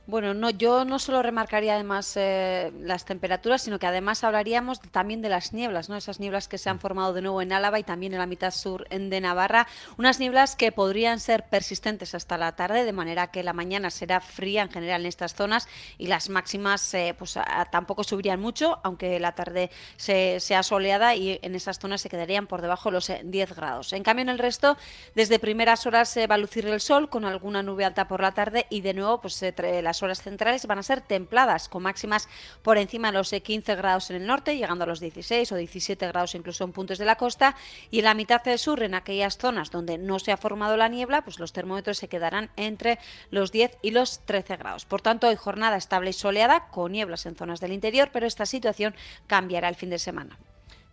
Bueno, 0.07 0.35
no, 0.35 0.51
yo 0.51 0.85
no 0.85 0.99
solo 0.99 1.23
remarcaría 1.23 1.73
además 1.77 2.13
eh, 2.17 2.71
las 2.79 3.07
temperaturas, 3.07 3.63
sino 3.63 3.79
que 3.79 3.87
además 3.87 4.23
hablaríamos 4.23 4.79
también 4.91 5.23
de 5.23 5.31
las 5.31 5.55
nieblas, 5.55 5.89
¿no? 5.89 5.97
Esas 5.97 6.21
nieblas 6.21 6.47
que 6.47 6.59
se 6.59 6.69
han 6.69 6.79
formado 6.79 7.15
de 7.15 7.23
nuevo 7.23 7.41
en 7.41 7.55
Álava 7.55 7.79
y 7.79 7.85
también 7.85 8.13
en 8.13 8.19
la 8.19 8.27
mitad 8.27 8.51
sur 8.51 8.87
de 8.87 9.21
Navarra. 9.23 9.67
Unas 9.97 10.21
nieblas 10.21 10.57
que 10.57 10.73
podrían 10.73 11.21
ser 11.21 11.45
persistentes 11.49 12.15
hasta 12.15 12.37
la 12.37 12.55
tarde, 12.55 12.85
de 12.85 12.93
manera 12.93 13.29
que 13.29 13.43
la 13.43 13.55
mañana 13.55 13.89
será 13.89 14.21
fría 14.21 14.61
en 14.61 14.71
general 14.71 15.01
en 15.01 15.07
estas 15.07 15.35
zonas 15.35 15.69
y 15.97 16.09
las 16.09 16.29
máximas 16.29 16.93
eh, 16.93 17.15
pues, 17.17 17.39
a- 17.39 17.65
tampoco 17.73 18.05
subirían 18.05 18.41
mucho, 18.41 18.81
aunque 18.85 19.19
la 19.19 19.33
tarde 19.33 19.71
se- 19.97 20.39
sea 20.39 20.63
soleada 20.63 21.15
y 21.15 21.39
en 21.41 21.55
esas 21.55 21.79
zonas 21.79 22.03
se 22.03 22.11
quedarían 22.11 22.47
por 22.47 22.61
debajo 22.61 22.91
de 22.91 22.93
los 22.93 23.09
eh, 23.09 23.23
10 23.25 23.55
grados. 23.57 23.95
En 23.95 24.03
cambio, 24.03 24.21
en 24.25 24.29
el 24.29 24.39
resto, 24.39 24.77
desde 25.15 25.39
primeras 25.39 25.87
horas 25.87 26.11
se 26.11 26.27
va 26.27 26.35
a 26.35 26.39
lucir 26.39 26.67
el 26.67 26.83
sol 26.83 27.09
con 27.09 27.25
alguna 27.25 27.63
nube 27.63 27.87
alta 27.87 28.07
por 28.07 28.21
la 28.21 28.33
tarde 28.33 28.67
y 28.69 28.83
de 28.83 28.93
nuevo 28.93 29.23
pues 29.23 29.43
eh, 29.43 29.55
tra- 29.57 29.94
las 29.95 30.03
horas 30.03 30.23
centrales 30.23 30.67
van 30.67 30.79
a 30.79 30.83
ser 30.83 31.03
templadas 31.03 31.69
con 31.69 31.85
máximas 31.85 32.29
por 32.63 32.79
encima 32.79 33.13
de 33.13 33.19
los 33.19 33.33
eh, 33.33 33.43
15 33.43 33.77
grados 33.77 34.11
en 34.11 34.17
el 34.17 34.27
norte, 34.27 34.57
llegando 34.57 34.83
a 34.83 34.87
los 34.89 34.99
16 34.99 35.53
o 35.53 35.55
17 35.55 36.09
grados 36.09 36.35
incluso 36.35 36.65
en 36.65 36.73
puntos 36.73 36.99
de 36.99 37.05
la 37.05 37.15
costa 37.15 37.55
y 37.93 38.01
en 38.01 38.07
la 38.07 38.15
mitad 38.15 38.43
del 38.43 38.59
sur, 38.59 38.83
en 38.83 38.95
aquellas 38.95 39.39
zonas 39.39 39.71
donde 39.71 39.97
no 39.97 40.19
se 40.19 40.33
ha 40.33 40.37
formado 40.37 40.77
la 40.77 40.89
niebla, 40.89 41.23
pues 41.23 41.39
los 41.39 41.53
termómetros 41.53 41.99
se 41.99 42.09
quedarán 42.09 42.51
entre 42.57 42.99
los 43.31 43.53
10 43.53 43.79
y 43.83 43.93
los 43.93 44.19
13 44.25 44.57
grados. 44.57 44.85
Por 44.85 45.01
tanto, 45.01 45.29
hoy 45.29 45.37
jornada 45.37 45.77
estable 45.77 46.11
y 46.11 46.13
soleada 46.13 46.67
con 46.69 46.91
nieblas 46.91 47.25
en 47.27 47.37
zonas 47.37 47.61
del 47.61 47.73
interior, 47.73 48.11
pero 48.13 48.27
esta 48.27 48.47
situación 48.47 48.97
cambiará 49.29 49.69
el 49.69 49.77
fin 49.77 49.91
de 49.91 50.01
semana. 50.01 50.37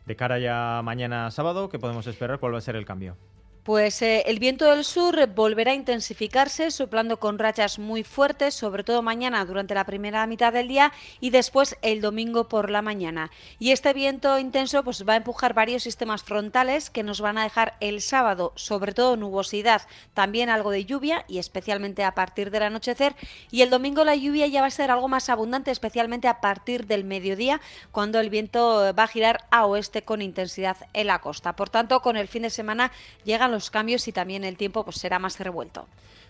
De 0.05 0.15
cara 0.15 0.37
ya 0.37 0.81
mañana 0.83 1.31
sábado, 1.31 1.69
¿qué 1.69 1.79
podemos 1.79 2.05
esperar? 2.05 2.37
¿Cuál 2.37 2.53
va 2.53 2.59
a 2.59 2.61
ser 2.61 2.75
el 2.75 2.85
cambio? 2.85 3.17
Pues 3.63 4.01
eh, 4.01 4.23
el 4.25 4.39
viento 4.39 4.65
del 4.65 4.83
sur 4.83 5.27
volverá 5.35 5.71
a 5.71 5.75
intensificarse, 5.75 6.71
soplando 6.71 7.19
con 7.19 7.37
rachas 7.37 7.77
muy 7.77 8.03
fuertes, 8.03 8.55
sobre 8.55 8.83
todo 8.83 9.03
mañana 9.03 9.45
durante 9.45 9.75
la 9.75 9.85
primera 9.85 10.25
mitad 10.25 10.51
del 10.51 10.67
día 10.67 10.91
y 11.19 11.29
después 11.29 11.77
el 11.83 12.01
domingo 12.01 12.47
por 12.47 12.71
la 12.71 12.81
mañana. 12.81 13.29
Y 13.59 13.69
este 13.69 13.93
viento 13.93 14.39
intenso 14.39 14.83
pues, 14.83 15.07
va 15.07 15.13
a 15.13 15.17
empujar 15.17 15.53
varios 15.53 15.83
sistemas 15.83 16.23
frontales 16.23 16.89
que 16.89 17.03
nos 17.03 17.21
van 17.21 17.37
a 17.37 17.43
dejar 17.43 17.75
el 17.81 18.01
sábado, 18.01 18.51
sobre 18.55 18.93
todo 18.93 19.15
nubosidad, 19.15 19.83
también 20.15 20.49
algo 20.49 20.71
de 20.71 20.85
lluvia 20.85 21.23
y 21.27 21.37
especialmente 21.37 22.03
a 22.03 22.15
partir 22.15 22.49
del 22.49 22.63
anochecer. 22.63 23.15
Y 23.51 23.61
el 23.61 23.69
domingo 23.69 24.03
la 24.03 24.15
lluvia 24.15 24.47
ya 24.47 24.61
va 24.61 24.67
a 24.67 24.71
ser 24.71 24.89
algo 24.89 25.07
más 25.07 25.29
abundante, 25.29 25.69
especialmente 25.69 26.27
a 26.27 26.41
partir 26.41 26.87
del 26.87 27.03
mediodía, 27.03 27.61
cuando 27.91 28.19
el 28.19 28.31
viento 28.31 28.91
va 28.97 29.03
a 29.03 29.07
girar 29.07 29.45
a 29.51 29.67
oeste 29.67 30.01
con 30.01 30.23
intensidad 30.23 30.77
en 30.93 31.05
la 31.05 31.19
costa. 31.19 31.55
Por 31.55 31.69
tanto, 31.69 32.01
con 32.01 32.17
el 32.17 32.27
fin 32.27 32.41
de 32.41 32.49
semana 32.49 32.91
llegan 33.23 33.50
los 33.51 33.69
cambios 33.69 34.07
y 34.07 34.11
también 34.11 34.43
el 34.43 34.57
tiempo 34.57 34.83
pues, 34.83 34.97
será 34.97 35.19
más 35.19 35.39
revuelto. 35.39 35.87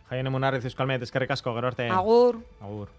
Jaione 0.09 0.29
Munarri, 0.29 0.59
Euskalmet, 0.63 1.01
eskerrik 1.01 1.31
asko, 1.31 1.53
gero 1.55 1.67
arte. 1.67 1.87
Agur. 1.89 2.43
Agur. 2.59 2.89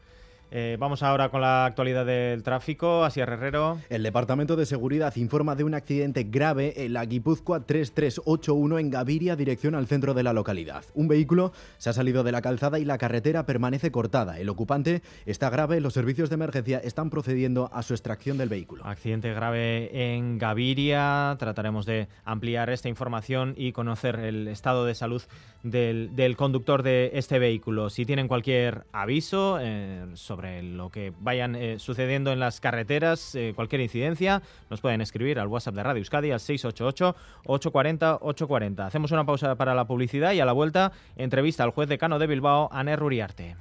Eh, 0.55 0.77
vamos 0.79 1.03
ahora 1.03 1.31
con 1.31 1.41
la 1.41 1.65
actualidad 1.65 2.05
del 2.05 2.43
tráfico. 2.43 3.05
Asier 3.05 3.27
Herrero. 3.27 3.79
El 3.89 4.03
Departamento 4.03 4.55
de 4.55 4.67
Seguridad 4.67 5.17
informa 5.17 5.55
de 5.55 5.65
un 5.65 5.73
accidente 5.73 6.25
grave 6.25 6.85
en 6.85 6.93
la 6.93 7.07
Guipúzcoa 7.07 7.65
3381 7.65 8.79
en 8.79 8.91
Gaviria, 8.91 9.35
dirección 9.35 9.75
al 9.75 9.87
centro 9.87 10.13
de 10.13 10.23
la 10.23 10.35
localidad. 10.35 10.85
Un 10.93 11.09
vehículo 11.09 11.53
se 11.79 11.89
ha 11.89 11.95
salido 11.95 12.23
de 12.23 12.33
la 12.33 12.43
calzada 12.43 12.79
y 12.79 12.85
la 12.85 12.99
carretera 12.99 13.47
permanece 13.47 13.91
cortada. 13.91 14.39
El 14.39 14.51
ocupante 14.51 15.01
está 15.25 15.49
grave. 15.49 15.81
Los 15.81 15.95
servicios 15.95 16.29
de 16.29 16.35
emergencia 16.35 16.79
están 16.85 17.09
procediendo 17.09 17.71
a 17.73 17.83
su 17.83 17.95
extracción 17.95 18.37
del 18.37 18.51
vehículo. 18.51 18.85
Accidente 18.85 19.33
grave 19.33 20.15
en 20.15 20.37
Gaviria. 20.37 21.35
Trataremos 21.39 21.87
de 21.87 22.09
ampliar 22.27 22.69
esta 22.69 22.91
información 22.91 23.55
y 23.57 23.73
conocer 23.73 24.17
el 24.17 24.49
estado 24.49 24.85
de 24.85 24.95
salud 24.95 25.23
del, 25.63 26.15
del 26.15 26.37
conductor 26.37 26.83
de 26.83 27.13
este 27.15 27.39
vehículo. 27.39 27.89
Si 27.89 28.05
tienen 28.05 28.29
cualquier 28.29 28.85
aviso 28.93 29.57
eh, 29.59 30.05
sobre 30.13 30.42
lo 30.63 30.91
que 30.91 31.13
vayan 31.21 31.55
eh, 31.55 31.79
sucediendo 31.79 32.33
en 32.33 32.41
las 32.41 32.61
carreteras, 32.61 33.35
eh, 33.35 33.53
cualquier 33.55 33.81
incidencia, 33.81 34.43
nos 34.71 34.81
pueden 34.81 35.01
escribir 35.01 35.39
al 35.39 35.49
WhatsApp 35.49 35.75
de 35.75 35.83
Radio 35.83 36.01
Euskadi 36.01 36.31
al 36.31 36.41
688-840-840. 36.41 38.87
Hacemos 38.87 39.13
una 39.13 39.25
pausa 39.25 39.55
para 39.57 39.75
la 39.75 39.87
publicidad 39.87 40.33
y 40.33 40.41
a 40.41 40.45
la 40.45 40.53
vuelta 40.53 40.93
entrevista 41.17 41.65
al 41.65 41.71
juez 41.71 41.89
decano 41.89 42.19
de 42.19 42.27
Bilbao, 42.27 42.69
Aner 42.73 42.99
Ruriarte. 42.99 43.57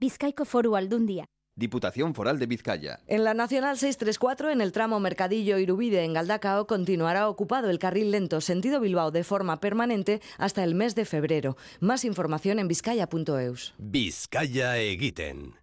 Bizkaiko 0.00 0.44
foru 0.44 0.76
aldundia. 0.76 1.24
Diputación 1.56 2.14
Foral 2.14 2.40
de 2.40 2.46
Vizcaya. 2.46 2.98
En 3.06 3.22
la 3.22 3.32
Nacional 3.32 3.78
634, 3.78 4.50
en 4.50 4.60
el 4.60 4.72
tramo 4.72 4.98
Mercadillo-Irubide 4.98 6.02
en 6.02 6.12
Galdacao, 6.12 6.66
continuará 6.66 7.28
ocupado 7.28 7.70
el 7.70 7.78
carril 7.78 8.10
lento 8.10 8.40
sentido 8.40 8.80
Bilbao 8.80 9.12
de 9.12 9.22
forma 9.22 9.60
permanente 9.60 10.20
hasta 10.36 10.64
el 10.64 10.74
mes 10.74 10.96
de 10.96 11.04
febrero. 11.04 11.56
Más 11.78 12.04
información 12.04 12.58
en 12.58 12.66
vizcaya.eus. 12.66 13.74
Vizcaya 13.78 14.78
Egiten. 14.78 15.54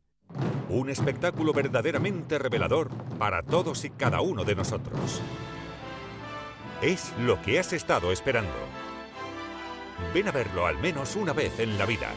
Un 0.69 0.89
espectáculo 0.89 1.51
verdaderamente 1.51 2.39
revelador 2.39 2.89
para 3.19 3.43
todos 3.43 3.83
y 3.83 3.89
cada 3.89 4.21
uno 4.21 4.45
de 4.45 4.55
nosotros. 4.55 5.21
Es 6.81 7.11
lo 7.19 7.41
que 7.41 7.59
has 7.59 7.73
estado 7.73 8.13
esperando. 8.13 8.53
Ven 10.13 10.29
a 10.29 10.31
verlo 10.31 10.65
al 10.65 10.77
menos 10.79 11.17
una 11.17 11.33
vez 11.33 11.59
en 11.59 11.77
la 11.77 11.85
vida. 11.85 12.09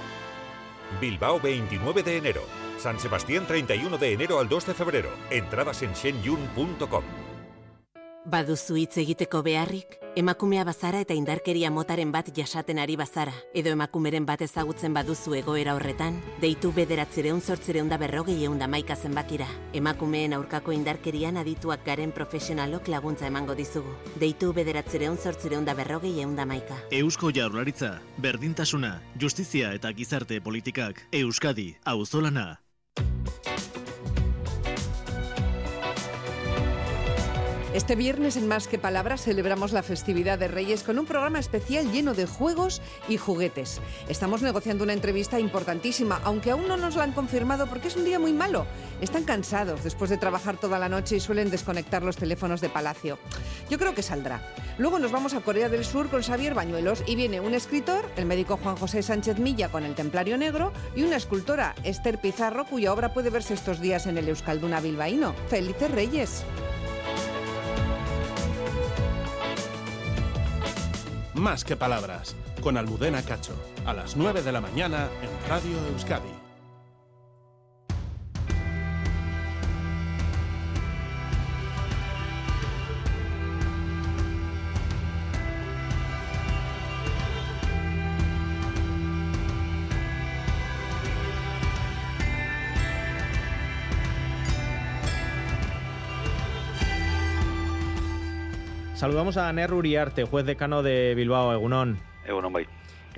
Bilbao 1.00 1.40
29 1.40 2.04
de 2.04 2.16
enero. 2.18 2.63
San 2.84 3.00
Sebastián 3.00 3.46
31 3.46 3.96
de 3.96 4.12
enero 4.12 4.38
al 4.38 4.46
2 4.46 4.66
de 4.66 4.74
febrero. 4.74 5.08
Entradas 5.30 5.80
en 5.80 5.94
shenyun.com. 5.94 7.02
Baduzu 8.26 8.76
hitz 8.76 8.98
egiteko 9.00 9.42
beharrik? 9.42 9.96
Emakumea 10.16 10.64
bazara 10.68 11.00
eta 11.00 11.16
indarkeria 11.16 11.70
motaren 11.72 12.12
bat 12.12 12.28
jasaten 12.36 12.78
ari 12.78 12.96
bazara. 12.96 13.32
Edo 13.54 13.72
emakumeren 13.72 14.26
bat 14.28 14.42
ezagutzen 14.44 14.92
baduzu 14.92 15.32
egoera 15.34 15.74
horretan, 15.74 16.18
deitu 16.42 16.72
bederatzireun 16.76 17.40
zortzireun 17.40 17.88
da 17.88 17.96
berrogei 17.96 18.36
eun 18.44 18.58
da 18.58 18.68
maika 18.68 18.96
zenbakira. 18.96 19.48
Emakumeen 19.72 20.36
aurkako 20.36 20.72
indarkerian 20.76 21.40
adituak 21.40 21.86
garen 21.86 22.12
profesionalok 22.12 22.88
laguntza 22.88 23.28
emango 23.32 23.56
dizugu. 23.56 23.94
Deitu 24.20 24.52
bederatzireun 24.52 25.16
zortzireun 25.16 25.64
da 25.64 25.72
berrogei 25.74 26.18
eun 26.20 26.36
da 26.36 26.44
maika. 26.44 26.76
Eusko 26.90 27.32
Jaurlaritza, 27.32 27.94
berdintasuna, 28.18 28.98
justizia 29.20 29.72
eta 29.72 29.92
gizarte 29.92 30.40
politikak, 30.40 31.06
Euskadi, 31.12 31.72
auzolana. 31.84 32.63
Este 37.74 37.96
viernes 37.96 38.36
en 38.36 38.46
Más 38.46 38.68
que 38.68 38.78
Palabras 38.78 39.22
celebramos 39.22 39.72
la 39.72 39.82
festividad 39.82 40.38
de 40.38 40.46
Reyes 40.46 40.84
con 40.84 40.96
un 40.96 41.06
programa 41.06 41.40
especial 41.40 41.90
lleno 41.90 42.14
de 42.14 42.24
juegos 42.24 42.80
y 43.08 43.16
juguetes. 43.16 43.80
Estamos 44.08 44.42
negociando 44.42 44.84
una 44.84 44.92
entrevista 44.92 45.40
importantísima, 45.40 46.20
aunque 46.22 46.52
aún 46.52 46.68
no 46.68 46.76
nos 46.76 46.94
la 46.94 47.02
han 47.02 47.10
confirmado 47.10 47.66
porque 47.66 47.88
es 47.88 47.96
un 47.96 48.04
día 48.04 48.20
muy 48.20 48.32
malo. 48.32 48.64
Están 49.00 49.24
cansados 49.24 49.82
después 49.82 50.08
de 50.08 50.18
trabajar 50.18 50.56
toda 50.56 50.78
la 50.78 50.88
noche 50.88 51.16
y 51.16 51.20
suelen 51.20 51.50
desconectar 51.50 52.04
los 52.04 52.14
teléfonos 52.16 52.60
de 52.60 52.68
Palacio. 52.68 53.18
Yo 53.68 53.76
creo 53.76 53.92
que 53.92 54.02
saldrá. 54.02 54.40
Luego 54.78 55.00
nos 55.00 55.10
vamos 55.10 55.34
a 55.34 55.40
Corea 55.40 55.68
del 55.68 55.84
Sur 55.84 56.08
con 56.10 56.22
Xavier 56.22 56.54
Bañuelos 56.54 57.02
y 57.08 57.16
viene 57.16 57.40
un 57.40 57.54
escritor, 57.54 58.08
el 58.14 58.26
médico 58.26 58.56
Juan 58.56 58.76
José 58.76 59.02
Sánchez 59.02 59.40
Milla 59.40 59.68
con 59.68 59.82
El 59.82 59.96
Templario 59.96 60.38
Negro 60.38 60.72
y 60.94 61.02
una 61.02 61.16
escultora, 61.16 61.74
Esther 61.82 62.20
Pizarro, 62.20 62.66
cuya 62.66 62.92
obra 62.92 63.12
puede 63.12 63.30
verse 63.30 63.54
estos 63.54 63.80
días 63.80 64.06
en 64.06 64.16
el 64.16 64.28
Euskalduna 64.28 64.78
Bilbaíno. 64.78 65.34
¡Felices 65.48 65.90
Reyes! 65.90 66.44
Más 71.34 71.64
que 71.64 71.74
palabras, 71.74 72.36
con 72.62 72.76
Almudena 72.76 73.20
Cacho, 73.22 73.54
a 73.84 73.92
las 73.92 74.16
9 74.16 74.42
de 74.42 74.52
la 74.52 74.60
mañana 74.60 75.08
en 75.20 75.48
Radio 75.48 75.76
Euskadi. 75.88 76.43
Saludamos 99.04 99.36
a 99.36 99.52
Ner 99.52 99.74
Uriarte, 99.74 100.24
juez 100.24 100.46
decano 100.46 100.82
de 100.82 101.14
Bilbao, 101.14 101.52
Egunón. 101.52 101.98
Egunon, 102.26 102.54
bai. 102.54 102.66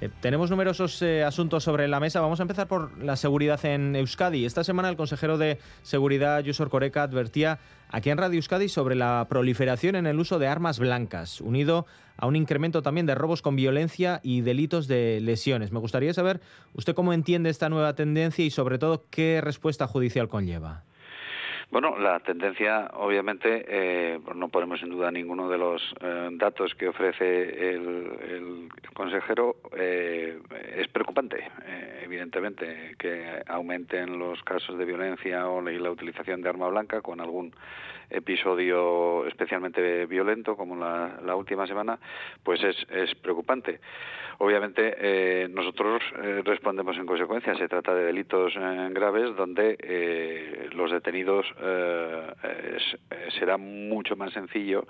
Eh, 0.00 0.10
tenemos 0.18 0.50
numerosos 0.50 1.00
eh, 1.00 1.22
asuntos 1.22 1.62
sobre 1.62 1.86
la 1.86 2.00
mesa. 2.00 2.20
Vamos 2.20 2.40
a 2.40 2.42
empezar 2.42 2.66
por 2.66 3.00
la 3.00 3.14
seguridad 3.14 3.64
en 3.64 3.94
Euskadi. 3.94 4.46
Esta 4.46 4.64
semana 4.64 4.88
el 4.88 4.96
consejero 4.96 5.38
de 5.38 5.60
Seguridad, 5.82 6.42
Yusor 6.42 6.70
Coreca, 6.70 7.04
advertía 7.04 7.60
aquí 7.88 8.10
en 8.10 8.18
Radio 8.18 8.34
Euskadi 8.34 8.68
sobre 8.68 8.96
la 8.96 9.24
proliferación 9.28 9.94
en 9.94 10.08
el 10.08 10.18
uso 10.18 10.40
de 10.40 10.48
armas 10.48 10.80
blancas, 10.80 11.40
unido 11.40 11.86
a 12.16 12.26
un 12.26 12.34
incremento 12.34 12.82
también 12.82 13.06
de 13.06 13.14
robos 13.14 13.40
con 13.40 13.54
violencia 13.54 14.18
y 14.24 14.40
delitos 14.40 14.88
de 14.88 15.20
lesiones. 15.20 15.70
Me 15.70 15.78
gustaría 15.78 16.12
saber 16.12 16.40
usted 16.74 16.96
cómo 16.96 17.12
entiende 17.12 17.48
esta 17.48 17.68
nueva 17.68 17.94
tendencia 17.94 18.44
y 18.44 18.50
sobre 18.50 18.78
todo 18.78 19.04
qué 19.08 19.40
respuesta 19.40 19.86
judicial 19.86 20.28
conlleva. 20.28 20.82
Bueno, 21.68 21.98
la 21.98 22.20
tendencia, 22.20 22.90
obviamente, 22.94 23.64
eh, 23.68 24.20
no 24.36 24.48
ponemos 24.48 24.80
en 24.82 24.90
duda 24.90 25.10
ninguno 25.10 25.48
de 25.48 25.58
los 25.58 25.82
eh, 26.00 26.28
datos 26.32 26.74
que 26.76 26.86
ofrece 26.86 27.70
el, 27.70 28.68
consejero, 28.94 29.56
eh, 29.76 30.38
es 30.76 30.88
preocupante, 30.88 31.38
eh, 31.66 32.02
evidentemente, 32.04 32.94
que 32.98 33.42
aumenten 33.48 34.16
los 34.16 34.42
casos 34.44 34.78
de 34.78 34.84
violencia 34.84 35.48
o 35.48 35.60
la 35.60 35.90
utilización 35.90 36.40
de 36.40 36.48
arma 36.48 36.68
blanca 36.68 37.02
con 37.02 37.20
algún 37.20 37.52
episodio 38.10 39.26
especialmente 39.26 40.06
violento 40.06 40.56
como 40.56 40.76
la, 40.76 41.18
la 41.24 41.36
última 41.36 41.66
semana, 41.66 41.98
pues 42.42 42.62
es, 42.62 42.76
es 42.90 43.14
preocupante. 43.16 43.80
Obviamente 44.38 44.94
eh, 44.98 45.48
nosotros 45.48 46.02
eh, 46.22 46.42
respondemos 46.44 46.96
en 46.98 47.06
consecuencia. 47.06 47.56
Se 47.56 47.68
trata 47.68 47.94
de 47.94 48.04
delitos 48.04 48.52
eh, 48.54 48.88
graves 48.92 49.34
donde 49.34 49.78
eh, 49.80 50.68
los 50.74 50.90
detenidos 50.90 51.46
es- 52.76 52.98
será 53.38 53.56
mucho 53.56 54.14
más 54.16 54.32
sencillo 54.32 54.86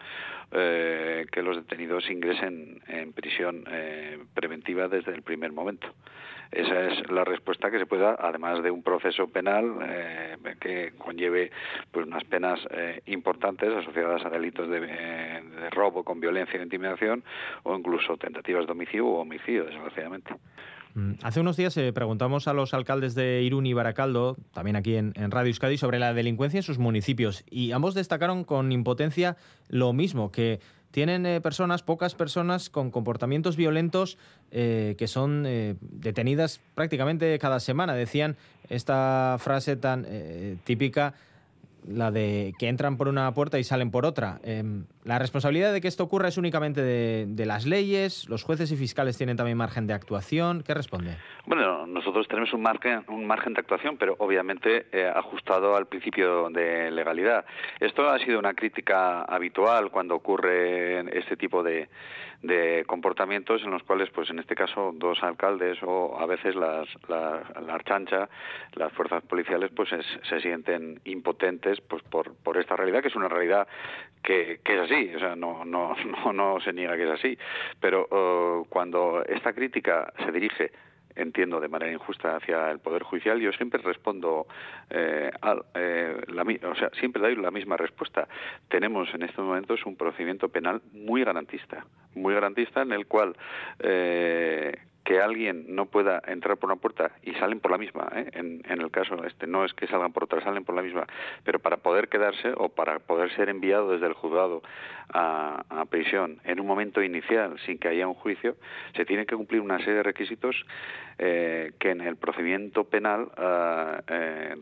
que 0.50 1.42
los 1.42 1.56
detenidos 1.56 2.08
ingresen 2.10 2.80
en 2.88 3.12
prisión 3.12 3.64
preventiva 4.34 4.88
desde 4.88 5.12
el 5.12 5.22
primer 5.22 5.52
momento. 5.52 5.88
Esa 6.51 6.86
es 6.88 7.11
la 7.11 7.24
respuesta 7.24 7.70
que 7.70 7.78
se 7.78 7.86
puede 7.86 8.03
dar, 8.03 8.18
además 8.20 8.62
de 8.62 8.70
un 8.70 8.82
proceso 8.82 9.26
penal 9.28 9.78
eh, 9.82 10.36
que 10.61 10.92
conlleve 10.99 11.51
pues 11.90 12.07
unas 12.07 12.24
penas 12.24 12.61
eh, 12.70 13.03
importantes 13.07 13.72
asociadas 13.72 14.24
a 14.24 14.30
delitos 14.30 14.68
de, 14.68 14.78
eh, 14.78 15.42
de 15.61 15.70
robo 15.70 16.05
con 16.05 16.20
violencia 16.20 16.59
e 16.59 16.62
intimidación 16.62 17.24
o 17.62 17.76
incluso 17.76 18.16
tentativas 18.16 18.66
de 18.66 18.72
homicidio 18.72 19.07
o 19.07 19.20
homicidio, 19.20 19.64
desgraciadamente. 19.64 20.34
Mm, 20.94 21.12
Hace 21.22 21.40
unos 21.40 21.59
días 21.59 21.76
eh, 21.76 21.92
preguntamos 21.92 22.49
a 22.49 22.55
los 22.55 22.72
alcaldes 22.72 23.14
de 23.14 23.42
Irún 23.42 23.66
y 23.66 23.74
Baracaldo, 23.74 24.36
también 24.55 24.76
aquí 24.76 24.97
en 24.97 25.12
Radio 25.30 25.49
Euskadi, 25.49 25.76
sobre 25.76 25.99
la 25.99 26.14
delincuencia 26.14 26.59
en 26.59 26.62
sus 26.62 26.78
municipios. 26.78 27.44
Y 27.51 27.72
ambos 27.72 27.94
destacaron 27.94 28.44
con 28.44 28.72
impotencia 28.72 29.36
lo 29.68 29.92
mismo, 29.92 30.32
que 30.32 30.61
tienen 30.91 31.26
eh, 31.26 31.41
personas, 31.41 31.82
pocas 31.82 32.14
personas 32.14 32.70
con 32.70 32.91
comportamientos 32.91 33.57
violentos 33.57 34.18
eh, 34.51 34.95
que 34.97 35.09
son 35.09 35.45
eh, 35.47 35.74
detenidas 35.80 36.61
prácticamente 36.74 37.39
cada 37.39 37.61
semana. 37.61 37.95
Decían 37.95 38.37
esta 38.68 39.37
frase 39.39 39.76
tan 39.76 40.07
eh, 40.09 40.57
típica, 40.64 41.14
la 41.87 42.11
de 42.11 42.55
que 42.59 42.68
entran 42.68 42.97
por 42.97 43.09
una 43.09 43.32
puerta 43.34 43.59
y 43.59 43.64
salen 43.64 43.91
por 43.91 44.07
otra. 44.07 44.41
Em, 44.43 44.87
la 45.05 45.18
responsabilidad 45.18 45.72
de 45.72 45.80
que 45.80 45.89
esto 45.89 46.05
ocurra 46.05 46.28
es 46.28 46.37
únicamente 46.37 46.82
de, 46.82 47.26
de 47.28 47.47
las 47.47 47.66
leyes, 47.66 48.28
los 48.28 48.43
jueces 48.43 48.72
y 48.72 48.76
fiscales 48.76 49.16
tienen 49.16 49.37
también 49.37 49.57
margen 49.59 49.87
de 49.87 49.95
actuación. 49.95 50.62
¿Qué 50.62 50.74
responde? 50.74 51.16
Bueno, 51.47 51.86
nosotros 51.86 52.26
tenemos 52.26 52.53
un 52.53 52.62
margen, 52.62 53.05
un 53.07 53.24
margen 53.24 53.55
de 53.55 53.61
actuación, 53.61 53.97
pero 53.99 54.16
obviamente 54.18 54.86
eh, 54.90 55.07
ajustado 55.14 55.76
al 55.76 55.86
principio 55.86 56.51
de 56.51 56.90
legalidad. 56.90 57.44
Esto 57.78 58.09
ha 58.11 58.18
sido 58.18 58.40
una 58.40 58.55
crítica 58.55 59.22
habitual 59.22 59.92
cuando 59.92 60.16
ocurre 60.16 61.01
este 61.16 61.36
tipo 61.36 61.62
de, 61.62 61.88
de 62.42 62.84
comportamientos 62.88 63.62
en 63.62 63.70
los 63.70 63.84
cuales, 63.84 64.11
pues 64.11 64.28
en 64.30 64.40
este 64.40 64.57
caso, 64.57 64.90
dos 64.97 65.22
alcaldes 65.22 65.78
o 65.84 66.18
a 66.18 66.26
veces 66.26 66.57
las, 66.57 66.88
la, 67.09 67.40
la 67.64 67.74
archancha, 67.74 68.28
las 68.74 68.92
fuerzas 68.94 69.22
policiales, 69.22 69.70
pues 69.74 69.92
es- 69.92 70.18
se 70.28 70.40
sienten 70.40 71.01
impotentes 71.05 71.80
pues 71.80 72.03
por, 72.03 72.34
por 72.38 72.57
esta 72.59 72.74
realidad, 72.74 73.03
que 73.03 73.09
es 73.09 73.14
una 73.16 73.28
realidad 73.28 73.68
que, 74.20 74.59
que 74.64 74.74
es 74.74 74.80
así, 74.80 75.12
o 75.14 75.20
sea, 75.20 75.36
no, 75.36 75.64
no, 75.64 75.94
no, 76.24 76.32
no 76.32 76.59
se 76.61 76.72
niega 76.72 76.97
que 76.97 77.05
es 77.05 77.11
así. 77.11 77.38
Pero 77.80 78.09
eh, 78.11 78.66
cuando 78.68 79.22
esta 79.28 79.53
crítica 79.53 80.12
se 80.24 80.32
dirige 80.32 80.72
entiendo 81.16 81.60
de 81.60 81.68
manera 81.68 81.92
injusta 81.92 82.36
hacia 82.36 82.70
el 82.70 82.78
poder 82.78 83.02
judicial 83.02 83.40
yo 83.40 83.50
siempre 83.52 83.80
respondo 83.82 84.46
eh, 84.90 85.30
al- 85.40 85.64
eh, 85.74 86.20
la 86.28 86.42
o 86.42 86.74
sea 86.74 86.90
siempre 87.00 87.20
doy 87.22 87.36
la 87.36 87.50
misma 87.50 87.76
respuesta. 87.76 88.28
Tenemos 88.68 89.12
en 89.14 89.22
estos 89.22 89.44
momentos 89.44 89.84
un 89.86 89.96
procedimiento 89.96 90.48
penal 90.48 90.80
muy 90.92 91.24
garantista 91.24 91.84
muy 92.14 92.32
garantista 92.34 92.82
en 92.82 92.92
el 92.92 93.06
cual 93.06 93.36
eh, 93.80 94.74
que 95.07 95.20
alguien 95.20 95.66
no 95.68 95.86
pueda 95.86 96.20
entrar 96.26 96.57
por 96.57 96.68
una 96.68 96.80
puerta 96.80 97.12
y 97.22 97.32
salen 97.34 97.61
por 97.61 97.70
la 97.70 97.78
misma, 97.78 98.09
¿eh? 98.12 98.28
en, 98.34 98.61
el 98.68 98.90
caso 98.90 99.24
este 99.24 99.46
no 99.46 99.64
es 99.64 99.72
que 99.72 99.86
salgan 99.86 100.12
por 100.12 100.24
otra, 100.24 100.42
salen 100.42 100.64
por 100.64 100.74
la 100.74 100.82
misma, 100.82 101.07
pero 101.44 101.61
para 101.61 101.76
poder 101.76 102.09
quedarse 102.09 102.52
o 102.57 102.70
para 102.70 102.98
poder 102.98 103.32
ser 103.36 103.48
enviado 103.48 103.92
desde 103.92 104.07
el 104.07 104.14
juzgado 104.14 104.62
a, 105.09 105.84
prisión 105.88 106.40
en 106.42 106.59
un 106.59 106.66
momento 106.66 107.00
inicial 107.00 107.57
sin 107.64 107.78
que 107.78 107.86
haya 107.86 108.09
un 108.09 108.14
juicio, 108.14 108.57
se 108.96 109.04
tiene 109.04 109.24
que 109.24 109.36
cumplir 109.36 109.61
una 109.61 109.78
serie 109.78 109.94
de 109.94 110.02
requisitos 110.02 110.57
eh, 111.18 111.72
que 111.78 111.90
en 111.90 112.00
el 112.00 112.16
procedimiento 112.16 112.84
penal 112.84 113.30
ah, 113.36 114.02
eh, 114.09 114.54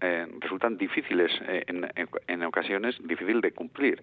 eh, 0.00 0.26
resultan 0.40 0.76
difíciles 0.76 1.30
en, 1.48 2.42
ocasiones 2.42 2.96
difícil 3.06 3.40
de 3.40 3.52
cumplir. 3.52 4.02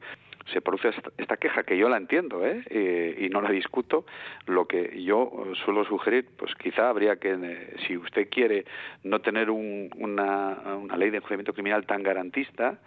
Se 0.53 0.61
produce 0.61 0.89
esta, 0.89 1.11
esta 1.17 1.37
queja 1.37 1.63
que 1.63 1.77
yo 1.77 1.89
la 1.89 1.97
entiendo 1.97 2.41
y 2.47 3.29
no 3.29 3.41
la 3.41 3.51
discuto. 3.51 4.05
Lo 4.47 4.65
que 4.65 5.03
yo 5.03 5.29
suelo 5.65 5.83
sugerir, 5.89 6.27
pues 6.37 6.53
quizá 6.55 6.89
habría 6.89 7.17
que, 7.17 7.33
eh, 7.33 7.75
si 7.87 7.97
usted 7.97 8.29
quiere 8.29 8.65
no 9.03 9.19
tener 9.19 9.49
un- 9.49 9.89
una, 9.97 10.57
una 10.77 10.95
ley 10.97 11.09
de 11.09 11.17
enjuiciamiento 11.17 11.53
criminal 11.53 11.85
tan 11.85 12.03
garantista, 12.03 12.77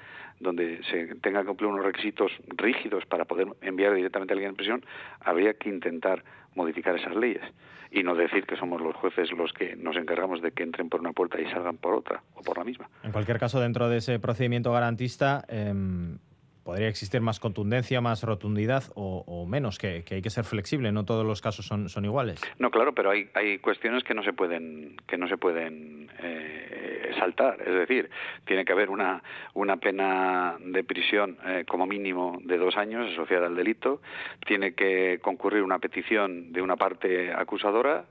donde 0.40 0.80
se 0.90 1.14
tenga 1.16 1.40
que 1.40 1.46
cumplir 1.48 1.68
unos 1.70 1.84
requisitos 1.84 2.32
rígidos 2.56 3.04
para 3.06 3.24
poder 3.26 3.48
enviar 3.60 3.94
directamente 3.94 4.32
a 4.32 4.34
alguien 4.34 4.50
en 4.50 4.56
prisión, 4.56 4.84
habría 5.20 5.54
que 5.54 5.68
intentar 5.68 6.24
modificar 6.54 6.96
esas 6.96 7.14
leyes 7.14 7.42
y 7.90 8.02
no 8.02 8.14
decir 8.14 8.44
que 8.46 8.56
somos 8.56 8.80
los 8.80 8.94
jueces 8.96 9.30
los 9.32 9.52
que 9.52 9.76
nos 9.76 9.96
encargamos 9.96 10.40
de 10.42 10.50
que 10.52 10.62
entren 10.62 10.88
por 10.88 11.00
una 11.00 11.12
puerta 11.12 11.40
y 11.40 11.46
salgan 11.50 11.76
por 11.76 11.94
otra 11.94 12.22
o 12.34 12.42
por 12.42 12.56
la 12.58 12.64
misma. 12.64 12.88
En 13.04 13.12
cualquier 13.12 13.38
caso, 13.38 13.60
dentro 13.60 13.88
de 13.88 13.98
ese 13.98 14.18
procedimiento 14.18 14.72
garantista, 14.72 15.44
em, 15.48 16.18
podría 16.62 16.88
existir 16.88 17.20
más 17.20 17.40
contundencia, 17.40 18.00
más 18.00 18.22
rotundidad 18.22 18.84
o, 18.94 19.24
o 19.26 19.46
menos, 19.46 19.78
que, 19.78 20.04
hay 20.08 20.22
que 20.22 20.30
ser 20.30 20.44
flexible. 20.44 20.92
No 20.92 21.04
todos 21.04 21.26
los 21.26 21.40
casos 21.40 21.66
son, 21.66 21.88
son 21.88 22.04
iguales. 22.04 22.40
No, 22.58 22.70
claro, 22.70 22.94
pero 22.94 23.10
hay, 23.10 23.28
hay 23.34 23.58
cuestiones 23.58 24.04
que 24.04 24.14
no 24.14 24.22
se 24.22 24.32
pueden 24.32 24.96
que 25.06 25.16
no 25.16 25.28
se 25.28 25.36
pueden 25.36 26.10
eh, 26.22 27.12
saltar. 27.18 27.58
Es 27.60 27.74
decir, 27.74 28.10
tiene 28.44 28.64
que 28.64 28.72
haber 28.72 28.90
una 28.90 29.22
una 29.54 29.76
pena 29.76 30.56
de 30.60 30.84
prisión 30.84 31.38
eh, 31.46 31.64
como 31.68 31.86
mínimo 31.86 32.38
de 32.44 32.58
dos 32.58 32.76
años 32.76 33.10
asociada 33.12 33.46
al 33.46 33.56
delito. 33.56 34.00
Tiene 34.46 34.74
que 34.74 35.18
concurrir 35.22 35.62
una 35.62 35.78
petición 35.78 36.52
de 36.52 36.62
una 36.62 36.76
parte 36.76 37.32
acusadora. 37.32 38.04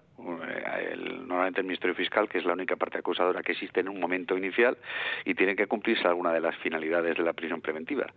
Eh, 0.43 0.95
normalmente 0.97 1.61
el 1.61 1.67
Ministerio 1.67 1.95
Fiscal, 1.95 2.29
que 2.29 2.37
es 2.37 2.45
la 2.45 2.53
única 2.53 2.75
parte 2.75 2.97
acusadora 2.97 3.41
que 3.41 3.53
existe 3.53 3.79
en 3.79 3.89
un 3.89 3.99
momento 3.99 4.37
inicial, 4.37 4.77
y 5.25 5.33
tiene 5.33 5.55
que 5.55 5.67
cumplirse 5.67 6.07
alguna 6.07 6.31
de 6.33 6.41
las 6.41 6.55
finalidades 6.57 7.17
de 7.17 7.23
la 7.23 7.33
prisión 7.33 7.61
preventiva. 7.61 8.07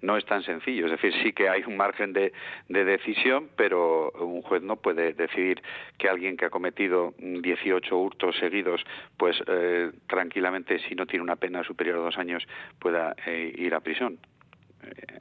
No 0.00 0.16
es 0.16 0.24
tan 0.24 0.42
sencillo, 0.42 0.86
es 0.86 0.92
decir, 0.92 1.12
sí 1.22 1.32
que 1.32 1.48
hay 1.48 1.62
un 1.66 1.76
margen 1.76 2.12
de, 2.12 2.32
de 2.68 2.84
decisión, 2.84 3.48
pero 3.56 4.10
un 4.12 4.42
juez 4.42 4.62
no 4.62 4.76
puede 4.76 5.12
decidir 5.12 5.62
que 5.98 6.08
alguien 6.08 6.36
que 6.36 6.46
ha 6.46 6.50
cometido 6.50 7.14
mm, 7.18 7.40
18 7.40 7.96
hurtos 7.96 8.36
seguidos, 8.38 8.84
pues 9.16 9.36
eh, 9.46 9.90
tranquilamente, 10.08 10.78
si 10.88 10.94
no 10.94 11.06
tiene 11.06 11.22
una 11.22 11.36
pena 11.36 11.62
superior 11.64 11.96
a 11.96 12.00
dos 12.00 12.18
años, 12.18 12.46
pueda 12.78 13.14
eh, 13.26 13.52
ir 13.56 13.74
a 13.74 13.80
prisión. 13.80 14.18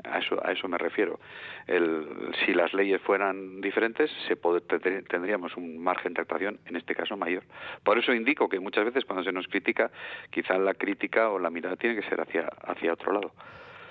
A 0.03 0.17
eso, 0.19 0.39
a 0.45 0.51
eso 0.51 0.67
me 0.67 0.77
refiero. 0.77 1.19
El, 1.67 2.31
si 2.45 2.53
las 2.53 2.73
leyes 2.73 3.01
fueran 3.01 3.61
diferentes, 3.61 4.09
se 4.27 4.35
pod- 4.35 4.61
tendr- 4.67 5.07
tendríamos 5.07 5.55
un 5.55 5.77
margen 5.81 6.13
de 6.13 6.21
actuación, 6.21 6.59
en 6.65 6.75
este 6.75 6.95
caso 6.95 7.15
mayor. 7.15 7.43
Por 7.83 7.97
eso 7.97 8.13
indico 8.13 8.49
que 8.49 8.59
muchas 8.59 8.85
veces 8.85 9.05
cuando 9.05 9.23
se 9.23 9.31
nos 9.31 9.47
critica, 9.47 9.91
quizá 10.29 10.57
la 10.57 10.73
crítica 10.73 11.29
o 11.29 11.39
la 11.39 11.49
mirada 11.49 11.75
tiene 11.75 11.95
que 12.01 12.07
ser 12.09 12.19
hacia, 12.19 12.47
hacia 12.67 12.93
otro 12.93 13.13
lado. 13.13 13.31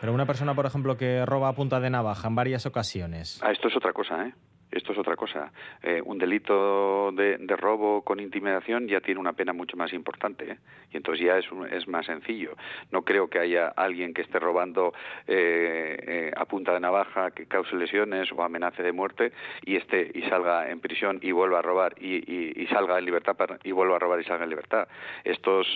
Pero 0.00 0.12
una 0.12 0.26
persona, 0.26 0.54
por 0.54 0.66
ejemplo, 0.66 0.96
que 0.96 1.24
roba 1.26 1.48
a 1.48 1.54
punta 1.54 1.78
de 1.78 1.90
navaja 1.90 2.26
en 2.28 2.34
varias 2.34 2.66
ocasiones. 2.66 3.40
Ah, 3.42 3.52
esto 3.52 3.68
es 3.68 3.76
otra 3.76 3.92
cosa, 3.92 4.26
¿eh? 4.26 4.32
Esto 4.70 4.92
es 4.92 4.98
otra 4.98 5.16
cosa. 5.16 5.52
Eh, 5.82 6.00
un 6.04 6.18
delito 6.18 7.12
de, 7.12 7.38
robo 7.56 8.02
con 8.02 8.20
intimidación 8.20 8.88
ya 8.88 9.00
tiene 9.00 9.20
una 9.20 9.32
pena 9.32 9.52
mucho 9.52 9.76
más 9.76 9.92
importante 9.92 10.52
¿eh? 10.52 10.58
y 10.92 10.96
entonces 10.96 11.26
ya 11.26 11.36
es, 11.36 11.46
es 11.72 11.88
más 11.88 12.06
sencillo. 12.06 12.56
No 12.90 13.02
creo 13.02 13.28
que 13.28 13.38
haya 13.38 13.68
alguien 13.68 14.14
que 14.14 14.22
esté 14.22 14.38
robando 14.38 14.94
eh, 15.26 16.30
a 16.36 16.44
punta 16.44 16.72
de 16.72 16.80
navaja 16.80 17.32
que 17.32 17.46
cause 17.46 17.74
lesiones 17.76 18.30
o 18.32 18.42
amenace 18.42 18.82
de 18.82 18.92
muerte 18.92 19.32
y 19.64 19.76
esté 19.76 20.10
y 20.14 20.22
salga 20.22 20.70
en 20.70 20.80
prisión 20.80 21.18
y 21.22 21.32
vuelva 21.32 21.58
a 21.58 21.62
robar 21.62 21.94
y, 22.00 22.66
salga 22.70 22.98
en 22.98 23.04
libertad 23.04 23.36
y 23.64 23.72
vuelva 23.72 23.96
a 23.96 23.98
robar 23.98 24.20
y 24.20 24.24
salga 24.24 24.44
en 24.44 24.50
libertad. 24.50 24.86
Estos 25.24 25.66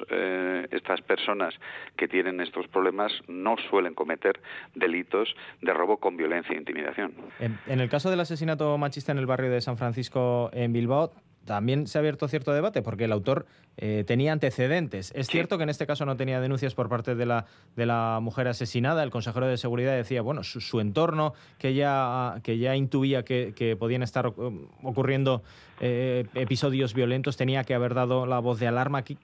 estas 0.71 1.01
personas 1.03 1.55
que 1.97 2.09
tienen 2.09 2.41
estos 2.41 2.69
problemas 2.69 3.13
no 3.27 3.57
suelen 3.69 3.95
cometer 3.95 4.41
delitos 4.75 5.35
de 5.61 5.73
robo 5.73 5.99
con 5.99 6.17
violencia 6.17 6.55
e 6.55 6.59
intimidación. 6.59 7.13
En, 7.39 7.81
el 7.81 7.89
caso 7.89 8.11
del 8.11 8.21
asesinato 8.21 8.77
machista 8.85 9.13
en 9.13 9.19
el 9.19 9.27
barrio 9.27 9.51
de 9.51 9.61
San 9.61 9.77
Francisco 9.79 10.51
en 10.53 10.73
Bilbao, 10.73 11.11
también 11.45 11.87
se 11.87 11.99
ha 11.99 12.01
abierto 12.01 12.29
cierto 12.29 12.53
debate 12.53 12.83
porque 12.83 13.05
el 13.05 13.13
autor 13.13 13.47
eh, 13.77 14.05
tenía 14.07 14.33
antecedentes. 14.33 15.13
Es 15.15 15.27
cierto 15.29 15.57
que 15.57 15.65
en 15.65 15.69
este 15.69 15.87
caso 15.87 16.05
no 16.05 16.17
tenía 16.17 16.41
denuncias 16.41 16.75
por 16.75 16.89
parte 16.89 17.15
de 17.15 17.27
la, 17.27 17.47
de 17.77 17.87
la 17.87 18.19
mujer 18.21 18.49
asesinada. 18.49 19.03
El 19.03 19.11
consejero 19.11 19.47
de 19.47 19.57
seguridad 19.57 19.95
decía, 19.95 20.23
bueno, 20.23 20.43
su, 20.43 20.81
entorno 20.81 21.35
que 21.59 21.75
ya, 21.75 22.37
que 22.43 22.59
ya 22.59 22.77
intuía 22.77 23.25
que, 23.25 23.77
podían 23.79 24.03
estar 24.03 24.29
um, 24.29 24.69
ocurriendo 24.83 25.43
eh, 25.81 26.27
episodios 26.35 26.95
violentos 26.95 27.37
tenía 27.37 27.65
que 27.65 27.75
haber 27.75 27.95
dado 27.95 28.27
la 28.27 28.39
voz 28.39 28.59
de 28.59 28.67
alarma. 28.67 29.03
¿Qué, 29.03 29.17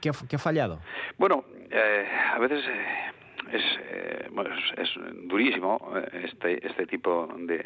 qué, 0.00 0.10
ha 0.10 0.38
fallado? 0.38 0.80
Bueno, 1.18 1.44
eh, 1.70 2.04
a 2.34 2.38
veces 2.38 2.64
es, 3.52 3.62
eh, 3.90 4.28
bueno, 4.30 4.50
es, 4.76 4.90
durísimo 5.24 5.92
eh, 5.96 6.24
este, 6.24 6.66
este 6.66 6.86
tipo 6.86 7.28
de, 7.36 7.58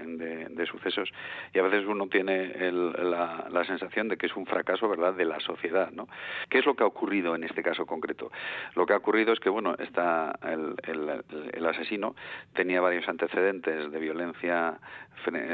de, 0.50 0.66
sucesos 0.66 1.10
y 1.52 1.58
a 1.58 1.62
veces 1.62 1.84
uno 1.86 2.06
tiene 2.08 2.70
la, 2.72 3.46
la, 3.50 3.64
sensación 3.64 4.08
de 4.08 4.16
que 4.16 4.26
es 4.26 4.36
un 4.36 4.46
fracaso 4.46 4.88
verdad 4.88 5.12
de 5.14 5.24
la 5.24 5.38
sociedad 5.40 5.90
¿no? 5.90 6.08
¿qué 6.48 6.58
es 6.58 6.66
lo 6.66 6.74
que 6.74 6.84
ha 6.84 6.86
ocurrido 6.86 7.34
en 7.34 7.44
este 7.44 7.62
caso 7.62 7.84
concreto? 7.86 8.30
lo 8.74 8.86
que 8.86 8.94
ha 8.94 8.96
ocurrido 8.96 9.32
es 9.32 9.40
que 9.40 9.50
bueno 9.50 9.74
está 9.78 10.38
el, 10.42 10.74
el, 10.84 11.24
el 11.52 11.66
asesino 11.66 12.14
tenía 12.54 12.80
varios 12.80 13.08
antecedentes 13.08 13.90
de 13.90 13.98
violencia 13.98 14.78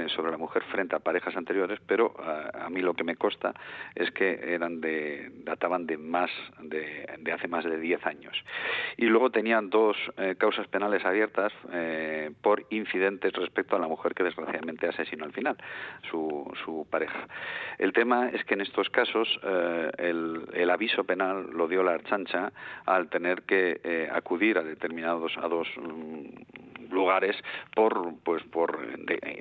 sobre 0.09 0.31
la 0.33 0.39
mujer 0.39 0.63
frente 0.65 0.97
a 0.97 0.99
parejas 0.99 1.37
anteriores 1.37 1.79
pero 1.87 2.15
a, 2.19 2.69
mí 2.71 2.81
lo 2.81 2.95
que 2.95 3.05
me 3.05 3.17
consta 3.17 3.55
es 3.95 4.11
que 4.11 4.41
eran 4.55 4.81
de 4.81 5.31
databan 5.45 5.87
de 5.87 5.97
más 5.97 6.31
de, 6.61 7.07
de 7.19 7.33
hace 7.33 7.47
más 7.47 7.65
de 7.65 7.79
10 7.79 8.05
años 8.07 8.37
y 8.97 9.07
luego 9.07 9.31
tenían 9.31 9.71
dos 9.71 9.97
eh, 10.21 10.37
causas 10.37 10.67
penales 10.69 11.03
abiertas 11.07 11.51
eh, 11.73 12.31
por 12.43 12.67
incidentes 12.69 13.33
respecto 13.33 13.77
a 13.77 13.79
la 13.79 13.89
mujer 13.89 14.15
que 14.15 14.23
desgraciadamente 14.23 14.87
asesinó 14.87 15.25
al 15.25 15.33
final, 15.33 15.57
su, 16.11 16.53
su 16.63 16.87
pareja. 16.91 17.27
El 17.79 17.95
tema 17.95 18.29
es 18.29 18.45
que 18.45 18.53
en 18.53 18.61
estos 18.61 18.91
casos 18.91 19.41
eh, 19.43 19.91
el, 19.97 20.71
aviso 20.71 21.05
penal 21.05 21.49
lo 21.51 21.67
dio 21.69 21.83
la 21.83 21.93
archancha 21.93 22.53
al 22.85 23.09
tener 23.09 23.43
que 23.43 24.09
acudir 24.13 24.59
a 24.59 24.63
determinados 24.63 25.37
a 25.39 25.49
dos 25.49 25.67
mm, 25.77 26.93
lugares 26.93 27.37
por 27.75 28.15
pues 28.23 28.43
por 28.45 28.79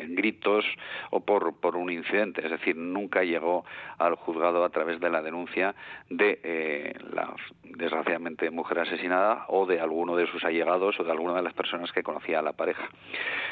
gritos 0.10 0.66
o 1.12 1.20
por 1.20 1.56
por 1.60 1.76
un 1.76 1.92
incidente 1.92 2.44
es 2.44 2.52
decir 2.52 2.76
nunca 2.76 3.24
llegó 3.24 3.64
al 3.98 4.16
juzgado 4.16 4.64
a 4.64 4.70
través 4.70 5.00
de 5.00 5.10
la 5.10 5.22
denuncia 5.22 5.76
de 6.10 6.96
la 7.12 7.36
desgraciadamente 7.64 8.50
mujer 8.50 8.80
asesinada 8.80 9.46
o 9.48 9.66
de 9.66 9.80
alguno 9.80 10.16
de 10.16 10.28
sus 10.28 10.44
allegados 10.44 10.69
o 10.76 11.04
de 11.04 11.12
alguna 11.12 11.36
de 11.36 11.42
las 11.42 11.54
personas 11.54 11.92
que 11.92 12.04
conocía 12.04 12.40
a 12.40 12.42
la 12.42 12.54
pareja. 12.54 12.90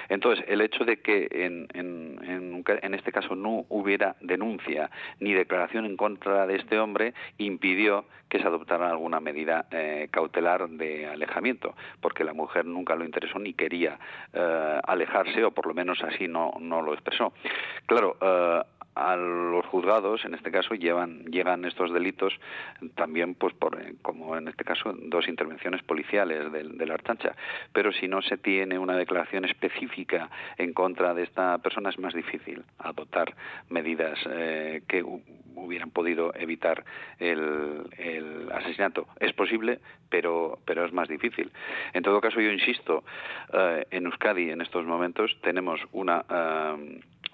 Entonces, 0.10 0.46
el 0.48 0.62
hecho 0.62 0.86
de 0.86 1.02
que 1.02 1.28
en, 1.32 1.68
en, 1.74 2.64
en, 2.66 2.94
este 2.94 3.12
caso 3.12 3.36
no 3.36 3.66
hubiera 3.70 4.16
denuncia 4.22 4.90
ni 5.20 5.34
declaración 5.34 5.86
en 5.86 5.98
contra 5.98 6.48
de 6.48 6.56
este 6.56 6.80
hombre 6.80 7.14
impidió 7.38 8.06
que 8.30 8.40
se 8.40 8.48
adoptara 8.48 8.90
alguna 8.90 9.20
medida 9.20 9.66
eh, 9.72 10.08
cautelar 10.12 10.68
de 10.70 11.08
alejamiento, 11.08 11.76
porque 12.02 12.24
la 12.24 12.34
mujer 12.34 12.66
nunca 12.66 12.96
lo 12.96 13.06
interesó 13.06 13.40
ni 13.40 13.54
quería 13.54 14.00
eh, 14.34 14.80
alejarse, 14.84 15.44
o 15.44 15.52
por 15.52 15.68
lo 15.68 15.74
menos 15.74 16.04
así 16.04 16.28
no, 16.28 16.54
lo 16.60 16.94
expresó. 16.94 17.34
Claro, 17.86 18.18
eh, 18.22 18.62
a 18.98 19.16
los 19.16 19.66
juzgados, 19.68 20.26
en 20.26 20.34
este 20.34 20.52
caso, 20.52 20.74
llevan, 20.74 21.26
llegan 21.26 21.66
estos 21.66 21.94
delitos 21.94 22.34
también, 22.96 23.36
pues 23.36 23.54
por, 23.54 23.80
eh, 23.80 23.96
como 24.02 24.36
en 24.36 24.48
este 24.48 24.64
caso, 24.64 24.94
dos 24.94 25.28
intervenciones 25.28 25.84
policiales 25.84 26.52
de, 26.52 26.64
de, 26.64 26.86
la 26.86 26.96
Archancha. 26.96 27.36
Pero 27.74 27.92
si 27.92 28.08
no 28.08 28.22
se 28.22 28.38
tiene 28.38 28.80
una 28.80 28.98
declaración 28.98 29.46
específica 29.46 30.30
en 30.58 30.74
contra 30.74 31.14
de 31.14 31.24
esta 31.24 31.58
persona, 31.60 31.90
es 31.90 32.00
más 32.00 32.14
difícil 32.14 32.64
adoptar 32.80 33.36
medidas 33.70 34.18
eh, 34.30 34.82
que 34.88 35.04
hubieran 35.56 35.92
podido 35.92 36.34
evitar 36.36 36.84
el, 37.20 37.84
el, 37.98 38.52
asesinato. 38.52 39.08
Es 39.20 39.34
posible, 39.34 39.80
pero, 40.10 40.60
pero 40.66 40.86
es 40.86 40.94
más 40.94 41.08
difícil. 41.08 41.52
En 41.94 42.04
todo 42.04 42.22
caso, 42.22 42.40
yo 42.40 42.52
insisto, 42.52 43.04
eh, 43.54 43.86
en 43.92 44.06
Euskadi 44.06 44.50
en 44.50 44.62
estos 44.62 44.86
momentos 44.86 45.36
tenemos 45.42 45.80
una 45.92 46.26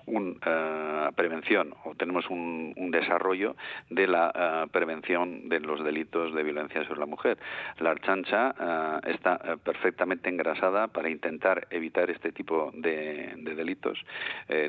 una 0.05 1.11
prevención 1.15 1.73
o 1.85 1.95
tenemos 1.95 2.29
un, 2.29 2.73
desarrollo 2.93 3.55
de 3.89 4.07
la 4.07 4.31
eh, 4.35 4.69
prevención 4.71 5.49
de 5.49 5.59
los 5.59 5.83
delitos 5.83 6.33
de 6.35 6.43
violencia 6.43 6.83
sobre 6.85 6.99
la 6.99 7.05
mujer. 7.07 7.39
La 7.79 7.89
Archancha 7.89 8.53
eh, 8.59 9.11
está 9.11 9.39
eh, 9.43 9.57
perfectamente 9.63 10.29
engrasada 10.29 10.87
para 10.87 11.09
intentar 11.09 11.67
evitar 11.71 12.11
este 12.11 12.31
tipo 12.31 12.71
de, 12.75 13.33
delitos. 13.35 13.99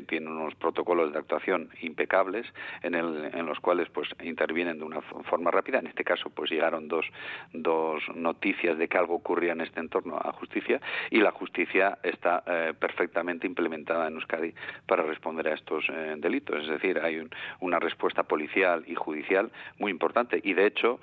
tiene 0.07 0.27
unos 0.27 0.55
protocolos 0.55 1.11
de 1.11 1.19
actuación 1.19 1.69
impecables 1.81 2.45
en, 2.81 2.95
el, 2.95 3.31
en 3.33 3.45
los 3.45 3.59
cuales 3.59 3.89
pues 3.89 4.09
intervienen 4.23 4.79
de 4.79 4.85
una 4.85 5.01
forma 5.01 5.51
rápida. 5.51 5.79
En 5.79 5.87
este 5.87 6.03
caso 6.03 6.29
pues 6.29 6.49
llegaron 6.49 6.87
dos, 6.87 7.05
dos 7.53 8.01
noticias 8.15 8.77
de 8.77 8.87
que 8.87 8.97
algo 8.97 9.15
ocurría 9.15 9.51
en 9.53 9.61
este 9.61 9.79
entorno 9.79 10.17
a 10.17 10.31
justicia 10.31 10.81
y 11.11 11.19
la 11.19 11.31
justicia 11.31 11.97
está 12.03 12.43
perfectamente 12.79 13.47
implementada 13.47 14.07
en 14.07 14.15
Euskadi 14.15 14.53
para 14.85 15.03
responder 15.03 15.24
a 15.25 15.53
estos 15.53 15.85
delitos. 16.17 16.63
Es 16.63 16.69
decir, 16.69 16.99
hay 16.99 17.27
una 17.59 17.79
respuesta 17.79 18.23
policial 18.23 18.83
y 18.87 18.95
judicial 18.95 19.51
muy 19.79 19.91
importante 19.91 20.39
y 20.43 20.53
de 20.53 20.67
hecho 20.67 20.99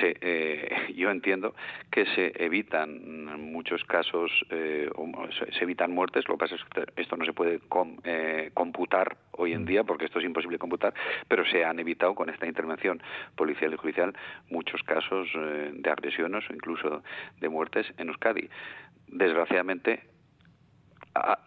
se, 0.00 0.16
eh, 0.20 0.92
yo 0.96 1.10
entiendo 1.10 1.54
que 1.90 2.06
se 2.14 2.32
evitan 2.42 3.40
muchos 3.40 3.84
casos, 3.84 4.30
eh, 4.50 4.90
se, 5.52 5.64
evitan 5.64 5.92
muertes, 5.92 6.26
lo 6.28 6.34
que 6.34 6.38
pasa 6.38 6.54
es 6.54 6.64
que 6.64 6.84
esto 7.00 7.16
no 7.16 7.24
se 7.24 7.32
puede 7.32 7.60
eh, 8.04 8.50
computar 8.54 9.16
hoy 9.32 9.52
en 9.52 9.62
mm. 9.62 9.66
día, 9.66 9.84
porque 9.84 10.06
esto 10.06 10.18
es 10.18 10.24
imposible 10.24 10.58
computar, 10.58 10.94
pero 11.28 11.44
se 11.44 11.64
han 11.64 11.78
evitado 11.78 12.14
con 12.14 12.30
esta 12.30 12.46
intervención 12.46 13.02
policial 13.36 13.72
y 13.72 13.76
judicial 13.76 14.14
muchos 14.50 14.82
casos 14.82 15.28
de 15.34 15.90
agresiones 15.90 16.48
o 16.48 16.54
incluso 16.54 17.02
de 17.40 17.48
muertes 17.48 17.86
en 17.98 18.08
Euskadi. 18.08 18.48
Desgraciadamente, 19.08 20.00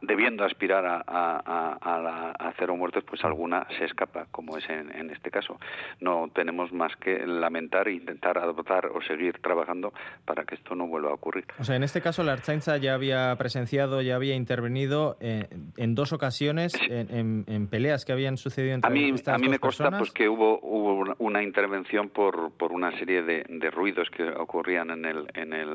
debiendo 0.01 0.45
aspirar 0.45 0.86
a, 0.86 1.03
a, 1.07 2.53
cero 2.57 2.76
muertes, 2.76 3.03
pues 3.03 3.24
alguna 3.26 3.68
se 3.78 3.86
escapa, 3.86 4.28
como 4.32 4.57
es 4.57 4.70
en, 4.70 5.09
este 5.09 5.32
caso. 5.32 5.59
No 5.99 6.30
tenemos 6.34 6.72
más 6.72 6.95
que 6.97 7.26
lamentar 7.26 7.88
e 7.88 7.93
intentar 7.93 8.38
adoptar 8.38 8.88
o 8.88 9.01
seguir 9.01 9.39
trabajando 9.41 9.93
para 10.26 10.45
que 10.45 10.55
esto 10.55 10.76
no 10.76 10.88
vuelva 10.88 11.09
a 11.09 11.13
ocurrir. 11.13 11.45
O 11.59 11.63
sea, 11.63 11.76
en 11.76 11.84
este 11.84 12.01
caso 12.01 12.24
la 12.24 12.34
Archainza 12.34 12.78
ya 12.78 12.93
había 12.93 13.36
presenciado, 13.38 14.01
ya 14.01 14.16
había 14.16 14.36
intervenido 14.36 15.18
eh, 15.20 15.47
en 15.78 15.95
dos 15.95 16.13
ocasiones 16.13 16.74
en, 16.89 17.68
peleas 17.68 18.05
que 18.05 18.13
habían 18.13 18.38
sucedido 18.38 18.76
entre 18.76 18.89
a 18.89 18.93
mí, 18.93 19.09
estas 19.09 19.36
A 19.36 19.38
mí 19.38 19.49
me 19.49 19.59
consta 19.59 19.89
pues, 19.97 20.11
que 20.11 20.30
hubo, 20.30 20.59
hubo 20.61 21.16
una 21.18 21.41
intervención 21.41 22.09
por, 22.09 22.51
por 22.51 22.72
una 22.72 22.91
serie 22.99 23.24
de, 23.24 23.43
de 23.49 23.72
ruidos 23.72 24.09
que 24.11 24.24
ocurrían 24.24 24.91
en 24.91 25.05
el, 25.05 25.28
en 25.34 25.53
el 25.53 25.70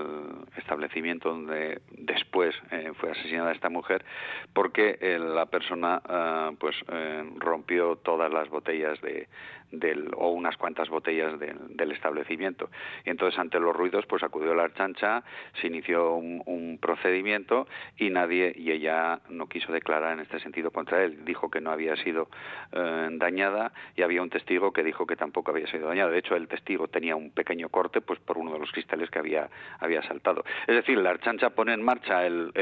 establecimiento 0.57 1.30
donde 1.30 1.80
después 1.91 2.55
eh, 2.70 2.93
fue 2.99 3.11
asesinada 3.11 3.53
esta 3.53 3.68
mujer 3.68 3.80
mujer 3.81 4.05
porque 4.53 4.99
eh, 5.01 5.18
la 5.18 5.47
persona 5.47 6.01
eh, 6.09 6.57
pues 6.59 6.76
eh, 6.89 7.24
rompió 7.39 7.97
todas 7.97 8.31
las 8.31 8.49
botellas 8.49 9.01
de, 9.01 9.26
del, 9.72 10.10
o 10.16 10.30
unas 10.30 10.56
cuantas 10.56 10.88
botellas 10.88 11.38
del 11.38 11.92
establecimiento. 11.92 12.70
Y 13.04 13.10
entonces, 13.10 13.38
ante 13.38 13.60
los 13.60 13.74
ruidos, 13.74 14.06
pues 14.06 14.22
acudió 14.22 14.54
la 14.54 14.64
archancha, 14.64 15.22
se 15.60 15.66
inició 15.66 16.14
un, 16.14 16.40
procedimiento 16.80 17.66
y 17.96 18.10
nadie, 18.10 18.52
y 18.56 18.70
ella 18.70 19.20
no 19.28 19.48
quiso 19.48 19.72
declarar 19.72 20.14
en 20.14 20.20
este 20.20 20.40
sentido 20.40 20.70
contra 20.70 21.04
él. 21.04 21.24
Dijo 21.24 21.50
que 21.50 21.60
no 21.60 21.70
había 21.70 21.96
sido 21.96 22.28
eh, 22.72 23.08
dañada 23.12 23.72
y 23.96 24.02
había 24.02 24.22
un 24.22 24.30
testigo 24.30 24.72
que 24.72 24.82
dijo 24.82 25.06
que 25.06 25.16
tampoco 25.16 25.50
había 25.50 25.66
sido 25.66 25.88
dañado. 25.88 26.10
De 26.10 26.18
hecho, 26.18 26.36
el 26.36 26.48
testigo 26.48 26.88
tenía 26.88 27.16
un 27.16 27.30
pequeño 27.30 27.68
corte 27.68 28.00
pues 28.00 28.18
por 28.20 28.38
uno 28.38 28.52
de 28.52 28.58
los 28.58 28.70
cristales 28.72 29.10
que 29.10 29.18
había, 29.18 29.48
había 29.78 30.02
saltado. 30.02 30.44
Es 30.66 30.74
decir, 30.74 30.98
la 30.98 31.10
archancha 31.10 31.50
pone 31.50 31.74
en 31.74 31.82
marcha 31.82 32.26
el, 32.26 32.52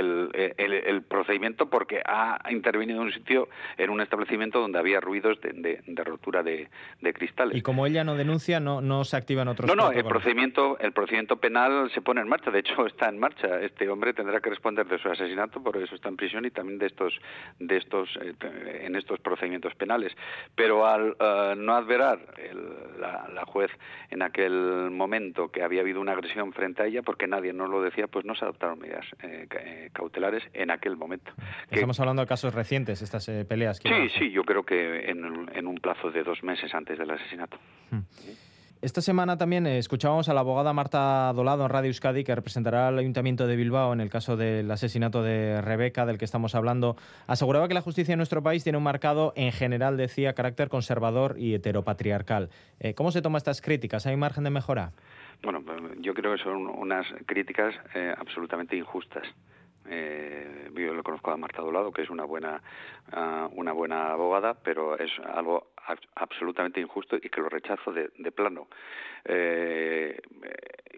procedimiento 1.08 1.70
porque 1.70 2.02
ha 2.04 2.38
intervenido 2.50 3.00
en 3.00 3.06
un 3.06 3.12
sitio, 3.12 3.48
en 3.76 3.90
un 3.90 4.00
establecimiento 4.00 4.60
donde 4.60 4.78
había 4.78 5.00
ruidos 5.00 5.40
de, 5.40 5.80
de 5.86 6.04
rotura 6.04 6.42
de, 6.42 6.68
de 7.00 7.12
cristales. 7.12 7.56
Y 7.56 7.62
como 7.62 7.86
ella 7.86 8.02
no 8.04 8.16
denuncia, 8.16 8.58
no, 8.60 8.80
no 8.80 9.04
se 9.04 9.16
activan 9.16 9.46
otros 9.48 9.68
No, 9.68 9.74
no, 9.76 9.92
el 9.92 10.04
procedimiento, 10.04 10.78
el 10.80 10.92
procedimiento 10.92 11.36
penal 11.36 11.90
se 11.94 12.00
pone 12.00 12.20
en 12.20 12.28
marcha, 12.28 12.50
de 12.50 12.58
hecho 12.60 12.86
está 12.86 13.08
en 13.08 13.18
marcha. 13.18 13.60
Este 13.60 13.88
hombre 13.88 14.12
tendrá 14.14 14.40
que 14.40 14.50
responder 14.50 14.86
de 14.86 14.98
su 14.98 15.08
asesinato, 15.08 15.62
por 15.62 15.76
eso 15.76 15.94
está 15.94 16.08
en 16.08 16.16
prisión 16.16 16.44
y 16.44 16.50
también 16.50 16.78
de 16.78 16.86
estos, 16.86 17.14
de 17.60 17.76
estos, 17.76 18.08
eh, 18.22 18.34
en 18.84 18.96
estos 18.96 19.20
procedimientos 19.20 19.74
penales. 19.76 20.12
Pero 20.54 20.86
al 20.86 21.16
eh, 21.20 21.54
no 21.56 21.74
adverar 21.74 22.18
el- 22.36 23.00
la, 23.00 23.28
la 23.32 23.44
juez 23.44 23.70
en 24.10 24.22
aquel 24.22 24.90
momento 24.90 25.50
que 25.52 25.62
había 25.62 25.82
habido 25.82 26.00
una 26.00 26.12
agresión 26.12 26.52
frente 26.52 26.82
a 26.82 26.86
ella, 26.86 27.02
porque 27.02 27.26
nadie 27.28 27.52
nos 27.52 27.70
lo 27.70 27.80
decía, 27.82 28.08
pues 28.08 28.24
no 28.24 28.34
se 28.34 28.44
adoptaron 28.44 28.78
medidas 28.78 29.04
eh, 29.22 29.46
eh, 29.50 29.90
cautelares 29.92 30.42
en 30.52 30.70
aquel 30.70 30.96
momento. 30.96 31.32
Que- 31.70 31.76
Estamos 31.76 32.00
hablando 32.00 32.22
de 32.22 32.28
casos 32.28 32.54
recientes, 32.54 33.02
estas 33.02 33.28
eh, 33.28 33.44
peleas. 33.44 33.78
que 33.78 33.88
sí, 33.88 34.18
sí, 34.18 34.30
yo 34.30 34.42
creo 34.44 34.64
que 34.64 35.10
en, 35.10 35.48
en 35.54 35.66
un 35.66 35.76
plazo 35.76 36.10
de 36.10 36.22
dos 36.24 36.42
meses 36.42 36.74
antes 36.74 36.87
del 36.96 37.10
asesinato. 37.10 37.58
Esta 38.80 39.00
semana 39.00 39.36
también 39.36 39.66
eh, 39.66 39.78
escuchábamos 39.78 40.28
a 40.28 40.34
la 40.34 40.40
abogada 40.40 40.72
Marta 40.72 41.32
Dolado 41.34 41.64
en 41.64 41.68
Radio 41.68 41.88
Euskadi, 41.88 42.22
que 42.22 42.32
representará 42.32 42.86
al 42.86 42.98
Ayuntamiento 42.98 43.48
de 43.48 43.56
Bilbao 43.56 43.92
en 43.92 44.00
el 44.00 44.08
caso 44.08 44.36
del 44.36 44.70
asesinato 44.70 45.20
de 45.24 45.60
Rebeca, 45.60 46.06
del 46.06 46.16
que 46.16 46.24
estamos 46.24 46.54
hablando. 46.54 46.94
Aseguraba 47.26 47.66
que 47.66 47.74
la 47.74 47.80
justicia 47.80 48.12
en 48.12 48.18
nuestro 48.18 48.40
país 48.40 48.62
tiene 48.62 48.78
un 48.78 48.84
marcado, 48.84 49.32
en 49.34 49.50
general, 49.50 49.96
decía, 49.96 50.32
carácter 50.34 50.68
conservador 50.68 51.34
y 51.38 51.54
heteropatriarcal. 51.54 52.50
Eh, 52.78 52.94
¿Cómo 52.94 53.10
se 53.10 53.20
toman 53.20 53.38
estas 53.38 53.60
críticas? 53.60 54.06
¿Hay 54.06 54.16
margen 54.16 54.44
de 54.44 54.50
mejora? 54.50 54.92
Bueno, 55.42 55.60
pues, 55.60 55.80
yo 55.98 56.14
creo 56.14 56.36
que 56.36 56.42
son 56.44 56.68
unas 56.68 57.04
críticas 57.26 57.74
eh, 57.96 58.14
absolutamente 58.16 58.76
injustas. 58.76 59.26
Eh, 59.90 60.70
yo 60.74 60.94
le 60.94 61.02
conozco 61.02 61.32
a 61.32 61.36
Marta 61.36 61.62
Dolado, 61.62 61.90
que 61.90 62.02
es 62.02 62.10
una 62.10 62.24
buena, 62.24 62.62
ah, 63.10 63.48
una 63.52 63.72
buena 63.72 64.12
abogada, 64.12 64.54
pero 64.54 64.96
es 64.98 65.10
algo 65.34 65.68
absolutamente 66.14 66.80
injusto 66.80 67.16
y 67.16 67.28
que 67.28 67.40
lo 67.40 67.48
rechazo 67.48 67.92
de, 67.92 68.10
de 68.18 68.32
plano. 68.32 68.68
Eh, 69.24 70.20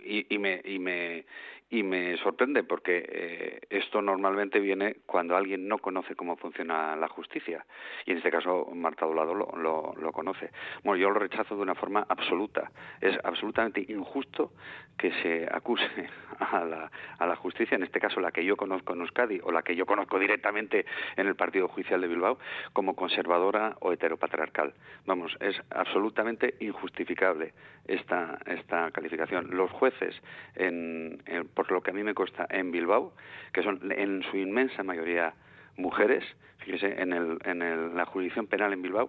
y, 0.05 0.35
y 0.35 0.39
me, 0.39 0.61
y, 0.65 0.79
me, 0.79 1.25
y 1.71 1.85
me 1.85 2.17
sorprende 2.17 2.65
porque 2.65 3.05
eh, 3.09 3.61
esto 3.71 4.03
normalmente 4.03 4.59
viene 4.59 4.97
cuando 5.07 5.37
alguien 5.37 5.69
no 5.69 5.79
conoce 5.79 6.17
cómo 6.17 6.37
funciona 6.37 6.97
la 6.97 7.07
justicia. 7.09 7.65
Y 8.05 8.11
en 8.11 8.17
este 8.19 8.31
caso 8.31 8.69
Marta 8.75 9.07
Dolado 9.07 9.35
lo, 9.35 9.95
lo, 9.97 10.13
conoce. 10.13 10.51
Bueno, 10.83 11.01
yo 11.01 11.11
lo 11.11 11.21
rechazo 11.21 11.55
de 11.55 11.63
una 11.63 11.77
forma 11.77 12.05
absoluta. 12.09 12.73
Es 13.01 13.17
absolutamente 13.23 13.85
injusto 13.89 14.53
que 14.99 15.13
se 15.23 15.49
acuse 15.51 15.87
a 16.41 16.65
la, 16.65 16.91
a 17.19 17.27
la 17.27 17.37
justicia, 17.37 17.77
en 17.77 17.85
este 17.85 18.01
caso 18.01 18.21
la 18.21 18.33
que 18.33 18.45
yo 18.45 18.57
conozco 18.57 18.93
en 18.93 19.03
Euskadi 19.03 19.41
o 19.45 19.53
la 19.53 19.63
que 19.63 19.77
yo 19.77 19.87
conozco 19.87 20.19
directamente 20.19 20.85
en 21.17 21.29
el 21.29 21.37
Partido 21.37 21.69
Judicial 21.69 22.01
de 22.01 22.09
Bilbao, 22.09 22.39
como 22.73 22.97
conservadora 22.97 23.77
o 23.81 23.93
heteropatriarcal. 23.93 24.75
Vamos, 25.07 25.37
es 25.41 25.57
absolutamente 25.71 26.55
injustificable 26.59 27.55
esta, 27.87 28.39
esta 28.47 28.91
calificación. 28.91 29.51
Los 29.57 29.71
jueces, 29.71 30.21
en- 30.57 31.23
por 31.67 31.73
lo 31.73 31.83
que 31.83 31.91
a 31.91 31.95
mí 31.95 32.03
me 32.03 32.15
consta, 32.15 32.47
en 32.51 32.71
Bilbao, 32.71 33.13
que 33.53 33.63
son 33.63 33.81
en 33.93 34.23
su 34.23 34.37
inmensa 34.37 34.83
mayoría 34.83 35.35
mujeres, 35.77 36.25
fíjese, 36.59 37.01
en, 37.01 37.13
el, 37.13 37.39
en 37.45 37.63
el- 37.63 37.95
la 37.95 38.05
jurisdicción 38.07 38.47
penal 38.47 38.73
en 38.73 38.83
Bilbao, 38.83 39.09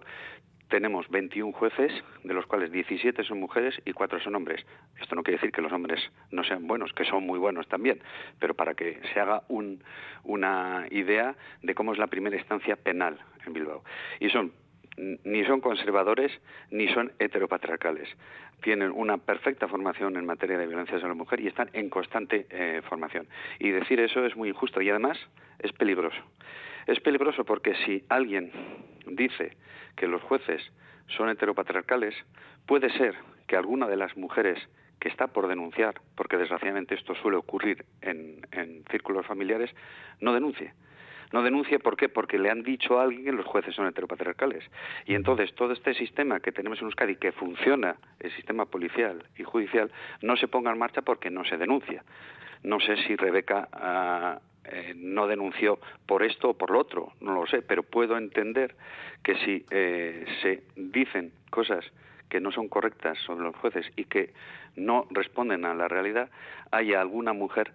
tenemos 0.68 1.06
21 1.10 1.52
jueces, 1.52 1.92
de 2.24 2.32
los 2.34 2.46
cuales 2.46 2.72
17 2.72 3.24
son 3.24 3.38
mujeres 3.40 3.74
y 3.84 3.92
4 3.92 4.20
son 4.20 4.34
hombres. 4.36 4.64
Esto 5.00 5.14
no 5.14 5.22
quiere 5.22 5.36
decir 5.36 5.52
que 5.52 5.60
los 5.60 5.70
hombres 5.72 6.00
no 6.30 6.44
sean 6.44 6.66
buenos, 6.66 6.92
que 6.94 7.04
son 7.04 7.24
muy 7.26 7.38
buenos 7.38 7.68
también, 7.68 8.00
pero 8.38 8.54
para 8.54 8.72
que 8.74 8.98
se 9.12 9.20
haga 9.20 9.42
un- 9.48 9.82
una 10.24 10.86
idea 10.90 11.34
de 11.62 11.74
cómo 11.74 11.92
es 11.92 11.98
la 11.98 12.06
primera 12.06 12.36
instancia 12.36 12.76
penal 12.76 13.18
en 13.46 13.52
Bilbao. 13.52 13.82
Y 14.20 14.30
son 14.30 14.52
ni 14.96 15.44
son 15.44 15.60
conservadores 15.60 16.32
ni 16.70 16.88
son 16.88 17.12
heteropatriarcales. 17.18 18.08
Tienen 18.62 18.92
una 18.92 19.18
perfecta 19.18 19.68
formación 19.68 20.16
en 20.16 20.26
materia 20.26 20.58
de 20.58 20.66
violencia 20.66 20.96
sobre 20.96 21.10
la 21.10 21.14
mujer 21.14 21.40
y 21.40 21.48
están 21.48 21.70
en 21.72 21.90
constante 21.90 22.46
eh, 22.50 22.82
formación. 22.88 23.26
Y 23.58 23.70
decir 23.70 24.00
eso 24.00 24.24
es 24.24 24.36
muy 24.36 24.50
injusto 24.50 24.80
y 24.80 24.90
además 24.90 25.18
es 25.58 25.72
peligroso. 25.72 26.20
Es 26.86 27.00
peligroso 27.00 27.44
porque 27.44 27.74
si 27.86 28.04
alguien 28.08 28.52
dice 29.06 29.56
que 29.96 30.06
los 30.06 30.22
jueces 30.22 30.62
son 31.08 31.28
heteropatriarcales, 31.28 32.14
puede 32.66 32.90
ser 32.90 33.14
que 33.46 33.56
alguna 33.56 33.86
de 33.86 33.96
las 33.96 34.16
mujeres 34.16 34.58
que 35.00 35.08
está 35.08 35.26
por 35.26 35.48
denunciar, 35.48 36.00
porque 36.14 36.36
desgraciadamente 36.36 36.94
esto 36.94 37.14
suele 37.16 37.36
ocurrir 37.36 37.84
en 38.02 38.84
círculos 38.90 39.26
familiares, 39.26 39.70
no 40.20 40.32
denuncie. 40.32 40.72
No 41.32 41.42
denuncie, 41.42 41.78
¿por 41.78 41.96
qué? 41.96 42.08
Porque 42.08 42.38
le 42.38 42.50
han 42.50 42.62
dicho 42.62 42.98
a 42.98 43.04
alguien 43.04 43.24
que 43.24 43.32
los 43.32 43.46
jueces 43.46 43.74
son 43.74 43.86
heteropatriarcales. 43.86 44.64
Y 45.06 45.14
entonces 45.14 45.54
todo 45.54 45.72
este 45.72 45.94
sistema 45.94 46.40
que 46.40 46.52
tenemos 46.52 46.78
en 46.80 46.86
Euskadi, 46.86 47.16
que 47.16 47.32
funciona, 47.32 47.96
el 48.20 48.30
sistema 48.32 48.66
policial 48.66 49.24
y 49.36 49.42
judicial, 49.42 49.90
no 50.20 50.36
se 50.36 50.48
ponga 50.48 50.70
en 50.70 50.78
marcha 50.78 51.02
porque 51.02 51.30
no 51.30 51.44
se 51.44 51.56
denuncia. 51.56 52.04
No 52.62 52.78
sé 52.80 52.96
si 53.04 53.16
Rebeca 53.16 53.68
ah, 53.72 54.40
eh, 54.64 54.92
no 54.94 55.26
denunció 55.26 55.80
por 56.06 56.22
esto 56.22 56.50
o 56.50 56.54
por 56.54 56.70
lo 56.70 56.78
otro, 56.78 57.12
no 57.20 57.34
lo 57.34 57.46
sé, 57.46 57.62
pero 57.62 57.82
puedo 57.82 58.16
entender 58.16 58.76
que 59.24 59.34
si 59.36 59.66
eh, 59.70 60.24
se 60.42 60.62
dicen 60.76 61.32
cosas 61.50 61.84
que 62.28 62.40
no 62.40 62.52
son 62.52 62.68
correctas 62.68 63.18
sobre 63.26 63.44
los 63.44 63.56
jueces 63.56 63.90
y 63.96 64.04
que 64.04 64.32
no 64.76 65.06
responden 65.10 65.64
a 65.64 65.74
la 65.74 65.88
realidad, 65.88 66.30
haya 66.70 67.00
alguna 67.00 67.32
mujer 67.32 67.72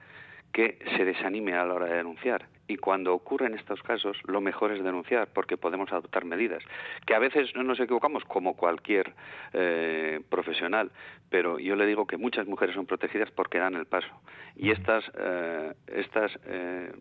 que 0.54 0.80
se 0.96 1.06
desanime 1.06 1.54
a 1.54 1.66
la 1.66 1.74
hora 1.74 1.86
de 1.88 1.98
denunciar. 1.98 2.46
Y 2.68 2.78
cuando 2.78 3.14
ocurren 3.14 3.54
estos 3.54 3.82
casos, 3.82 4.18
lo 4.26 4.42
mejor 4.42 4.72
es 4.72 4.84
denunciar, 4.84 5.30
porque 5.34 5.58
podemos 5.58 5.92
adoptar 5.92 6.26
medidas. 6.26 6.64
Que 7.06 7.16
a 7.16 7.20
veces 7.20 7.56
no 7.56 7.64
nos 7.64 7.80
equivocamos, 7.80 8.24
como 8.26 8.56
cualquier 8.56 9.14
eh, 9.54 10.20
profesional, 10.30 10.92
pero 11.30 11.60
yo 11.60 11.76
le 11.76 11.86
digo 11.86 12.06
que 12.08 12.18
muchas 12.18 12.46
mujeres 12.46 12.76
son 12.76 12.86
protegidas 12.86 13.32
porque 13.32 13.58
dan 13.60 13.76
el 13.76 13.86
paso. 13.86 14.10
Y 14.56 14.72
estas, 14.72 15.04
eh, 15.18 15.74
estas 15.88 16.38
eh, 16.46 16.92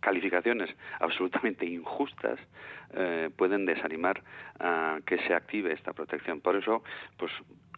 calificaciones 0.00 0.70
absolutamente 1.00 1.66
injustas 1.66 2.38
eh, 2.94 3.30
pueden 3.36 3.66
desanimar 3.66 4.22
a 4.58 4.98
que 5.06 5.18
se 5.26 5.34
active 5.34 5.72
esta 5.72 5.92
protección. 5.92 6.40
Por 6.40 6.56
eso, 6.56 6.82
pues 7.18 7.30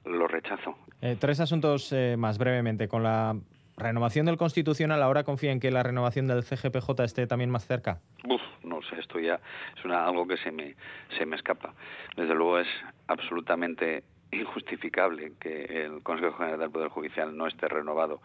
lo 0.04 0.26
rechazo. 0.26 0.76
Eh, 1.00 1.16
tres 1.18 1.40
asuntos 1.40 1.92
eh, 1.92 2.16
más 2.16 2.38
brevemente. 2.38 2.88
Con 2.88 3.02
la 3.02 3.36
renovación 3.76 4.26
del 4.26 4.36
Constitucional, 4.36 5.02
¿ahora 5.02 5.24
confía 5.24 5.52
en 5.52 5.60
que 5.60 5.70
la 5.70 5.82
renovación 5.82 6.26
del 6.26 6.42
CGPJ 6.44 6.90
esté 7.04 7.26
también 7.26 7.50
más 7.50 7.66
cerca? 7.66 8.00
Uf, 8.28 8.40
no 8.62 8.80
sé, 8.82 8.98
esto 9.00 9.18
ya 9.18 9.40
es 9.76 9.84
una, 9.84 10.06
algo 10.06 10.26
que 10.26 10.36
se 10.36 10.50
me, 10.52 10.74
se 11.18 11.26
me 11.26 11.36
escapa. 11.36 11.74
Desde 12.16 12.34
luego 12.34 12.58
es 12.58 12.68
absolutamente 13.08 14.04
injustificable 14.30 15.32
que 15.38 15.84
el 15.84 16.02
Consejo 16.02 16.38
General 16.38 16.58
del 16.58 16.70
Poder 16.70 16.88
Judicial 16.88 17.36
no 17.36 17.46
esté 17.46 17.68
renovado 17.68 18.22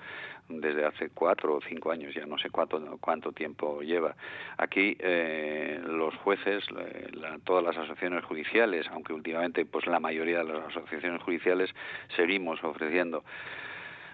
desde 0.47 0.85
hace 0.85 1.09
cuatro 1.09 1.55
o 1.55 1.61
cinco 1.67 1.91
años, 1.91 2.13
ya 2.15 2.25
no 2.25 2.37
sé 2.37 2.49
cuánto, 2.49 2.97
cuánto 3.01 3.33
tiempo 3.33 3.81
lleva. 3.81 4.15
Aquí 4.57 4.95
eh, 4.99 5.81
los 5.85 6.15
jueces, 6.15 6.63
eh, 6.79 7.09
la- 7.13 7.37
todas 7.43 7.61
las 7.63 7.75
asociaciones 7.75 8.23
judiciales, 8.23 8.87
aunque 8.91 9.11
últimamente 9.11 9.65
pues 9.65 9.85
la 9.85 9.99
mayoría 9.99 10.45
de 10.45 10.53
las 10.53 10.67
asociaciones 10.67 11.21
judiciales 11.23 11.69
seguimos 12.15 12.63
ofreciendo 12.63 13.25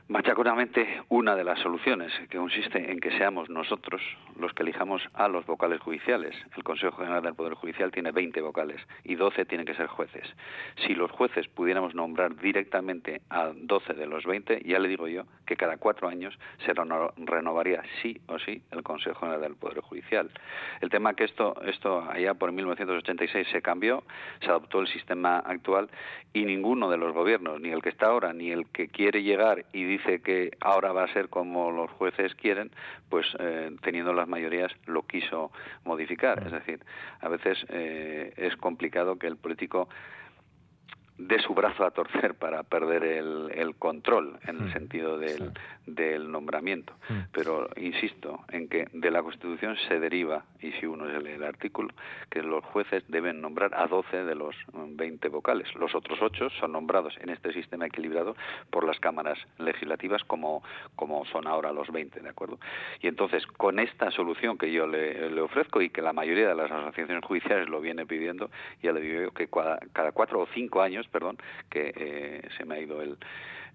machaconamente 0.08 1.01
una 1.10 1.36
de 1.36 1.43
las 1.43 1.60
soluciones, 1.60 2.12
que 2.30 2.38
consiste 2.38 2.91
en 2.91 2.99
que 2.99 3.18
seamos 3.18 3.49
nosotros 3.49 4.01
los 4.39 4.54
que 4.54 4.64
elijamos 4.64 5.01
a 5.14 5.28
los 5.28 5.45
vocales 5.45 5.80
judiciales. 5.80 6.36
El 6.58 6.64
Consejo 6.64 6.97
General 6.97 7.24
del 7.24 7.36
Poder 7.36 7.54
Judicial 7.54 7.91
tiene 7.91 8.12
20 8.12 8.41
vocales 8.41 8.82
y 9.04 9.16
12 9.16 9.45
tienen 9.45 9.66
que 9.66 9.74
ser 9.76 9.88
jueces. 9.88 10.28
Si 10.86 10.93
los 10.93 11.10
jueces 11.12 11.47
pudiéramos 11.47 11.95
nombrar 11.95 12.36
directamente 12.36 13.22
a 13.30 13.51
12 13.56 13.93
de 13.93 14.06
los 14.06 14.26
20, 14.26 14.62
ya 14.66 14.80
le 14.80 14.89
digo 14.89 15.08
yo 15.08 15.24
que 15.45 15.56
cada 15.56 15.78
cuatro 15.78 16.08
años 16.08 16.38
se 16.66 16.74
reno- 16.74 17.14
renovaría 17.18 17.82
sí 18.01 18.20
o 18.28 18.39
sí 18.39 18.62
el 18.72 18.84
Consejo 18.84 19.20
General 19.22 19.41
del 19.41 19.56
Poder 19.56 19.80
Judicial. 19.82 20.30
El 20.82 20.89
tema 20.89 21.14
que 21.16 21.24
esto, 21.24 21.56
esto 21.66 22.01
allá 22.10 22.34
por 22.34 22.51
1986 22.51 23.47
se 23.51 23.62
cambió, 23.62 24.04
se 24.41 24.47
adoptó 24.47 24.80
el 24.82 24.88
sistema 24.88 25.38
actual 25.39 25.89
y 26.34 26.45
ninguno 26.45 26.89
de 26.89 26.97
los 26.97 27.14
gobiernos, 27.14 27.62
ni 27.62 27.70
el 27.70 27.82
que 27.82 27.89
está 27.89 28.08
ahora, 28.08 28.34
ni 28.34 28.51
el 28.51 28.68
que 28.68 28.88
quiere 28.88 29.24
llegar 29.24 29.66
y 29.72 29.84
dice 29.98 30.22
que 30.22 30.52
ahora 30.60 30.91
va 30.91 31.04
a 31.04 31.14
ser 31.14 31.30
como 31.30 31.72
los 31.72 31.91
jueces 31.91 32.34
quieren, 32.36 32.72
pues 33.10 33.28
eh, 33.39 33.72
teniendo 33.82 34.14
las 34.14 34.28
mayorías 34.28 34.72
lo 34.86 35.04
quiso 35.04 35.52
modificar. 35.84 36.44
Es 36.46 36.52
decir, 36.52 36.80
a 37.22 37.30
veces 37.30 37.64
eh, 37.70 38.34
es 38.38 38.56
complicado 38.58 39.18
que 39.18 39.28
el 39.28 39.38
político 39.38 39.88
dé 41.18 41.39
su 41.39 41.53
brazo 41.53 41.86
a 41.86 41.91
torcer 41.91 42.34
para 42.39 42.64
perder 42.64 43.03
el, 43.03 43.51
el 43.53 43.76
control 43.76 44.39
en 44.47 44.61
el 44.61 44.74
sentido 44.74 45.18
del, 45.18 45.51
del 45.86 46.32
nombramiento. 46.32 46.93
Pero 47.32 47.70
insisto 47.76 48.41
en 48.49 48.68
que 48.68 48.88
de 48.93 49.11
la 49.11 49.22
Constitución 49.22 49.76
se 49.88 49.99
deriva, 49.99 50.45
y 50.61 50.72
si 50.74 50.86
uno 50.86 51.09
se 51.09 51.20
lee 51.20 51.32
el 51.32 51.43
artículo, 51.43 51.89
que 52.30 52.41
los 52.41 52.64
jueces 52.66 53.03
deben 53.07 53.41
nombrar 53.41 53.74
a 53.76 53.88
12 53.88 54.24
de 54.24 54.36
los 54.36 54.55
mm, 54.74 54.95
20 54.95 55.28
vocales. 55.30 55.74
Los 55.76 55.93
otros 55.95 56.20
8 56.22 56.49
son 56.59 56.72
nombrados 56.72 57.16
en 57.20 57.30
este 57.30 57.53
sistema 57.53 57.86
equilibrado 57.86 58.36
por 58.70 58.86
las 58.86 58.99
cámaras 58.99 59.38
legislativas 59.57 60.24
como, 60.24 60.64
como 60.95 61.26
son 61.26 61.47
ahora 61.47 61.72
los 61.72 61.91
20, 61.91 62.22
¿de 62.22 62.30
acuerdo? 62.30 62.59
Y 63.01 63.07
entonces, 63.07 63.45
con 63.47 63.80
esta 63.80 64.11
solución 64.11 64.57
que 64.57 64.72
yo 64.72 64.88
le, 64.88 65.30
le 65.30 65.41
ofrezco 65.41 65.82
y 65.82 65.89
que 65.89 66.01
la 66.01 66.14
mayoría 66.14 66.47
de 66.47 66.55
las 66.55 66.72
asociaciones 66.72 67.26
judiciales 67.26 67.70
lo 67.70 67.82
viene 67.82 68.05
pidiendo, 68.05 68.49
ya 68.82 68.91
le 68.91 69.01
digo 69.01 69.32
que 69.32 69.47
cada, 69.47 69.80
cada 69.91 70.11
cuatro 70.11 70.41
o 70.41 70.47
cinco 70.53 70.82
años 70.82 71.03
perdón, 71.08 71.38
que 71.70 71.93
eh, 71.95 72.49
se 72.58 72.66
me 72.66 72.76
ha 72.76 72.80
ido 72.80 73.01
el, 73.01 73.18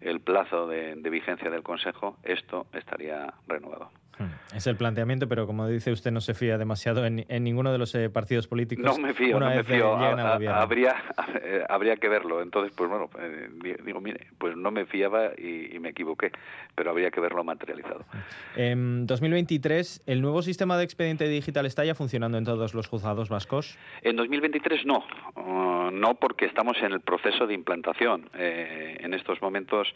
el 0.00 0.20
plazo 0.20 0.66
de, 0.66 0.94
de 0.96 1.10
vigencia 1.10 1.50
del 1.50 1.62
Consejo, 1.62 2.16
esto 2.22 2.66
estaría 2.72 3.32
renovado. 3.46 3.90
Hmm. 4.18 4.56
Es 4.56 4.66
el 4.66 4.76
planteamiento, 4.76 5.28
pero 5.28 5.46
como 5.46 5.66
dice 5.68 5.92
usted, 5.92 6.10
no 6.10 6.20
se 6.20 6.34
fía 6.34 6.58
demasiado 6.58 7.06
en, 7.06 7.24
en 7.28 7.44
ninguno 7.44 7.70
de 7.72 7.78
los 7.78 7.94
eh, 7.94 8.10
partidos 8.10 8.48
políticos. 8.48 8.84
No 8.84 8.98
me 8.98 9.14
fío, 9.14 9.36
una 9.36 9.50
no 9.50 9.56
me 9.56 9.64
fío. 9.64 10.52
habría, 10.54 10.94
eh, 11.42 11.64
habría 11.68 11.96
que 11.96 12.08
verlo. 12.08 12.42
Entonces, 12.42 12.72
pues 12.76 12.90
bueno, 12.90 13.08
eh, 13.20 13.48
di- 13.62 13.74
digo, 13.84 14.00
mire, 14.00 14.26
pues 14.38 14.56
no 14.56 14.70
me 14.70 14.86
fiaba 14.86 15.30
y, 15.38 15.74
y 15.76 15.78
me 15.78 15.90
equivoqué, 15.90 16.32
pero 16.74 16.90
habría 16.90 17.10
que 17.10 17.20
verlo 17.20 17.44
materializado. 17.44 18.04
En 18.56 19.06
2023, 19.06 20.02
¿el 20.06 20.20
nuevo 20.20 20.42
sistema 20.42 20.76
de 20.76 20.84
expediente 20.84 21.28
digital 21.28 21.66
está 21.66 21.84
ya 21.84 21.94
funcionando 21.94 22.38
en 22.38 22.44
todos 22.44 22.74
los 22.74 22.86
juzgados 22.88 23.28
vascos? 23.28 23.78
En 24.02 24.16
2023 24.16 24.84
no, 24.86 25.04
Uh, 25.36 25.90
no 25.90 26.14
porque 26.16 26.44
estamos 26.46 26.76
en 26.82 26.92
el 26.92 27.00
proceso 27.00 27.46
de 27.46 27.54
implantación. 27.54 28.28
Eh, 28.34 28.96
en 29.00 29.14
estos 29.14 29.40
momentos 29.40 29.88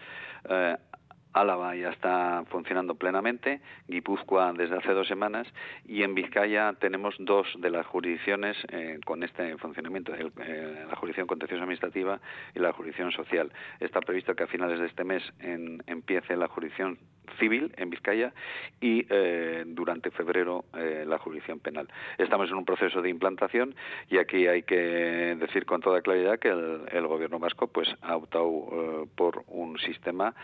Álava 1.33 1.75
ya 1.75 1.91
está 1.91 2.45
funcionando 2.51 2.95
plenamente, 2.95 3.61
Guipúzcoa 3.89 4.53
desde 4.53 4.77
hace 4.77 4.93
dos 4.93 5.09
semanas 5.09 5.47
y 5.87 6.03
en 6.03 6.15
Vizcaya 6.15 6.75
tenemos 6.79 7.15
dos 7.19 7.47
de 7.59 7.71
las 7.71 7.87
jurisdicciones 7.87 8.57
eh, 8.69 8.99
con 9.05 9.23
este 9.23 9.57
funcionamiento, 9.59 10.15
el- 10.15 10.33
eh, 10.45 10.85
la 10.89 10.97
jurisdicción 10.97 11.27
contenciosa 11.27 11.63
administrativa 11.63 12.21
y 12.55 12.59
la 12.59 12.73
jurisdicción 12.73 13.13
social. 13.13 13.51
Está 13.81 14.01
previsto 14.01 14.35
que 14.35 14.43
a 14.43 14.47
finales 14.47 14.79
de 14.79 14.87
este 14.87 15.05
mes 15.05 15.23
en- 15.41 15.83
empiece 15.87 16.37
la 16.37 16.49
jurisdicción 16.49 16.99
civil 17.39 17.73
en 17.77 17.91
Vizcaya 17.91 18.33
y 18.81 19.07
eh, 19.09 19.65
durante 19.67 20.11
febrero 20.11 20.65
eh, 20.77 21.05
la 21.07 21.19
jurisdicción 21.19 21.61
penal. 21.61 21.89
Estamos 22.19 22.51
en 22.51 22.57
un 22.57 22.65
proceso 22.65 23.03
de 23.03 23.11
implantación 23.11 23.75
y 24.09 24.19
aquí 24.19 24.47
hay 24.47 24.63
que 24.63 25.37
decir 25.39 25.65
con 25.65 25.81
toda 25.81 26.03
claridad 26.03 26.39
que 26.39 26.49
el, 26.49 26.83
el 26.91 27.07
gobierno 27.07 27.39
vasco 27.39 27.67
pues 27.67 27.89
ha 28.03 28.17
optado 28.17 28.69
eh, 28.73 29.09
por 29.15 29.45
un 29.49 29.79
sistema 29.79 30.35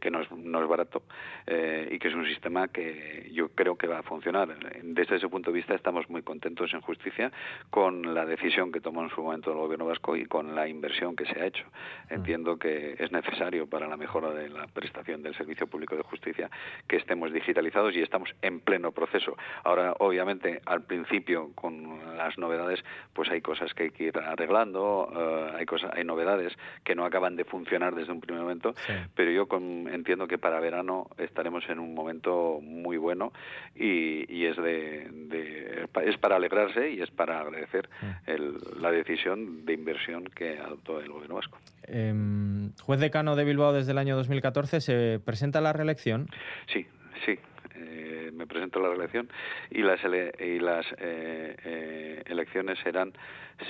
que 0.00 0.10
no 0.10 0.20
es, 0.20 0.30
no 0.30 0.62
es 0.62 0.68
barato 0.68 1.02
y 1.46 1.98
que 1.98 2.08
es 2.08 2.14
un 2.14 2.26
sistema 2.26 2.68
que 2.68 3.28
yo 3.32 3.48
creo 3.48 3.76
que 3.76 3.86
va 3.86 3.98
a 3.98 4.02
funcionar. 4.02 4.56
Desde 4.82 5.16
ese 5.16 5.28
punto 5.28 5.50
de 5.50 5.56
vista 5.56 5.74
estamos 5.74 6.08
muy 6.08 6.22
contentos 6.22 6.72
en 6.74 6.80
justicia 6.80 7.32
con 7.70 8.14
la 8.14 8.24
decisión 8.24 8.72
que 8.72 8.80
tomó 8.80 9.02
en 9.02 9.10
su 9.10 9.22
momento 9.22 9.50
el 9.50 9.58
gobierno 9.58 9.86
vasco 9.86 10.16
y 10.16 10.26
con 10.26 10.54
la 10.54 10.68
inversión 10.68 11.16
que 11.16 11.26
se 11.26 11.40
ha 11.40 11.46
hecho. 11.46 11.64
Entiendo 12.08 12.56
que 12.58 12.96
es 12.98 13.10
necesario 13.12 13.66
para 13.66 13.88
la 13.88 13.96
mejora 13.96 14.30
de 14.30 14.48
la 14.48 14.66
prestación 14.66 15.22
del 15.22 15.34
servicio 15.34 15.65
público 15.68 15.96
de 15.96 16.02
justicia 16.02 16.50
que 16.88 16.96
estemos 16.96 17.32
digitalizados 17.32 17.94
y 17.94 18.02
estamos 18.02 18.30
en 18.42 18.60
pleno 18.60 18.92
proceso. 18.92 19.36
Ahora, 19.64 19.94
obviamente, 19.98 20.60
al 20.66 20.82
principio 20.82 21.50
con 21.54 22.16
las 22.16 22.38
novedades, 22.38 22.84
pues 23.12 23.30
hay 23.30 23.40
cosas 23.40 23.72
que 23.74 23.84
hay 23.84 23.90
que 23.90 24.04
ir 24.04 24.18
arreglando, 24.18 25.10
eh, 25.14 25.56
hay 25.58 25.66
cosas, 25.66 25.92
hay 25.94 26.04
novedades 26.04 26.52
que 26.84 26.94
no 26.94 27.04
acaban 27.04 27.36
de 27.36 27.44
funcionar 27.44 27.94
desde 27.94 28.12
un 28.12 28.20
primer 28.20 28.42
momento, 28.42 28.74
pero 29.14 29.30
yo 29.30 29.46
con- 29.46 29.88
entiendo 29.88 30.26
que 30.26 30.38
para 30.38 30.60
verano 30.60 31.08
estaremos 31.18 31.68
en 31.68 31.78
un 31.78 31.94
momento 31.94 32.58
muy 32.62 32.96
bueno 32.96 33.32
y, 33.74 34.30
y 34.32 34.46
es 34.46 34.56
de, 34.56 35.08
de- 35.10 35.88
es 36.04 36.16
para 36.18 36.36
alegrarse 36.36 36.90
y 36.90 37.00
es 37.02 37.10
para 37.10 37.40
agradecer 37.40 37.88
el- 38.26 38.56
la 38.80 38.90
decisión 38.90 39.64
de 39.64 39.72
inversión 39.74 40.24
que 40.24 40.58
adoptó 40.58 41.00
el 41.00 41.10
gobierno 41.10 41.36
vasco. 41.36 41.58
Em, 41.88 42.72
juez 42.82 42.98
decano 43.00 43.36
de 43.36 43.44
Bilbao 43.44 43.72
desde 43.72 43.92
el 43.92 43.98
año 43.98 44.16
2014, 44.16 44.80
¿se 44.80 45.20
presenta 45.24 45.55
la 45.60 45.72
reelección? 45.72 46.28
Sí, 46.72 46.86
sí. 47.24 47.38
eh, 47.78 48.30
me 48.32 48.46
presento 48.46 48.78
a 48.78 48.82
la 48.82 48.88
reelección 48.88 49.28
y 49.70 49.82
las 49.82 50.02
ele- 50.04 50.32
y 50.40 50.58
las 50.60 50.86
eh, 50.98 51.54
eh, 51.64 52.22
elecciones 52.26 52.78
serán, 52.82 53.12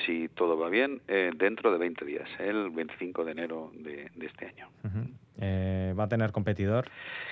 si 0.04 0.28
todo 0.28 0.56
va 0.58 0.68
bien, 0.68 1.00
eh, 1.08 1.32
dentro 1.34 1.72
de 1.72 1.78
20 1.78 2.04
días, 2.04 2.28
el 2.38 2.70
25 2.70 3.24
de 3.24 3.32
enero 3.32 3.72
de, 3.74 4.08
de 4.14 4.26
este 4.26 4.46
año. 4.46 4.68
¿Va 5.98 6.04
a 6.04 6.08
tener 6.08 6.30
competidor? 6.32 6.88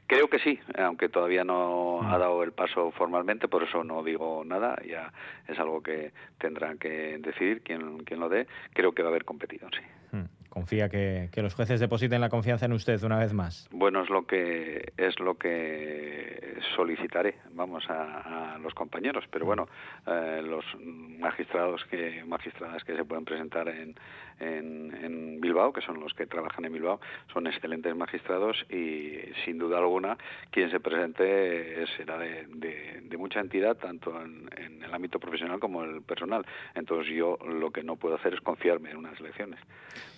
Creo 0.07 0.29
que 0.29 0.39
sí, 0.39 0.59
aunque 0.79 1.09
todavía 1.09 1.45
no 1.45 2.01
Mm. 2.03 2.07
ha 2.07 2.19
dado 2.19 2.43
el 2.43 2.53
paso 2.53 2.91
formalmente, 2.93 3.47
por 3.49 3.63
eso 3.63 3.85
no 3.85 4.03
digo 4.03 4.43
nada, 4.45 4.77
ya 4.89 5.13
es 5.49 5.59
algo 5.59 5.83
que 5.83 6.13
tendrán 6.39 6.79
que 6.79 7.19
decidir 7.19 7.63
quien, 7.63 7.99
quien 8.05 8.21
lo 8.21 8.29
dé. 8.29 8.47
Creo 8.73 8.93
que 8.93 9.03
va 9.03 9.09
a 9.09 9.11
haber 9.13 9.25
competidor, 9.25 9.71
sí. 9.75 9.83
Hmm. 10.17 10.25
¿Confía 10.55 10.89
que, 10.89 11.29
los 11.35 11.53
jueces 11.53 11.81
depositen 11.81 12.21
la 12.21 12.29
confianza 12.29 12.67
en 12.67 12.75
usted 12.75 13.03
una 13.03 13.19
vez 13.19 13.33
más? 13.33 13.69
Bueno, 13.73 14.05
es 14.05 14.09
lo 14.09 14.25
que 14.25 14.93
es 14.97 15.19
lo 15.19 15.35
que 15.35 16.59
solicitaré, 16.77 17.35
vamos 17.55 17.91
a, 17.91 18.55
a 18.55 18.59
los 18.59 18.73
compañeros, 18.73 19.25
pero 19.33 19.47
bueno, 19.47 19.67
eh, 20.07 20.43
los 20.45 20.65
magistrados 20.79 21.85
que 21.91 22.23
magistradas 22.25 22.85
que 22.85 22.95
se 22.95 23.05
pueden 23.05 23.25
presentar 23.25 23.67
en, 23.69 23.97
en, 24.41 24.95
en 25.05 25.41
Bilbao, 25.41 25.73
que 25.73 25.81
son 25.81 26.01
los 26.01 26.13
que 26.15 26.27
trabajan 26.27 26.65
en 26.65 26.73
Bilbao, 26.73 27.01
son 27.33 27.47
excelentes 27.47 27.95
magistrados 27.95 28.65
y 28.71 29.19
sin 29.45 29.59
duda 29.59 29.79
alguna 29.79 30.17
quien 30.51 30.71
se 30.71 30.81
presente 30.81 31.83
eh, 31.83 31.87
será 31.97 32.19
de, 32.19 32.47
de- 32.49 33.01
de 33.05 33.17
mucha 33.17 33.41
entidad 33.41 33.77
tanto 33.77 34.21
en, 34.21 34.49
en 34.57 34.83
el 34.83 34.93
ámbito 34.95 35.19
profesional 35.21 35.61
como 35.61 35.85
el 35.85 36.03
personal. 36.03 36.45
Entonces 36.75 37.15
yo 37.15 37.39
lo 37.47 37.71
que 37.71 37.83
no 37.83 37.97
puedo 37.97 38.17
hacer 38.17 38.35
es 38.35 38.41
confiarme 38.41 38.91
en 38.91 38.97
unas 38.97 39.19
elecciones, 39.21 39.61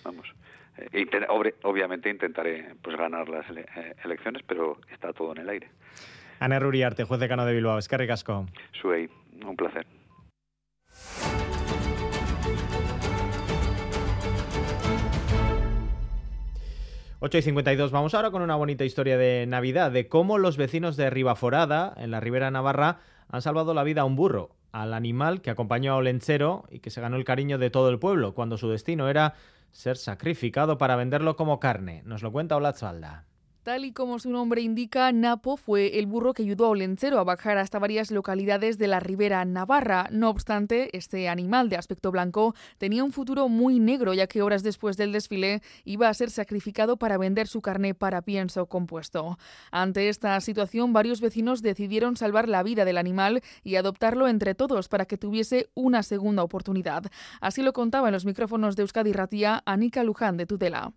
vamos. 0.03 0.27
Eh, 0.77 1.05
obviamente 1.63 2.09
intentaré 2.09 2.75
pues 2.81 2.95
ganar 2.97 3.27
las 3.29 3.45
eh, 3.49 3.95
elecciones, 4.03 4.43
pero 4.45 4.77
está 4.91 5.11
todo 5.13 5.31
en 5.33 5.39
el 5.39 5.49
aire. 5.49 5.69
Ana 6.39 6.59
Ruriarte, 6.59 7.03
juez 7.03 7.19
decano 7.19 7.45
de 7.45 7.53
Bilbao. 7.55 7.79
Es 7.79 7.87
que 7.87 7.97
ricasco. 7.97 8.45
Suey, 8.79 9.09
un 9.43 9.55
placer. 9.55 9.87
Ocho 17.19 17.39
y 17.39 17.41
52. 17.41 17.89
Vamos 17.89 18.13
ahora 18.13 18.29
con 18.29 18.43
una 18.43 18.55
bonita 18.55 18.85
historia 18.85 19.17
de 19.17 19.47
Navidad, 19.47 19.89
de 19.91 20.07
cómo 20.07 20.37
los 20.37 20.55
vecinos 20.55 20.97
de 20.97 21.09
Ribaforada, 21.09 21.91
en 21.97 22.11
la 22.11 22.19
Ribera 22.19 22.51
Navarra, 22.51 22.99
han 23.27 23.41
salvado 23.41 23.73
la 23.73 23.83
vida 23.83 24.01
a 24.01 24.05
un 24.05 24.15
burro, 24.15 24.51
al 24.71 24.93
animal 24.93 25.41
que 25.41 25.49
acompañó 25.49 25.93
a 25.93 25.95
Olenchero 25.95 26.65
y 26.69 26.77
que 26.77 26.91
se 26.91 27.01
ganó 27.01 27.17
el 27.17 27.23
cariño 27.23 27.57
de 27.57 27.71
todo 27.71 27.89
el 27.89 27.97
pueblo, 27.97 28.35
cuando 28.35 28.59
su 28.59 28.69
destino 28.69 29.09
era 29.09 29.33
ser 29.71 29.97
sacrificado 29.97 30.77
para 30.77 30.95
venderlo 30.95 31.35
como 31.35 31.59
carne. 31.59 32.03
Nos 32.05 32.21
lo 32.21 32.31
cuenta 32.31 32.55
Olatzalda. 32.55 33.25
Tal 33.67 33.83
y 33.83 33.91
como 33.91 34.17
su 34.17 34.29
nombre 34.29 34.61
indica, 34.61 35.11
Napo 35.11 35.57
fue 35.57 35.99
el 35.99 36.05
burro 36.05 36.33
que 36.33 36.43
ayudó 36.43 36.67
a 36.67 36.69
Olencero 36.69 37.19
a 37.19 37.25
bajar 37.25 37.57
hasta 37.57 37.79
varias 37.79 38.11
localidades 38.11 38.77
de 38.77 38.87
la 38.87 39.01
Ribera 39.01 39.43
Navarra. 39.43 40.07
No 40.09 40.29
obstante, 40.29 40.89
este 40.95 41.27
animal 41.27 41.67
de 41.67 41.75
aspecto 41.75 42.09
blanco 42.09 42.55
tenía 42.77 43.03
un 43.03 43.11
futuro 43.11 43.49
muy 43.49 43.81
negro, 43.81 44.13
ya 44.13 44.27
que 44.27 44.41
horas 44.41 44.63
después 44.63 44.95
del 44.95 45.11
desfile 45.11 45.59
iba 45.83 46.07
a 46.07 46.13
ser 46.13 46.29
sacrificado 46.29 46.95
para 46.95 47.17
vender 47.17 47.47
su 47.47 47.61
carne 47.61 47.93
para 47.93 48.21
pienso 48.21 48.67
compuesto. 48.67 49.37
Ante 49.69 50.07
esta 50.07 50.39
situación, 50.39 50.93
varios 50.93 51.19
vecinos 51.19 51.61
decidieron 51.61 52.15
salvar 52.15 52.47
la 52.47 52.63
vida 52.63 52.85
del 52.85 52.97
animal 52.97 53.41
y 53.65 53.75
adoptarlo 53.75 54.29
entre 54.29 54.55
todos 54.55 54.87
para 54.87 55.03
que 55.03 55.17
tuviese 55.17 55.67
una 55.73 56.03
segunda 56.03 56.41
oportunidad. 56.41 57.03
Así 57.41 57.61
lo 57.63 57.73
contaba 57.73 58.07
en 58.07 58.13
los 58.13 58.23
micrófonos 58.23 58.77
de 58.77 58.83
Euskadi 58.83 59.11
Ratía 59.11 59.61
Anika 59.65 60.05
Luján 60.05 60.37
de 60.37 60.45
Tudela. 60.45 60.93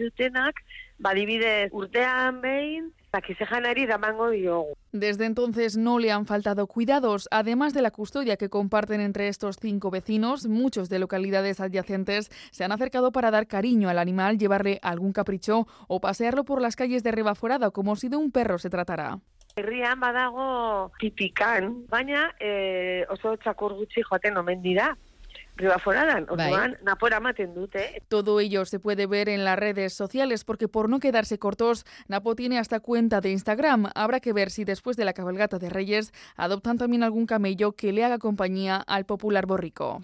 Dutenak, 0.00 0.56
badibidez 0.98 1.70
urtean 1.72 2.40
behin. 2.40 2.92
Desde 4.92 5.24
entonces 5.26 5.76
no 5.76 5.98
le 5.98 6.12
han 6.12 6.26
faltado 6.26 6.66
cuidados. 6.68 7.28
Además 7.32 7.74
de 7.74 7.82
la 7.82 7.90
custodia 7.90 8.36
que 8.36 8.48
comparten 8.48 9.00
entre 9.00 9.26
estos 9.26 9.56
cinco 9.60 9.90
vecinos, 9.90 10.46
muchos 10.46 10.88
de 10.88 11.00
localidades 11.00 11.58
adyacentes 11.60 12.30
se 12.52 12.64
han 12.64 12.70
acercado 12.70 13.10
para 13.10 13.32
dar 13.32 13.48
cariño 13.48 13.88
al 13.88 13.98
animal, 13.98 14.38
llevarle 14.38 14.78
algún 14.82 15.12
capricho 15.12 15.66
o 15.88 16.00
pasearlo 16.00 16.44
por 16.44 16.62
las 16.62 16.76
calles 16.76 17.02
de 17.02 17.10
Ribaforada 17.10 17.70
como 17.70 17.96
si 17.96 18.08
de 18.08 18.16
un 18.16 18.30
perro 18.30 18.58
se 18.58 18.70
tratara. 18.70 19.18
Herrian 19.56 19.98
badago 19.98 20.92
tipikan, 21.00 21.86
baina 21.88 22.30
e, 22.38 23.04
oso 23.10 23.34
txakur 23.36 23.74
gutxi 23.74 24.02
joaten 24.02 24.36
omen 24.36 24.62
dira. 24.62 24.96
Ribaforadan, 25.60 26.26
orduan, 26.30 26.78
napora 26.82 27.18
ematen 27.18 27.52
dute. 27.54 28.02
Todo 28.08 28.40
ello 28.40 28.64
se 28.64 28.80
puede 28.80 29.06
ver 29.06 29.28
en 29.28 29.44
las 29.44 29.58
redes 29.58 29.92
sociales 29.92 30.44
porque 30.44 30.68
por 30.68 30.88
no 30.88 31.00
quedarse 31.00 31.38
cortos, 31.38 31.84
Napo 32.08 32.34
tiene 32.34 32.58
hasta 32.58 32.80
cuenta 32.80 33.20
de 33.20 33.30
Instagram. 33.30 33.90
Habrá 33.94 34.20
que 34.20 34.32
ver 34.32 34.50
si 34.50 34.64
después 34.64 34.96
de 34.96 35.04
la 35.04 35.12
cabalgata 35.12 35.58
de 35.58 35.68
Reyes 35.68 36.12
adoptan 36.36 36.78
también 36.78 37.02
algún 37.02 37.26
camello 37.26 37.72
que 37.72 37.92
le 37.92 38.04
haga 38.04 38.18
compañía 38.18 38.76
al 38.76 39.04
popular 39.04 39.44
borrico. 39.44 40.00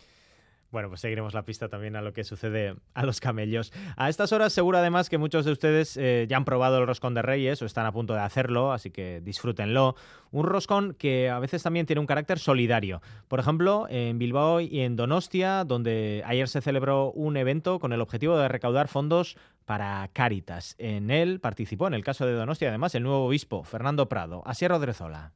Bueno, 0.70 0.88
pues 0.88 1.00
seguiremos 1.00 1.32
la 1.32 1.44
pista 1.44 1.68
también 1.68 1.96
a 1.96 2.02
lo 2.02 2.12
que 2.12 2.24
sucede 2.24 2.74
a 2.94 3.06
los 3.06 3.20
camellos. 3.20 3.72
A 3.96 4.08
estas 4.08 4.32
horas 4.32 4.52
seguro 4.52 4.78
además 4.78 5.08
que 5.08 5.16
muchos 5.16 5.44
de 5.44 5.52
ustedes 5.52 5.96
eh, 5.96 6.26
ya 6.28 6.36
han 6.36 6.44
probado 6.44 6.78
el 6.78 6.86
roscón 6.86 7.14
de 7.14 7.22
Reyes 7.22 7.62
o 7.62 7.66
están 7.66 7.86
a 7.86 7.92
punto 7.92 8.14
de 8.14 8.20
hacerlo, 8.20 8.72
así 8.72 8.90
que 8.90 9.20
disfrútenlo. 9.20 9.94
Un 10.32 10.44
roscón 10.44 10.94
que 10.94 11.30
a 11.30 11.38
veces 11.38 11.62
también 11.62 11.86
tiene 11.86 12.00
un 12.00 12.06
carácter 12.06 12.38
solidario. 12.38 13.00
Por 13.28 13.38
ejemplo, 13.38 13.86
en 13.88 14.18
Bilbao 14.18 14.60
y 14.60 14.80
en 14.80 14.96
Donostia, 14.96 15.64
donde 15.64 16.22
ayer 16.26 16.48
se 16.48 16.60
celebró 16.60 17.12
un 17.12 17.36
evento 17.36 17.78
con 17.78 17.92
el 17.92 18.00
objetivo 18.00 18.36
de 18.36 18.48
recaudar 18.48 18.88
fondos 18.88 19.36
para 19.64 20.08
Cáritas. 20.12 20.74
En 20.78 21.10
él 21.10 21.40
participó, 21.40 21.86
en 21.86 21.94
el 21.94 22.04
caso 22.04 22.26
de 22.26 22.32
Donostia, 22.32 22.68
además, 22.68 22.94
el 22.94 23.02
nuevo 23.02 23.26
obispo, 23.26 23.62
Fernando 23.64 24.08
Prado. 24.08 24.42
Así 24.46 24.66
Rodrezola. 24.66 25.32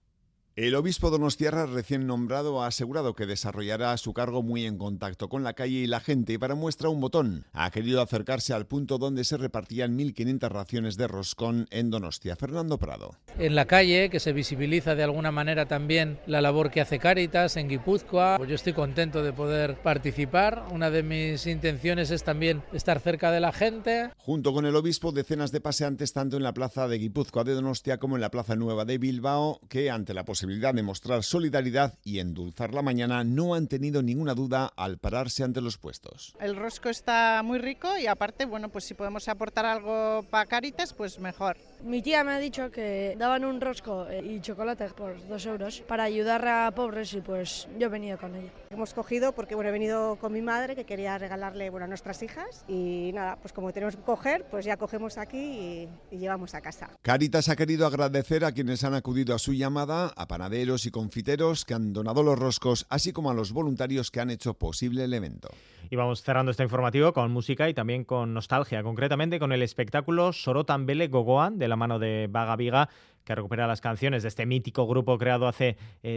El 0.61 0.75
obispo 0.75 1.09
donostiarra 1.09 1.65
recién 1.65 2.07
nombrado 2.07 2.63
ha 2.63 2.67
asegurado 2.67 3.15
que 3.15 3.25
desarrollará 3.25 3.97
su 3.97 4.13
cargo 4.13 4.43
muy 4.43 4.67
en 4.67 4.77
contacto 4.77 5.31
con 5.31 5.43
la 5.43 5.55
calle 5.55 5.79
y 5.79 5.87
la 5.87 6.01
gente 6.01 6.35
y 6.35 6.39
para 6.39 6.55
muestra 6.55 6.91
un 6.91 7.01
botón. 7.01 7.47
Ha 7.55 7.71
querido 7.71 8.03
acercarse 8.03 8.53
al 8.53 8.67
punto 8.67 8.99
donde 8.99 9.25
se 9.25 9.39
repartían 9.39 9.97
1.500 9.97 10.51
raciones 10.51 10.99
de 10.99 11.09
roscón 11.09 11.67
en 11.71 11.89
Donostia. 11.89 12.37
Fernando 12.37 12.77
Prado. 12.77 13.17
En 13.39 13.55
la 13.55 13.65
calle, 13.65 14.11
que 14.11 14.21
se 14.21 14.35
visibiliza 14.35 14.95
de 14.95 15.03
alguna 15.03 15.31
manera 15.31 15.65
también 15.65 16.19
la 16.27 16.43
labor 16.43 16.71
que 16.71 16.83
hace 16.83 16.99
Cáritas 16.99 17.57
en 17.57 17.71
Guipúzcoa. 17.71 18.37
Pues 18.37 18.51
yo 18.51 18.57
estoy 18.57 18.75
contento 18.75 19.23
de 19.23 19.33
poder 19.33 19.81
participar. 19.81 20.65
Una 20.73 20.91
de 20.91 21.03
mis 21.03 21.47
intenciones 21.47 22.11
es 22.11 22.23
también 22.23 22.63
estar 22.75 23.01
cerca 23.01 23.33
de 23.33 23.41
la 23.41 23.53
gente. 23.53 24.11
Junto 24.19 24.53
con 24.53 24.67
el 24.67 24.77
obispo, 24.77 25.11
decenas 25.11 25.53
de 25.53 25.63
paseantes 25.63 26.13
tanto 26.13 26.37
en 26.37 26.43
la 26.43 26.53
plaza 26.53 26.87
de 26.87 26.99
Guipúzcoa 26.99 27.45
de 27.45 27.55
Donostia 27.55 27.97
como 27.97 28.17
en 28.17 28.21
la 28.21 28.31
plaza 28.31 28.57
nueva 28.57 28.85
de 28.85 28.99
Bilbao, 28.99 29.59
que 29.71 29.89
ante 29.89 30.13
la 30.13 30.27
posibilidad 30.27 30.50
posibilidad 30.51 30.75
de 30.75 30.83
mostrar 30.83 31.23
solidaridad 31.23 31.95
y 32.03 32.19
endulzar 32.19 32.75
la 32.75 32.83
mañana, 32.83 33.23
no 33.23 33.55
han 33.55 33.69
tenido 33.69 34.03
ninguna 34.03 34.35
duda 34.35 34.73
al 34.75 34.99
pararse 34.99 35.45
ante 35.45 35.61
los 35.61 35.79
puestos. 35.79 36.35
El 36.41 36.57
rosco 36.57 36.89
está 36.89 37.41
muy 37.45 37.61
rico 37.61 37.97
y 37.97 38.09
aparte, 38.09 38.47
bueno, 38.47 38.69
pues 38.69 38.83
si 38.85 38.95
podemos 38.95 39.29
aportar 39.29 39.65
algo 39.65 40.25
para 40.29 40.47
Caritas, 40.47 40.93
pues 40.93 41.21
mejor. 41.21 41.57
Mi 41.85 42.03
tía 42.03 42.25
me 42.25 42.33
ha 42.33 42.39
dicho 42.39 42.73
que 42.73 43.15
daban 43.17 43.45
un 43.45 43.61
rosco 43.61 44.09
y 44.11 44.41
chocolate 44.41 44.89
por 44.89 45.25
dos 45.29 45.47
euros 45.47 45.83
para 45.87 46.03
ayudar 46.03 46.47
a 46.49 46.73
pobres 46.73 47.15
y 47.15 47.21
pues 47.21 47.69
yo 47.79 47.87
he 47.87 47.91
venido 47.91 48.19
con 48.19 48.35
ella. 48.35 48.51
Hemos 48.71 48.93
cogido 48.93 49.33
porque 49.33 49.55
bueno, 49.55 49.71
he 49.71 49.73
venido 49.73 50.17
con 50.17 50.33
mi 50.33 50.43
madre 50.43 50.75
que 50.75 50.85
quería 50.85 51.17
regalarle 51.17 51.71
bueno, 51.71 51.85
a 51.85 51.89
nuestras 51.89 52.23
hijas 52.25 52.65
y 52.67 53.13
nada, 53.15 53.37
pues 53.37 53.53
como 53.53 53.73
tenemos 53.73 53.95
que 53.95 54.03
coger, 54.03 54.47
pues 54.51 54.65
ya 54.65 54.77
cogemos 54.77 55.17
aquí 55.17 55.39
y, 55.39 55.89
y 56.11 56.19
llevamos 56.19 56.55
a 56.55 56.61
casa. 56.61 56.91
Caritas 57.03 57.49
ha 57.49 57.55
querido 57.55 57.87
agradecer 57.87 58.45
a 58.45 58.51
quienes 58.51 58.83
han 58.83 58.95
acudido 58.95 59.33
a 59.33 59.39
su 59.39 59.53
llamada, 59.53 60.09
a 60.17 60.27
panaderos 60.41 60.87
y 60.87 60.91
confiteros 60.91 61.67
que 61.67 61.75
han 61.75 61.93
donado 61.93 62.23
los 62.23 62.39
roscos, 62.39 62.87
así 62.89 63.13
como 63.13 63.31
a 63.31 63.35
los 63.35 63.53
voluntarios 63.53 64.11
que 64.11 64.21
han 64.21 64.31
hecho 64.31 64.55
posible 64.55 65.05
el 65.05 65.13
evento. 65.13 65.51
Y 65.91 65.97
vamos 65.97 66.23
cerrando 66.23 66.51
este 66.51 66.63
informativo 66.63 67.13
con 67.13 67.31
música 67.31 67.69
y 67.69 67.75
también 67.75 68.05
con 68.05 68.33
nostalgia, 68.33 68.83
concretamente 68.83 69.39
con 69.39 69.53
el 69.53 69.63
espectáculo 69.63 70.33
Sorotan 70.33 70.87
Bele 70.87 71.09
Gogoan 71.09 71.59
de 71.59 71.69
la 71.69 71.77
mano 71.77 71.99
de 71.99 72.27
Vaga 72.31 72.57
Viga, 72.57 72.89
que 73.23 73.35
recupera 73.35 73.67
las 73.67 73.83
canciones 73.83 74.23
de 74.23 74.31
este 74.31 74.47
mítico 74.47 74.87
grupo 74.87 75.19
creado 75.19 75.47
hace 75.47 75.77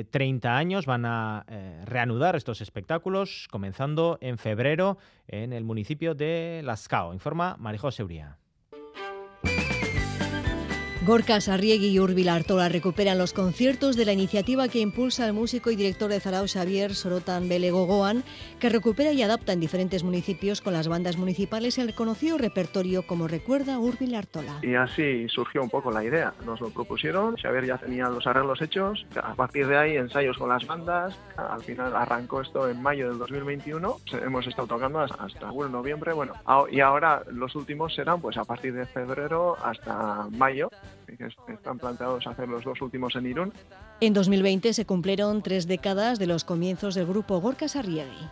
30 0.10 0.48
eh, 0.48 0.52
años. 0.52 0.86
Van 0.86 1.06
a 1.06 1.44
eh, 1.50 1.82
reanudar 1.84 2.38
estos 2.38 2.62
espectáculos 2.62 3.50
comenzando 3.52 4.18
en 4.22 4.38
febrero 4.38 4.98
en 5.28 5.52
el 5.52 5.66
municipio 5.66 6.16
de 6.16 6.62
Lascao, 6.64 7.14
informa 7.14 7.58
Marijo 7.60 7.92
Seuría. 7.92 8.38
Gorka 11.06 11.41
Sarriegui 11.41 11.89
y 11.89 11.99
Urbil 11.99 12.30
Artola 12.30 12.70
recuperan 12.70 13.18
los 13.18 13.34
conciertos 13.34 13.97
de 13.97 14.06
la 14.06 14.14
iniciativa 14.14 14.70
que 14.70 14.80
impulsa 14.80 15.28
el 15.28 15.34
músico 15.34 15.70
y 15.70 15.76
director 15.76 16.10
de 16.10 16.22
Zarao 16.22 16.47
Xavier 16.47 16.95
Sorotan 16.95 17.49
Belegogoan, 17.49 18.24
que 18.58 18.70
recupera 18.70 19.12
y 19.12 19.22
adapta 19.22 19.51
en 19.51 19.60
diferentes 19.60 20.06
municipios 20.06 20.62
con 20.62 20.72
las 20.72 20.88
bandas 20.88 21.18
municipales 21.18 21.78
el 21.78 21.93
conocido 21.93 22.38
repertorio 22.38 23.06
como 23.06 23.28
recuerda 23.28 23.80
Urbil 23.80 24.16
Artola. 24.16 24.60
Y 24.62 24.76
así 24.76 25.28
surgió 25.28 25.62
un 25.62 25.70
poco 25.70 25.91
la 25.91 26.06
idea. 26.06 26.34
Nos 26.45 26.62
lo 26.62 26.70
propusieron, 26.70 27.36
Xavier 27.36 27.66
ya 27.66 27.78
tenía 27.78 28.08
los 28.08 28.26
arreglos 28.26 28.62
hechos, 28.62 29.06
a 29.22 29.36
partir 29.36 29.68
de 29.68 29.78
ahí 29.78 29.97
ensayos 29.97 30.38
con 30.38 30.47
las 30.47 30.66
bandas, 30.66 31.20
al 31.36 31.62
final 31.64 31.93
arrancó 31.97 32.39
esto 32.39 32.70
en 32.70 32.82
mayo 32.82 33.10
del 33.10 33.18
2021, 33.18 33.97
hemos 34.26 34.47
estado 34.47 34.70
tocando 34.70 35.01
hasta 35.01 35.51
bueno, 35.51 35.80
noviembre, 35.80 36.14
bueno, 36.14 36.34
y 36.72 36.80
ahora 36.80 37.24
los 37.30 37.58
últimos 37.58 37.93
serán 37.93 38.22
pues 38.22 38.38
a 38.38 38.45
partir 38.45 38.74
de 38.74 38.86
febrero 38.86 39.58
hasta 39.62 40.30
mayo 40.32 40.70
que 41.06 41.54
están 41.54 41.78
planteados 41.78 42.28
hacer 42.28 42.47
los 42.47 42.64
dos 42.64 42.82
últimos 42.82 43.16
en 43.16 43.26
Irún. 43.26 43.54
En 43.99 44.14
2020 44.14 44.74
se 44.74 44.86
cumplieron 44.86 45.41
tres 45.41 45.68
décadas 45.68 46.20
de 46.20 46.28
los 46.28 46.43
comienzos 46.43 46.95
del 46.95 47.06
grupo 47.06 47.39
Gorka 47.39 47.68
Sarriegi. 47.68 48.28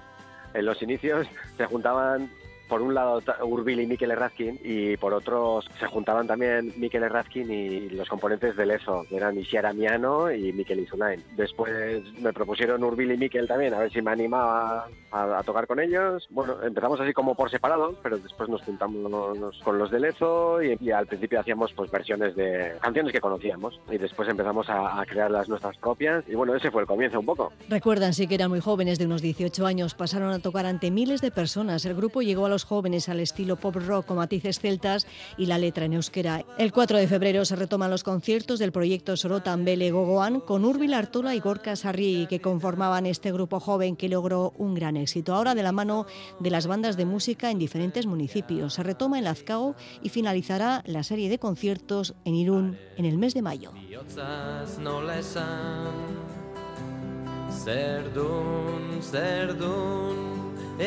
En 0.54 0.66
los 0.66 0.82
inicios 0.82 1.28
se 1.58 1.66
juntaban 1.66 2.30
por 2.72 2.82
un 2.82 2.94
lado 2.94 3.22
Urbil 3.44 3.82
y 3.82 3.86
Mikel 3.86 4.12
Errazkin 4.12 4.58
y 4.64 4.96
por 4.96 5.14
otro 5.14 5.60
se 5.78 5.88
juntaban 5.88 6.26
también 6.26 6.74
Mikel 6.78 7.04
Errazkin 7.04 7.52
y 7.52 7.90
los 7.90 8.08
componentes 8.08 8.56
del 8.56 8.72
ESO, 8.72 9.06
que 9.10 9.18
eran 9.18 9.38
Isiara 9.38 9.74
Miano 9.74 10.32
y 10.32 10.54
Mikel 10.54 10.80
Isulain. 10.80 11.22
Después 11.36 12.02
me 12.22 12.32
propusieron 12.32 12.82
Urbil 12.82 13.12
y 13.12 13.18
Mikel 13.18 13.46
también, 13.46 13.74
a 13.74 13.80
ver 13.80 13.92
si 13.92 14.02
me 14.02 14.12
animaba 14.12 14.88
a, 15.12 15.44
tocar 15.44 15.68
con 15.68 15.82
ellos. 15.82 16.26
Bueno, 16.30 16.64
empezamos 16.64 16.98
así 17.02 17.12
como 17.12 17.36
por 17.36 17.52
separado, 17.52 17.94
pero 18.02 18.18
después 18.18 18.48
nos 18.48 18.62
juntamos 18.62 19.60
con 19.66 19.78
los 19.78 19.92
del 19.92 20.06
ESO 20.06 20.64
y, 20.64 20.92
al 20.92 21.08
principio 21.08 21.42
hacíamos 21.42 21.74
pues 21.74 21.92
versiones 21.92 22.38
de 22.38 22.78
canciones 22.80 23.12
que 23.12 23.20
conocíamos 23.20 23.82
y 23.92 23.98
después 23.98 24.30
empezamos 24.30 24.70
a, 24.70 25.02
a 25.02 25.06
crear 25.06 25.30
las 25.30 25.50
nuestras 25.50 25.76
propias 25.78 26.24
y 26.26 26.36
bueno, 26.36 26.56
ese 26.56 26.72
fue 26.72 26.84
el 26.84 26.88
comienzo 26.88 27.20
un 27.20 27.26
poco. 27.26 27.52
Recuerdan 27.68 28.14
sí 28.14 28.28
que 28.28 28.36
eran 28.36 28.50
muy 28.50 28.62
jóvenes, 28.62 28.98
de 28.98 29.08
unos 29.08 29.22
18 29.22 29.66
años, 29.66 29.94
pasaron 29.94 30.32
a 30.32 30.40
tocar 30.40 30.66
ante 30.66 30.90
miles 30.90 31.20
de 31.20 31.32
personas. 31.32 31.84
El 31.84 31.96
grupo 31.96 32.22
llegó 32.22 32.46
a 32.46 32.50
los 32.50 32.61
jóvenes 32.66 33.10
al 33.10 33.20
estilo 33.20 33.56
pop 33.56 33.76
rock 33.76 34.06
con 34.06 34.18
matices 34.18 34.60
celtas 34.60 35.08
y 35.38 35.46
la 35.46 35.58
letra 35.58 35.86
en 35.86 35.94
euskera. 35.94 36.46
El 36.58 36.72
4 36.72 36.98
de 36.98 37.08
febrero 37.08 37.46
se 37.46 37.56
retoman 37.56 37.92
los 37.92 38.04
conciertos 38.04 38.60
del 38.60 38.72
proyecto 38.72 39.18
Sorotan 39.18 39.66
Bele 39.66 39.92
Gogoan 39.92 40.40
con 40.40 40.66
Urbil 40.66 40.94
Artola 40.94 41.36
y 41.36 41.40
Gorka 41.40 41.76
Sarri, 41.76 42.28
que 42.30 42.42
conformaban 42.42 43.06
este 43.06 43.32
grupo 43.32 43.60
joven 43.60 43.96
que 43.96 44.10
logró 44.10 44.54
un 44.58 44.74
gran 44.74 44.98
éxito. 44.98 45.34
Ahora 45.34 45.56
de 45.56 45.64
la 45.64 45.72
mano 45.72 46.06
de 46.40 46.50
las 46.50 46.68
bandas 46.68 46.98
de 46.98 47.06
música 47.06 47.52
en 47.52 47.60
diferentes 47.60 48.06
municipios. 48.06 48.74
Se 48.74 48.84
retoma 48.84 49.18
en 49.18 49.26
Lazcao 49.26 49.76
y 50.02 50.10
finalizará 50.10 50.84
la 50.86 51.04
serie 51.04 51.30
de 51.30 51.40
conciertos 51.40 52.16
en 52.26 52.36
Irún 52.36 52.78
en 52.98 53.06
el 53.06 53.18
mes 53.18 53.34
de 53.34 53.42
mayo. 53.42 53.72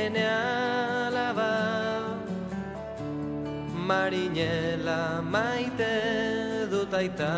Ene 0.02 0.22
alaba 1.06 1.52
marinela 3.88 5.00
maite 5.32 5.92
dutaita 6.70 7.32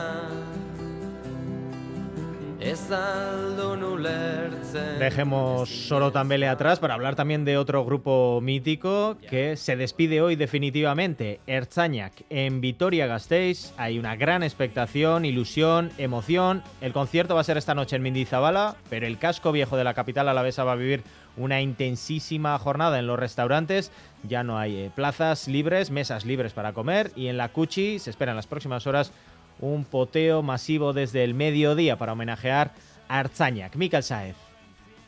Dejemos 4.99 5.69
solo 5.69 6.11
Tambele 6.11 6.49
atrás 6.49 6.79
para 6.79 6.95
hablar 6.95 7.15
también 7.15 7.45
de 7.45 7.59
otro 7.59 7.85
grupo 7.85 8.41
mítico 8.43 9.17
que 9.29 9.57
se 9.57 9.77
despide 9.77 10.21
hoy 10.23 10.37
definitivamente, 10.37 11.41
Erzañac. 11.47 12.13
En 12.31 12.61
Vitoria-Gasteiz 12.61 13.75
hay 13.77 13.99
una 13.99 14.17
gran 14.17 14.43
expectación, 14.43 15.25
ilusión, 15.25 15.91
emoción. 15.99 16.63
El 16.81 16.93
concierto 16.93 17.35
va 17.35 17.43
a 17.43 17.45
ser 17.45 17.59
esta 17.59 17.75
noche 17.75 17.97
en 17.97 18.03
Mindizabala, 18.03 18.77
pero 18.89 19.07
el 19.07 19.19
casco 19.19 19.53
viejo 19.53 19.77
de 19.77 19.85
la 19.85 19.95
capital 19.95 20.29
alavesa 20.29 20.65
va 20.65 20.73
a 20.73 20.77
vivir 20.77 21.03
una 21.37 21.61
intensísima 21.61 22.59
jornada 22.59 22.99
en 22.99 23.07
los 23.07 23.19
restaurantes. 23.19 23.93
Ya 24.23 24.43
no 24.43 24.59
hay 24.59 24.77
eh, 24.77 24.91
plazas 24.95 25.47
libres, 25.49 25.91
mesas 25.91 26.25
libres 26.25 26.53
para 26.53 26.73
comer 26.73 27.13
y 27.15 27.29
en 27.29 27.37
la 27.37 27.51
Cuchi 27.51 27.99
se 27.99 28.11
espera 28.11 28.33
en 28.33 28.37
las 28.37 28.47
próximas 28.47 28.87
horas 28.87 29.13
un 29.61 29.85
poteo 29.85 30.43
masivo 30.43 30.93
desde 30.93 31.25
el 31.25 31.35
mediodía 31.35 31.99
para 31.99 32.13
homenajear 32.13 32.73
a 33.09 33.19
Arzañac. 33.21 33.77
Mikel 33.77 34.03
Saez. 34.03 34.37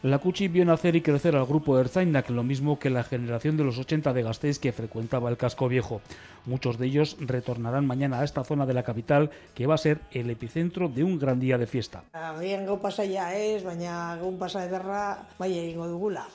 La 0.04 0.20
Cuchi 0.20 0.46
vio 0.46 0.64
nacer 0.64 0.94
y 0.94 1.00
crecer 1.00 1.34
al 1.34 1.44
grupo 1.44 1.76
Erzañac, 1.76 2.30
lo 2.30 2.44
mismo 2.44 2.78
que 2.78 2.88
la 2.88 3.02
generación 3.02 3.56
de 3.56 3.64
los 3.64 3.78
80 3.78 4.12
de 4.12 4.22
Gasteiz 4.22 4.60
que 4.60 4.70
frecuentaba 4.70 5.28
el 5.28 5.36
casco 5.36 5.68
viejo. 5.68 6.00
Muchos 6.46 6.78
de 6.78 6.86
ellos 6.86 7.16
retornarán 7.18 7.84
mañana 7.84 8.20
a 8.20 8.24
esta 8.24 8.44
zona 8.44 8.64
de 8.64 8.74
la 8.74 8.84
capital, 8.84 9.30
que 9.56 9.66
va 9.66 9.74
a 9.74 9.78
ser 9.78 9.98
el 10.12 10.30
epicentro 10.30 10.88
de 10.88 11.02
un 11.02 11.18
gran 11.18 11.40
día 11.40 11.58
de 11.58 11.66
fiesta. 11.66 12.04
Agian 12.12 12.64
gau 12.64 12.78
pasaia 12.78 13.34
ez, 13.34 13.64
baina 13.64 14.14
gaun 14.22 14.38
pasa 14.38 14.64
ederra 14.70 15.26
bai 15.36 15.58
egingo 15.58 15.88
dugula. 15.88 16.28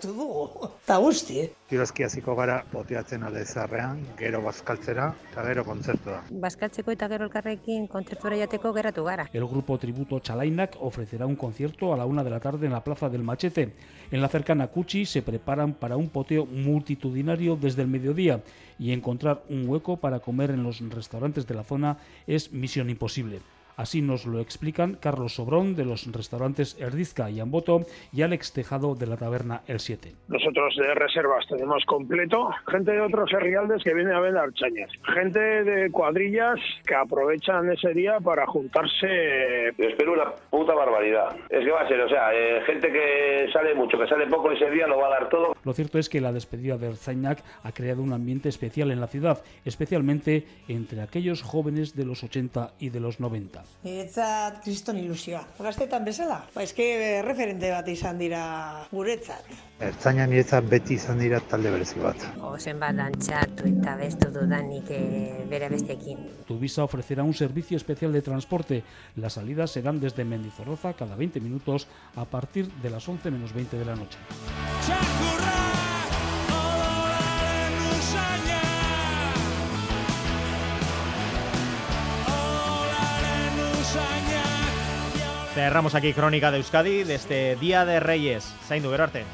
Dugu, 0.00 0.72
guzti, 0.88 1.50
gara 2.36 2.64
poteatzen 2.72 3.22
alde 3.22 3.44
zarrean, 3.44 4.00
gero 4.18 4.42
bazkaltzera 4.42 5.14
eta 5.30 5.44
gero 5.46 5.64
kontzertua. 5.64 6.22
Bazkaltzeko 6.30 6.90
eta 6.90 7.08
gero 7.08 7.24
elkarrekin 7.24 7.86
kontzertuara 7.86 8.36
jateko 8.36 8.72
geratu 8.72 9.04
gara. 9.04 9.28
El 9.32 9.46
grupo 9.46 9.78
tributo 9.78 10.20
Chalainak 10.20 10.76
ofrecerá 10.80 11.26
un 11.26 11.36
concierto 11.36 11.92
a 11.92 11.96
la 11.96 12.06
una 12.06 12.24
de 12.24 12.30
la 12.30 12.40
tarde 12.40 12.66
en 12.66 12.72
la 12.72 12.82
Plaza 12.82 13.08
del 13.08 13.22
Machete. 13.22 13.72
En 14.10 14.20
la 14.20 14.28
cercana 14.28 14.66
Cuchi 14.68 15.06
se 15.06 15.22
preparan 15.22 15.74
para 15.74 15.96
un 15.96 16.08
poteo 16.08 16.46
multitudinario 16.46 17.56
desde 17.56 17.82
el 17.82 17.88
mediodía 17.88 18.40
y 18.78 18.92
encontrar 18.92 19.42
un 19.48 19.68
hueco 19.68 19.96
para 19.96 20.20
comer 20.20 20.50
en 20.50 20.62
los 20.62 20.80
restaurantes 20.80 21.46
de 21.46 21.54
la 21.54 21.64
zona 21.64 21.98
es 22.26 22.52
misión 22.52 22.90
imposible. 22.90 23.40
Así 23.80 24.02
nos 24.02 24.26
lo 24.26 24.40
explican 24.40 24.98
Carlos 25.00 25.36
Sobrón 25.36 25.74
de 25.74 25.86
los 25.86 26.06
restaurantes 26.12 26.78
Erdizka 26.78 27.30
y 27.30 27.40
Amboto 27.40 27.80
y 28.12 28.20
Alex 28.20 28.52
Tejado 28.52 28.94
de 28.94 29.06
la 29.06 29.16
taberna 29.16 29.62
El 29.66 29.80
7. 29.80 30.12
Nosotros 30.28 30.76
de 30.76 30.92
reservas 30.94 31.46
tenemos 31.48 31.82
completo 31.86 32.50
gente 32.70 32.92
de 32.92 33.00
otros 33.00 33.32
herrialdes 33.32 33.82
que 33.82 33.94
viene 33.94 34.12
a 34.12 34.20
ver 34.20 34.36
archañas, 34.36 34.90
gente 35.14 35.40
de 35.40 35.90
cuadrillas 35.90 36.60
que 36.86 36.94
aprovechan 36.94 37.72
ese 37.72 37.94
día 37.94 38.20
para 38.20 38.46
juntarse. 38.46 39.72
Yo 39.78 39.88
espero 39.88 40.12
una 40.12 40.30
puta 40.50 40.74
barbaridad. 40.74 41.34
Es 41.48 41.64
que 41.64 41.70
va 41.70 41.80
a 41.80 41.88
ser, 41.88 42.02
o 42.02 42.08
sea, 42.10 42.34
eh, 42.34 42.60
gente 42.66 42.92
que 42.92 43.48
sale 43.50 43.74
mucho, 43.74 43.98
que 43.98 44.08
sale 44.08 44.26
poco 44.26 44.50
ese 44.50 44.70
día 44.70 44.86
lo 44.88 44.98
va 44.98 45.06
a 45.06 45.20
dar 45.20 45.30
todo. 45.30 45.56
Lo 45.64 45.72
cierto 45.72 45.98
es 45.98 46.10
que 46.10 46.20
la 46.20 46.32
despedida 46.32 46.76
de 46.76 46.88
Erzañac 46.88 47.42
ha 47.62 47.72
creado 47.72 48.02
un 48.02 48.12
ambiente 48.12 48.50
especial 48.50 48.90
en 48.90 49.00
la 49.00 49.06
ciudad, 49.06 49.42
especialmente 49.64 50.44
entre 50.68 51.00
aquellos 51.00 51.40
jóvenes 51.40 51.96
de 51.96 52.04
los 52.04 52.22
80 52.22 52.72
y 52.78 52.90
de 52.90 53.00
los 53.00 53.20
90. 53.20 53.69
Niretzat 53.80 54.58
kriston 54.60 54.98
ilusioa. 55.00 55.40
Gaztetan 55.64 56.04
bezala, 56.04 56.42
ba, 56.54 56.64
eske 56.66 56.84
referente 57.24 57.70
bat 57.72 57.86
izan 57.88 58.18
dira 58.20 58.42
guretzat. 58.90 59.46
Ertzaina 59.80 60.26
niretzat 60.28 60.66
beti 60.68 60.98
izan 61.00 61.22
dira 61.22 61.40
talde 61.48 61.72
berezi 61.72 62.02
bat. 62.02 62.26
Ozen 62.44 62.82
bat 62.82 62.98
dantzatu 62.98 63.64
eta 63.70 63.96
bestu 63.96 64.28
dudanik 64.34 64.92
e, 64.92 65.00
bere 65.48 65.70
bestekin. 65.72 66.20
Tuvisa 66.48 66.84
ofrecerá 66.84 67.24
un 67.24 67.32
servicio 67.32 67.78
especial 67.78 68.12
de 68.12 68.20
transporte. 68.20 68.82
Las 69.16 69.40
salidas 69.40 69.70
serán 69.70 70.00
desde 70.00 70.24
Mendizorroza 70.24 70.92
cada 70.92 71.16
20 71.16 71.40
minutos 71.40 71.88
a 72.16 72.26
partir 72.26 72.70
de 72.82 72.90
las 72.90 73.08
11 73.08 73.30
menos 73.30 73.54
20 73.54 73.78
de 73.78 73.84
la 73.84 73.96
noche. 73.96 74.18
Cerramos 85.60 85.94
aquí 85.94 86.14
Crónica 86.14 86.50
de 86.50 86.56
Euskadi 86.56 87.04
de 87.04 87.16
este 87.16 87.54
Día 87.56 87.84
de 87.84 88.00
Reyes. 88.00 88.50
Zaindu, 88.66 88.90
gero 88.90 89.04
arte. 89.04 89.24